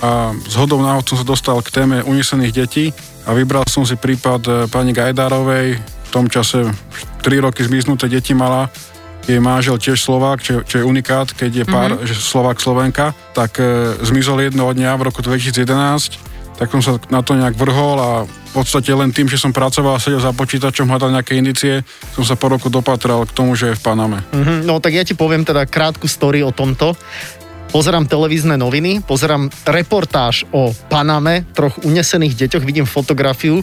a 0.00 0.32
z 0.34 0.54
hodou 0.56 0.80
náhod 0.80 1.04
som 1.04 1.20
sa 1.20 1.24
dostal 1.24 1.60
k 1.60 1.68
téme 1.70 2.00
unesených 2.00 2.52
detí 2.56 2.84
a 3.28 3.36
vybral 3.36 3.68
som 3.68 3.84
si 3.84 3.94
prípad 3.94 4.40
e, 4.42 4.50
pani 4.66 4.96
Gajdárovej, 4.96 5.76
v 5.76 6.10
tom 6.10 6.26
čase 6.26 6.64
3 7.20 7.44
roky 7.44 7.60
zmiznuté 7.60 8.08
deti 8.08 8.32
mala, 8.32 8.72
jej 9.26 9.42
manžel 9.42 9.76
tiež 9.76 9.98
Slovák, 9.98 10.38
čo, 10.38 10.62
čo 10.62 10.80
je 10.80 10.84
unikát, 10.86 11.26
keď 11.34 11.50
je 11.62 11.64
pár, 11.66 11.90
mm-hmm. 11.98 12.14
Slovák 12.14 12.62
Slovenka, 12.62 13.10
tak 13.34 13.58
e, 13.58 13.98
zmizol 14.06 14.46
jednoho 14.46 14.70
dňa 14.70 14.94
v 14.94 15.02
roku 15.10 15.20
2011, 15.20 15.66
tak 16.56 16.72
som 16.72 16.80
sa 16.80 16.96
na 17.12 17.20
to 17.20 17.36
nejak 17.36 17.52
vrhol 17.58 17.96
a 18.00 18.10
v 18.24 18.50
podstate 18.56 18.88
len 18.96 19.12
tým, 19.12 19.28
že 19.28 19.36
som 19.36 19.52
pracoval 19.52 20.00
a 20.00 20.00
sedel 20.00 20.24
za 20.24 20.32
počítačom, 20.32 20.88
hľadal 20.88 21.12
nejaké 21.12 21.36
indície, 21.36 21.84
som 22.16 22.24
sa 22.24 22.32
po 22.32 22.48
roku 22.48 22.72
dopatral 22.72 23.28
k 23.28 23.36
tomu, 23.36 23.52
že 23.52 23.74
je 23.74 23.76
v 23.76 23.82
Paname. 23.84 24.24
Mhm, 24.32 24.64
No 24.64 24.80
tak 24.80 24.96
ja 24.96 25.04
ti 25.04 25.12
poviem 25.12 25.44
teda 25.44 25.68
krátku 25.68 26.08
story 26.08 26.40
o 26.40 26.54
tomto. 26.54 26.96
Pozerám 27.66 28.08
televízne 28.08 28.56
noviny, 28.56 29.04
pozerám 29.04 29.52
reportáž 29.68 30.48
o 30.54 30.72
Paname, 30.88 31.44
troch 31.52 31.76
unesených 31.84 32.46
deťoch, 32.46 32.64
vidím 32.64 32.86
fotografiu 32.88 33.60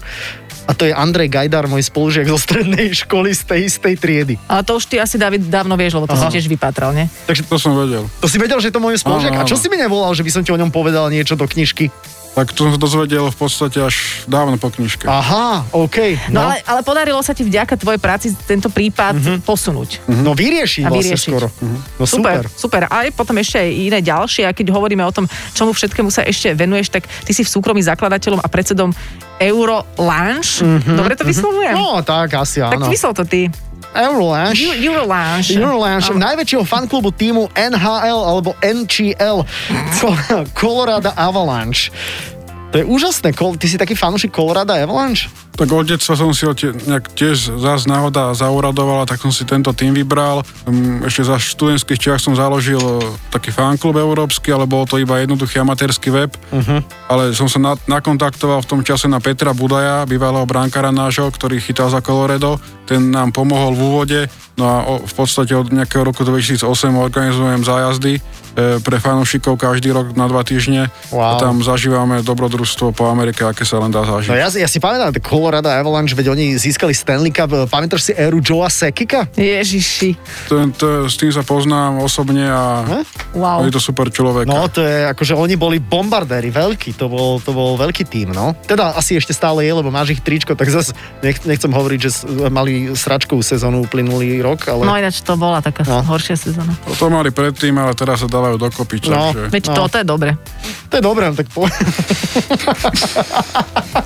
a 0.64 0.72
to 0.72 0.88
je 0.88 0.96
Andrej 0.96 1.28
Gajdar, 1.28 1.68
môj 1.68 1.84
spolužiak 1.84 2.24
zo 2.30 2.40
strednej 2.40 2.96
školy 2.96 3.36
z 3.36 3.42
tej 3.44 3.60
istej 3.68 3.94
triedy. 4.00 4.34
Ale 4.48 4.64
to 4.64 4.80
už 4.80 4.88
ty 4.88 4.96
asi 4.96 5.20
David 5.20 5.52
dávno 5.52 5.76
vieš, 5.76 6.00
lebo 6.00 6.08
to 6.08 6.16
Aha. 6.16 6.32
si 6.32 6.40
tiež 6.40 6.48
vypátral, 6.48 6.96
nie? 6.96 7.12
Takže 7.28 7.44
to 7.44 7.58
som 7.60 7.76
vedel. 7.76 8.08
To 8.24 8.28
si 8.32 8.40
vedel, 8.40 8.60
že 8.64 8.72
je 8.72 8.76
to 8.76 8.84
môj 8.84 8.96
spolužiak? 8.96 9.36
A 9.36 9.44
Áno, 9.44 9.50
čo 9.50 9.60
áno. 9.60 9.64
si 9.64 9.68
mi 9.68 9.76
nevolal, 9.76 10.16
že 10.16 10.24
by 10.24 10.32
som 10.32 10.42
ti 10.44 10.56
o 10.56 10.60
ňom 10.60 10.72
povedal 10.72 11.12
niečo 11.12 11.36
do 11.36 11.44
knižky? 11.44 11.92
Tak 12.34 12.50
to 12.50 12.66
som 12.66 12.74
sa 12.74 12.80
dozvedel 12.82 13.30
v 13.30 13.38
podstate 13.38 13.78
až 13.78 14.26
dávno 14.26 14.58
po 14.58 14.74
knižke. 14.74 15.06
Aha, 15.06 15.70
OK. 15.70 16.18
No, 16.34 16.42
No, 16.42 16.50
ale, 16.50 16.66
ale 16.66 16.82
podarilo 16.82 17.22
sa 17.22 17.38
ti 17.38 17.46
vďaka 17.46 17.78
tvojej 17.78 18.02
práci 18.02 18.34
tento 18.50 18.74
prípad 18.74 19.46
posunúť. 19.46 20.02
no 20.10 20.34
vyriešiť 20.34 20.84
A 20.84 20.90
vlastne 20.90 21.14
skoro. 21.14 21.48
No 22.02 22.10
super. 22.10 22.50
Super, 22.50 22.58
super. 22.58 22.82
A 22.90 23.06
aj 23.06 23.14
potom 23.14 23.38
ešte 23.38 23.62
aj 23.62 23.70
iné 23.70 24.00
ďalšie. 24.02 24.44
A 24.44 24.52
keď 24.52 24.74
hovoríme 24.74 25.06
o 25.06 25.14
tom, 25.14 25.30
čomu 25.54 25.72
všetkému 25.72 26.10
sa 26.10 26.26
ešte 26.26 26.58
venuješ, 26.58 26.90
tak 26.90 27.06
ty 27.06 27.38
si 27.38 27.46
v 27.46 27.50
súkromí 27.54 27.86
zakladateľom 27.86 28.42
a 28.42 28.48
predsedom 28.50 28.90
Euro 29.38 29.86
Lounge. 30.02 30.66
Dobre 30.90 31.14
to 31.14 31.24
vyslovujem? 31.24 31.78
No 31.78 32.02
tak 32.02 32.34
asi 32.34 32.66
tak 32.66 32.82
áno. 32.82 32.90
vysol 32.90 33.14
to 33.14 33.30
ty. 33.30 33.46
Eurolanche. 33.94 34.74
Euro 34.82 35.06
Lounge. 35.06 35.54
Eurolanche, 35.54 36.12
Áno. 36.12 36.20
najväčšieho 36.20 36.66
fanklubu 36.66 37.14
týmu 37.14 37.50
NHL 37.54 38.20
alebo 38.26 38.58
NCL, 38.60 39.46
Co- 40.02 40.18
Colorado 40.60 41.14
Avalanche. 41.14 41.94
To 42.74 42.82
je 42.82 42.90
úžasné. 42.90 43.38
Ty 43.38 43.66
si 43.70 43.78
taký 43.78 43.94
fanúšik 43.94 44.34
Colorado 44.34 44.74
Avalanche? 44.74 45.30
Tak 45.54 45.70
od 45.70 45.86
detstva 45.86 46.18
som 46.18 46.34
si 46.34 46.50
ho 46.50 46.58
tie, 46.58 46.74
nejak 46.74 47.14
tiež 47.14 47.62
zás 47.62 47.86
náhoda 47.86 48.34
zauradovala, 48.34 49.06
tak 49.06 49.22
som 49.22 49.30
si 49.30 49.46
tento 49.46 49.70
tým 49.70 49.94
vybral. 49.94 50.42
Um, 50.66 51.06
Ešte 51.06 51.30
za 51.30 51.38
študentských 51.38 52.02
čiach 52.02 52.18
som 52.18 52.34
založil 52.34 52.82
e, 52.82 53.06
taký 53.30 53.54
fanklub 53.54 53.94
európsky, 54.02 54.50
ale 54.50 54.66
bol 54.66 54.90
to 54.90 54.98
iba 54.98 55.22
jednoduchý 55.22 55.62
amatérsky 55.62 56.10
web. 56.10 56.34
Uh-huh. 56.50 56.82
Ale 57.06 57.38
som 57.38 57.46
sa 57.46 57.62
na, 57.62 57.78
nakontaktoval 57.86 58.66
v 58.66 58.70
tom 58.74 58.82
čase 58.82 59.06
na 59.06 59.22
Petra 59.22 59.54
Budaja, 59.54 60.10
bývalého 60.10 60.50
brankára 60.50 60.90
nášho, 60.90 61.30
ktorý 61.30 61.62
chytal 61.62 61.94
za 61.94 62.02
Colorado. 62.02 62.58
Ten 62.84 63.10
nám 63.10 63.32
pomohol 63.32 63.72
v 63.72 63.82
úvode. 63.82 64.20
No 64.54 64.66
a 64.66 64.76
o, 64.86 64.94
v 65.02 65.14
podstate 65.14 65.52
od 65.52 65.68
nejakého 65.68 66.04
roku 66.04 66.22
2008 66.22 66.62
organizujem 66.94 67.58
zájazdy 67.60 68.14
e, 68.14 68.22
pre 68.78 68.98
fanúšikov 68.98 69.58
každý 69.58 69.90
rok 69.90 70.14
na 70.14 70.28
dva 70.28 70.42
týždne. 70.42 70.94
Wow. 71.10 71.26
A 71.26 71.42
tam 71.42 71.58
zažívame 71.60 72.22
dobrodružstvo 72.22 72.92
po 72.92 73.08
Amerike, 73.08 73.42
aké 73.42 73.64
sa 73.64 73.80
len 73.80 73.90
dá 73.90 74.04
zažiť. 74.04 74.30
No 74.30 74.38
ja, 74.38 74.46
ja 74.48 74.70
si 74.70 74.78
pamätám, 74.78 75.10
Colorado 75.20 75.68
Avalanche, 75.68 76.14
veď 76.14 76.30
oni 76.30 76.54
získali 76.54 76.94
Stanley 76.94 77.32
Cup. 77.32 77.50
Pamätáš 77.66 78.02
si 78.04 78.14
éru 78.14 78.38
Joea 78.40 78.70
Sekika? 78.70 79.26
Ježiši. 79.34 80.14
To, 80.48 80.56
to, 80.70 80.86
s 81.08 81.16
tým 81.16 81.30
sa 81.30 81.42
poznám 81.42 81.98
osobne 81.98 82.46
a 82.46 82.86
Wow. 83.34 83.66
je 83.66 83.74
to 83.74 83.82
super 83.82 84.06
človek. 84.08 84.46
No 84.46 84.70
to 84.70 84.86
je, 84.86 85.10
akože 85.10 85.34
oni 85.34 85.56
boli 85.56 85.82
bombardéri, 85.82 86.54
veľký, 86.54 86.94
to 86.94 87.10
bol, 87.10 87.42
to 87.42 87.50
bol 87.50 87.74
veľký 87.74 88.06
tým, 88.06 88.30
no. 88.30 88.54
Teda 88.62 88.94
asi 88.94 89.18
ešte 89.18 89.34
stále 89.34 89.64
je, 89.64 89.74
lebo 89.74 89.90
máš 89.90 90.14
ich 90.14 90.22
tričko, 90.22 90.54
tak 90.54 90.70
zase 90.70 90.94
nech, 91.26 91.42
nechcem 91.42 91.74
hovoriť, 91.74 92.00
že 92.00 92.10
s- 92.12 92.22
mali 92.74 92.90
sračkovú 92.92 93.42
sezónu 93.42 93.82
uplynulý 93.82 94.42
rok, 94.42 94.66
ale... 94.68 94.82
No 94.84 94.98
ináč 94.98 95.22
to 95.22 95.38
bola 95.38 95.62
taká 95.62 95.86
No. 95.86 96.02
horšia 96.04 96.34
sezóna. 96.36 96.74
To 96.90 97.06
mali 97.08 97.30
predtým, 97.30 97.76
ale 97.76 97.94
teraz 97.94 98.20
sa 98.20 98.28
dávajú 98.28 98.58
dokopy. 98.58 98.98
No. 99.06 99.30
Takže... 99.30 99.42
Veď 99.50 99.64
No. 99.70 99.76
toto 99.78 99.96
je 99.96 100.06
dobre. 100.06 100.32
To 100.90 100.96
je 100.96 101.04
dobré, 101.04 101.24
no 101.26 101.36
tak 101.36 101.48
po... 101.50 101.66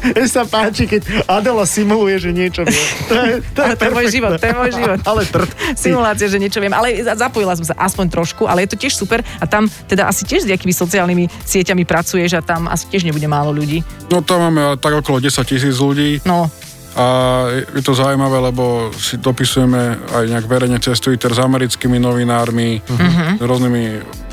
Mne 0.08 0.26
sa 0.26 0.44
páči, 0.44 0.84
keď 0.86 1.02
Adela 1.26 1.64
simuluje, 1.64 2.20
že 2.20 2.32
niečo 2.32 2.64
vie. 2.64 2.84
To 3.08 3.16
je, 3.16 3.34
to 3.46 3.62
je, 3.62 3.74
to 3.74 3.84
je 3.84 3.92
môj 3.92 4.08
život, 4.10 4.32
to 4.34 4.46
je 4.46 4.56
môj 4.56 4.72
život. 4.74 5.00
Ale 5.02 5.22
trd. 5.24 5.50
Simulácia, 5.76 6.28
že 6.28 6.38
niečo 6.38 6.60
viem, 6.60 6.72
ale 6.72 7.02
za- 7.02 7.16
zapojila 7.18 7.54
som 7.54 7.66
sa 7.66 7.76
aspoň 7.78 8.06
trošku, 8.10 8.44
ale 8.44 8.64
je 8.64 8.72
to 8.72 8.78
tiež 8.78 8.94
super 8.94 9.20
a 9.20 9.46
tam 9.46 9.68
teda 9.86 10.06
asi 10.06 10.24
tiež 10.24 10.44
s 10.44 10.48
nejakými 10.48 10.72
sociálnymi 10.74 11.28
sieťami 11.44 11.84
pracuješ 11.84 12.36
a 12.36 12.42
tam 12.42 12.68
asi 12.68 12.88
tiež 12.88 13.04
nebude 13.04 13.26
málo 13.26 13.52
ľudí. 13.52 13.84
No 14.08 14.20
tam 14.20 14.44
máme 14.46 14.76
tak 14.78 14.94
okolo 14.94 15.20
10 15.20 15.32
tisíc 15.44 15.76
ľudí 15.76 16.20
No, 16.24 16.48
a 16.98 17.06
je- 17.78 17.86
to 17.86 17.94
zaujímavé, 17.94 18.42
lebo 18.42 18.90
si 18.98 19.22
dopisujeme 19.22 20.02
aj 20.18 20.26
nejak 20.34 20.46
verejne 20.50 20.82
cez 20.82 20.98
Twitter 20.98 21.30
s 21.30 21.38
americkými 21.38 22.02
novinármi, 22.02 22.82
s 23.38 23.42
rôznymi 23.42 23.84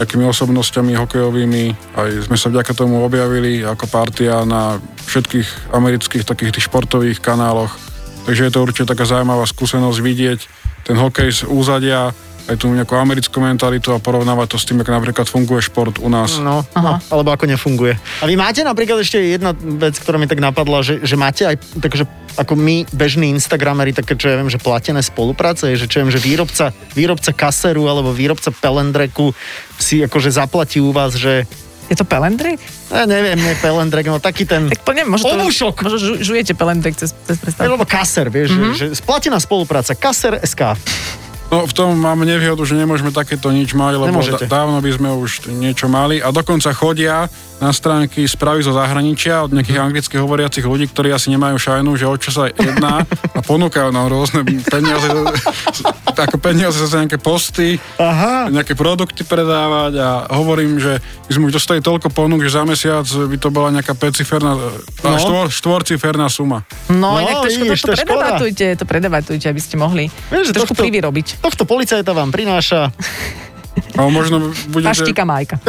takými 0.00 0.24
osobnosťami 0.24 0.96
hokejovými. 0.96 1.64
Aj 1.94 2.08
sme 2.24 2.40
sa 2.40 2.48
vďaka 2.48 2.72
tomu 2.72 3.04
objavili 3.04 3.60
ako 3.60 3.84
partia 3.92 4.42
na 4.48 4.80
všetkých 5.04 5.76
amerických 5.76 6.24
takých 6.24 6.56
tých 6.56 6.66
športových 6.72 7.20
kanáloch. 7.20 7.76
Takže 8.24 8.48
je 8.48 8.52
to 8.56 8.64
určite 8.64 8.88
taká 8.88 9.04
zaujímavá 9.04 9.44
skúsenosť 9.44 9.98
vidieť 10.00 10.40
ten 10.88 10.96
hokej 10.96 11.30
z 11.30 11.40
úzadia, 11.44 12.16
aj 12.44 12.56
tú 12.60 12.68
nejakú 12.72 12.92
americkú 12.96 13.40
mentalitu 13.40 13.96
a 13.96 13.98
porovnávať 13.98 14.46
to 14.52 14.56
s 14.60 14.68
tým, 14.68 14.84
ako 14.84 14.90
napríklad 14.92 15.26
funguje 15.26 15.64
šport 15.64 15.96
u 16.00 16.08
nás. 16.12 16.36
No, 16.36 16.60
no, 16.76 17.00
alebo 17.08 17.32
ako 17.32 17.48
nefunguje. 17.48 17.96
A 18.20 18.28
vy 18.28 18.36
máte 18.36 18.60
napríklad 18.60 19.00
ešte 19.00 19.16
jedna 19.16 19.56
vec, 19.56 19.96
ktorá 19.96 20.20
mi 20.20 20.28
tak 20.28 20.44
napadla, 20.44 20.84
že, 20.84 21.00
že 21.00 21.16
máte 21.16 21.48
aj 21.48 21.56
takže 21.80 22.04
ako 22.34 22.58
my, 22.58 22.84
bežní 22.90 23.30
Instagrameri, 23.30 23.94
také, 23.94 24.18
čo 24.18 24.26
ja 24.26 24.36
viem, 24.42 24.50
že 24.50 24.58
platené 24.58 25.00
spolupráce, 25.00 25.70
že 25.78 25.86
čo 25.86 26.02
ja 26.02 26.02
viem, 26.02 26.12
že 26.12 26.20
výrobca, 26.20 26.74
výrobca 26.92 27.30
kaseru 27.30 27.86
alebo 27.86 28.10
výrobca 28.10 28.50
pelendreku 28.50 29.30
si 29.78 30.02
akože 30.02 30.34
zaplatí 30.34 30.82
u 30.82 30.90
vás, 30.90 31.14
že 31.14 31.46
je 31.88 31.96
to 31.96 32.04
pelendrek? 32.04 32.58
ja 32.94 33.04
neviem, 33.10 33.36
nie 33.36 33.54
pelendrek, 33.58 34.06
no 34.06 34.22
taký 34.22 34.46
ten... 34.46 34.70
Tak 34.70 34.86
poďme, 34.86 35.18
možno, 35.18 35.34
to, 35.34 35.36
Obušok. 35.40 35.74
možno 35.82 35.98
žu, 35.98 36.14
žujete 36.22 36.54
pelendrek 36.54 36.94
cez, 36.94 37.10
cez 37.10 37.36
prestávku. 37.42 37.74
Alebo 37.74 37.84
kaser, 37.84 38.30
vieš, 38.30 38.54
mm-hmm. 38.54 38.74
že, 38.78 38.84
že 38.92 38.96
splatená 39.02 39.36
spolupráca, 39.42 39.98
kaser 39.98 40.38
SK. 40.46 40.78
No 41.46 41.62
v 41.62 41.72
tom 41.72 41.94
máme 41.94 42.24
nevýhodu, 42.24 42.60
že 42.60 42.74
nemôžeme 42.74 43.10
takéto 43.10 43.46
nič 43.48 43.72
mať, 43.72 43.92
lebo 43.96 44.10
Nemôžete. 44.10 44.44
da- 44.44 44.60
dávno 44.60 44.78
by 44.78 44.90
sme 44.90 45.08
už 45.12 45.30
niečo 45.52 45.86
mali 45.86 46.18
a 46.18 46.28
dokonca 46.28 46.72
chodia 46.72 47.30
na 47.56 47.70
stránky 47.70 48.26
správy 48.26 48.60
zo 48.60 48.72
zahraničia 48.72 49.38
od 49.40 49.54
nejakých 49.54 49.78
anglicky 49.78 50.14
hovoriacich 50.16 50.62
ľudí, 50.62 50.84
ktorí 50.86 51.08
asi 51.08 51.30
nemajú 51.30 51.54
šajnu, 51.56 51.94
že 51.94 52.04
o 52.04 52.16
čo 52.16 52.28
sa 52.28 52.48
jedná 52.48 53.06
a 53.06 53.40
ponúkajú 53.40 53.88
nám 53.88 54.10
rôzne 54.10 54.42
peniaze, 54.64 55.06
ako 56.16 56.36
peniaze 56.36 56.76
za 56.80 56.98
nejaké 56.98 57.16
posty, 57.16 57.78
Aha. 57.96 58.48
nejaké 58.48 58.74
produkty 58.74 59.22
predávať 59.22 59.92
a 59.96 60.08
hovorím, 60.32 60.76
že 60.76 60.98
sme 61.28 61.46
už 61.46 61.54
dostali 61.54 61.78
toľko 61.78 62.10
ponúk, 62.10 62.42
že 62.42 62.52
za 62.52 62.62
mesiac 62.62 63.06
by 63.06 63.36
to 63.36 63.48
bola 63.48 63.70
nejaká 63.70 63.94
peciferná, 63.94 64.58
No. 64.58 64.70
no. 65.06 65.16
štvor, 65.16 65.46
štvorciferná 65.48 66.26
suma. 66.26 66.66
No, 66.88 67.14
No, 67.14 67.22
inak 67.22 67.36
trošku 67.44 67.62
vidíš, 67.64 67.80
to, 67.80 67.86
to 67.86 68.02
predebatujte, 68.02 68.66
to 68.74 68.84
predebatujte, 68.84 69.46
aby 69.46 69.60
ste 69.60 69.76
mohli 69.76 70.04
Vieš, 70.26 70.50
trošku 70.50 70.74
tohto- 70.74 70.82
privyrobiť. 70.82 71.43
Tohto 71.44 71.68
policajta 71.68 72.16
vám 72.16 72.32
prináša. 72.32 72.88
A 74.00 74.08
možno 74.08 74.48
budete... 74.72 74.96
Paštika 74.96 75.28
Majka. 75.28 75.60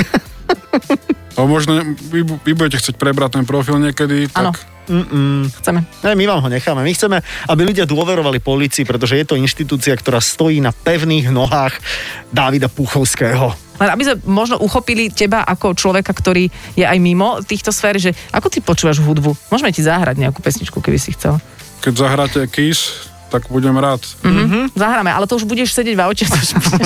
A 1.35 1.43
možno 1.43 1.83
vy, 2.07 2.23
vy 2.23 2.51
budete 2.55 2.79
chcieť 2.79 2.95
prebrať 2.95 3.35
ten 3.35 3.43
profil 3.43 3.83
niekedy, 3.83 4.31
tak 4.31 4.55
Mm-mm. 4.85 5.49
Chceme. 5.49 5.81
Ne, 6.05 6.13
my 6.13 6.25
vám 6.29 6.45
ho 6.45 6.49
necháme. 6.49 6.85
My 6.85 6.93
chceme, 6.93 7.17
aby 7.49 7.61
ľudia 7.65 7.89
dôverovali 7.89 8.37
policii, 8.37 8.85
pretože 8.85 9.17
je 9.17 9.25
to 9.25 9.33
inštitúcia, 9.33 9.97
ktorá 9.97 10.21
stojí 10.21 10.61
na 10.61 10.69
pevných 10.69 11.33
nohách 11.33 11.73
Dávida 12.29 12.69
Puchovského. 12.69 13.49
Len 13.81 13.89
aby 13.89 14.03
sme 14.05 14.15
možno 14.29 14.61
uchopili 14.61 15.09
teba 15.09 15.41
ako 15.41 15.73
človeka, 15.73 16.13
ktorý 16.13 16.47
je 16.77 16.85
aj 16.85 17.01
mimo 17.01 17.41
týchto 17.41 17.73
sfér, 17.73 17.97
že 17.97 18.13
ako 18.29 18.47
ty 18.47 18.61
počúvaš 18.61 19.01
hudbu? 19.01 19.33
Môžeme 19.49 19.73
ti 19.73 19.81
zahrať 19.81 20.21
nejakú 20.21 20.39
pesničku, 20.39 20.77
keby 20.79 21.01
si 21.01 21.17
chcel. 21.17 21.41
keď 21.81 21.93
zahráte 22.05 22.39
Kiss, 22.45 23.09
tak 23.35 23.51
budem 23.51 23.75
rád. 23.75 23.99
Mm-hmm. 24.23 24.79
Zahráme, 24.79 25.11
ale 25.11 25.27
to 25.27 25.35
už 25.35 25.43
budeš 25.43 25.75
sedieť 25.75 25.99
v 25.99 26.01
aute, 26.07 26.23
to 26.23 26.39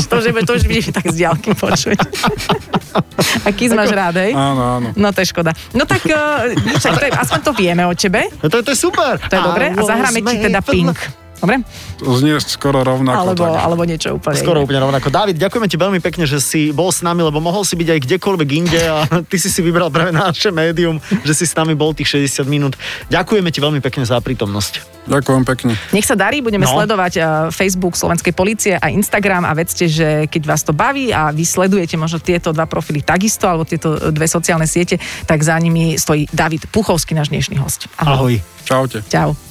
to, 0.09 0.15
už, 0.17 0.33
to 0.49 0.51
už 0.57 0.63
budeš 0.65 0.89
tak 0.89 1.05
z 1.05 1.15
diálky 1.21 1.53
počuť. 1.53 1.97
A 3.45 3.53
Kiss 3.53 3.69
máš 3.77 3.93
rád, 3.93 4.17
hej? 4.17 4.33
Áno, 4.33 4.81
áno. 4.81 4.87
No 4.97 5.13
to 5.13 5.21
je 5.21 5.29
škoda. 5.29 5.53
No 5.77 5.85
tak, 5.85 6.01
uh, 6.09 6.49
nič, 6.57 6.81
to 6.81 6.97
je, 6.97 7.13
aspoň 7.13 7.39
to 7.45 7.51
vieme 7.53 7.85
o 7.85 7.93
tebe. 7.93 8.25
No 8.41 8.49
to, 8.49 8.65
to 8.65 8.73
je 8.73 8.79
super. 8.81 9.21
To 9.21 9.33
je 9.33 9.41
dobre. 9.45 9.65
A 9.77 9.81
zahráme 9.85 10.19
ti 10.25 10.35
teda 10.41 10.59
Pink. 10.65 10.97
Dobre? 11.39 11.63
To 11.97 12.11
znie 12.13 12.35
skoro 12.39 12.79
rovnako. 12.79 13.15
Alebo, 13.17 13.43
tak. 13.45 13.59
alebo 13.59 13.81
niečo 13.83 14.09
úplne 14.13 14.35
Skoro 14.35 14.59
iné. 14.59 14.65
úplne 14.65 14.79
rovnako. 14.81 15.07
David, 15.07 15.35
ďakujeme 15.37 15.67
ti 15.67 15.75
veľmi 15.75 15.99
pekne, 15.99 16.23
že 16.23 16.37
si 16.37 16.69
bol 16.69 16.89
s 16.89 16.99
nami, 16.99 17.19
lebo 17.21 17.39
mohol 17.39 17.63
si 17.63 17.73
byť 17.73 17.87
aj 17.89 17.99
kdekoľvek 18.05 18.49
inde 18.51 18.81
a 18.81 19.07
ty 19.31 19.35
si 19.35 19.47
si 19.47 19.59
vybral 19.59 19.87
práve 19.87 20.11
naše 20.11 20.49
médium, 20.49 20.99
že 21.23 21.33
si 21.33 21.43
s 21.43 21.53
nami 21.53 21.73
bol 21.73 21.91
tých 21.91 22.19
60 22.19 22.43
minút. 22.45 22.73
Ďakujeme 23.07 23.47
ti 23.47 23.59
veľmi 23.59 23.79
pekne 23.79 24.03
za 24.03 24.19
prítomnosť. 24.19 25.07
Ďakujem 25.07 25.43
pekne. 25.43 25.73
Nech 25.89 26.05
sa 26.05 26.13
darí, 26.13 26.37
budeme 26.39 26.63
No. 26.63 26.75
sledovať 26.75 27.13
uh, 27.15 27.23
Facebook 27.49 27.95
Slovenskej 27.95 28.29
policie 28.29 28.73
a 28.75 28.87
Instagram 28.87 29.41
a 29.41 29.55
vedzte, 29.55 29.87
že 29.87 30.27
keď 30.27 30.41
vás 30.45 30.61
to 30.61 30.69
baví 30.69 31.09
a 31.09 31.31
vy 31.31 31.41
sledujete 31.41 31.95
možno 31.95 32.19
tieto 32.19 32.51
dva 32.51 32.69
profily 32.69 33.01
takisto, 33.01 33.49
alebo 33.49 33.65
tieto 33.65 33.95
eh, 33.95 34.11
dve 34.11 34.27
sociálne 34.27 34.69
siete, 34.69 34.95
tak 35.23 35.41
za 35.41 35.57
nimi 35.57 35.97
stojí 35.97 36.29
David 36.29 36.69
Puchovský, 36.69 37.17
náš 37.17 37.33
dnešný 37.33 37.57
host. 37.57 37.89
Ahoj. 37.97 38.37
Čaute. 38.61 39.01
Čau. 39.07 39.48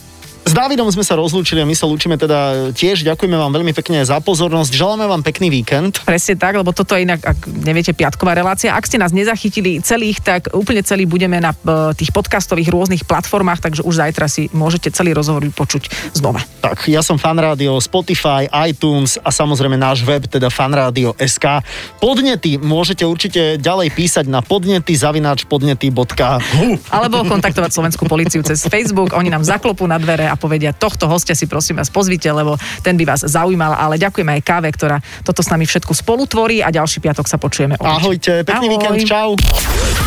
S 0.49 0.57
Dávidom 0.57 0.89
sme 0.89 1.05
sa 1.05 1.13
rozlúčili 1.13 1.61
a 1.61 1.69
my 1.69 1.77
sa 1.77 1.85
lúčime 1.85 2.17
teda 2.17 2.73
tiež. 2.73 3.05
Ďakujeme 3.05 3.37
vám 3.37 3.53
veľmi 3.53 3.77
pekne 3.77 4.01
za 4.01 4.17
pozornosť. 4.17 4.73
Želáme 4.73 5.05
vám 5.05 5.21
pekný 5.21 5.53
víkend. 5.53 6.01
Presne 6.09 6.41
tak, 6.41 6.57
lebo 6.57 6.73
toto 6.73 6.97
je 6.97 7.05
inak, 7.05 7.21
ak 7.21 7.53
neviete, 7.53 7.93
piatková 7.93 8.33
relácia. 8.33 8.73
Ak 8.73 8.89
ste 8.89 8.97
nás 8.97 9.13
nezachytili 9.13 9.85
celých, 9.85 10.25
tak 10.25 10.49
úplne 10.57 10.81
celý 10.81 11.05
budeme 11.05 11.37
na 11.37 11.53
eh, 11.53 11.93
tých 11.93 12.17
podcastových 12.17 12.73
rôznych 12.73 13.05
platformách, 13.05 13.61
takže 13.61 13.85
už 13.85 14.01
zajtra 14.01 14.25
si 14.25 14.49
môžete 14.57 14.89
celý 14.89 15.13
rozhovor 15.13 15.45
počuť 15.53 16.17
znova. 16.17 16.41
Tak, 16.65 16.89
ja 16.89 17.05
som 17.05 17.21
Fanrádio, 17.21 17.77
Spotify, 17.85 18.49
iTunes 18.73 19.21
a 19.21 19.29
samozrejme 19.29 19.77
náš 19.77 20.01
web, 20.01 20.25
teda 20.25 20.49
fanradio.sk. 20.49 21.61
Podnety 22.01 22.57
môžete 22.57 23.05
určite 23.05 23.61
ďalej 23.61 23.93
písať 23.93 24.25
na 24.25 24.41
podnety 24.41 24.97
zavináč 24.97 25.45
podnety.hu. 25.45 26.81
Alebo 26.89 27.21
kontaktovať 27.29 27.69
slovenskú 27.69 28.09
policiu 28.09 28.41
cez 28.41 28.65
Facebook, 28.65 29.13
oni 29.13 29.29
nám 29.29 29.45
zaklopú 29.45 29.85
na 29.85 30.01
dvere 30.01 30.25
a 30.25 30.38
povedia, 30.39 30.71
tohto 30.73 31.11
hostia 31.11 31.35
si 31.35 31.51
prosím 31.51 31.83
vás 31.83 31.91
pozvite, 31.91 32.31
lebo 32.31 32.55
ten 32.81 32.95
by 32.95 33.05
vás 33.05 33.27
zaujímal, 33.27 33.75
ale 33.75 33.99
ďakujeme 33.99 34.39
aj 34.39 34.43
káve, 34.47 34.69
ktorá 34.73 35.03
toto 35.27 35.43
s 35.43 35.51
nami 35.51 35.67
všetko 35.67 35.93
spolutvorí 35.93 36.63
a 36.63 36.71
ďalší 36.71 37.03
piatok 37.03 37.27
sa 37.27 37.37
počujeme 37.37 37.77
opäť. 37.77 37.99
Ahojte, 37.99 38.33
pekný 38.47 38.67
Ahoj. 38.71 38.75
víkend, 38.79 38.99
čau. 39.05 39.29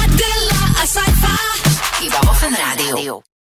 Adela, 0.01 0.61
a 0.79 0.83
sci-fi. 0.87 1.37
Iba 2.07 2.19
vo 2.25 2.33
Fan 2.33 2.55
Rádiu. 2.55 3.30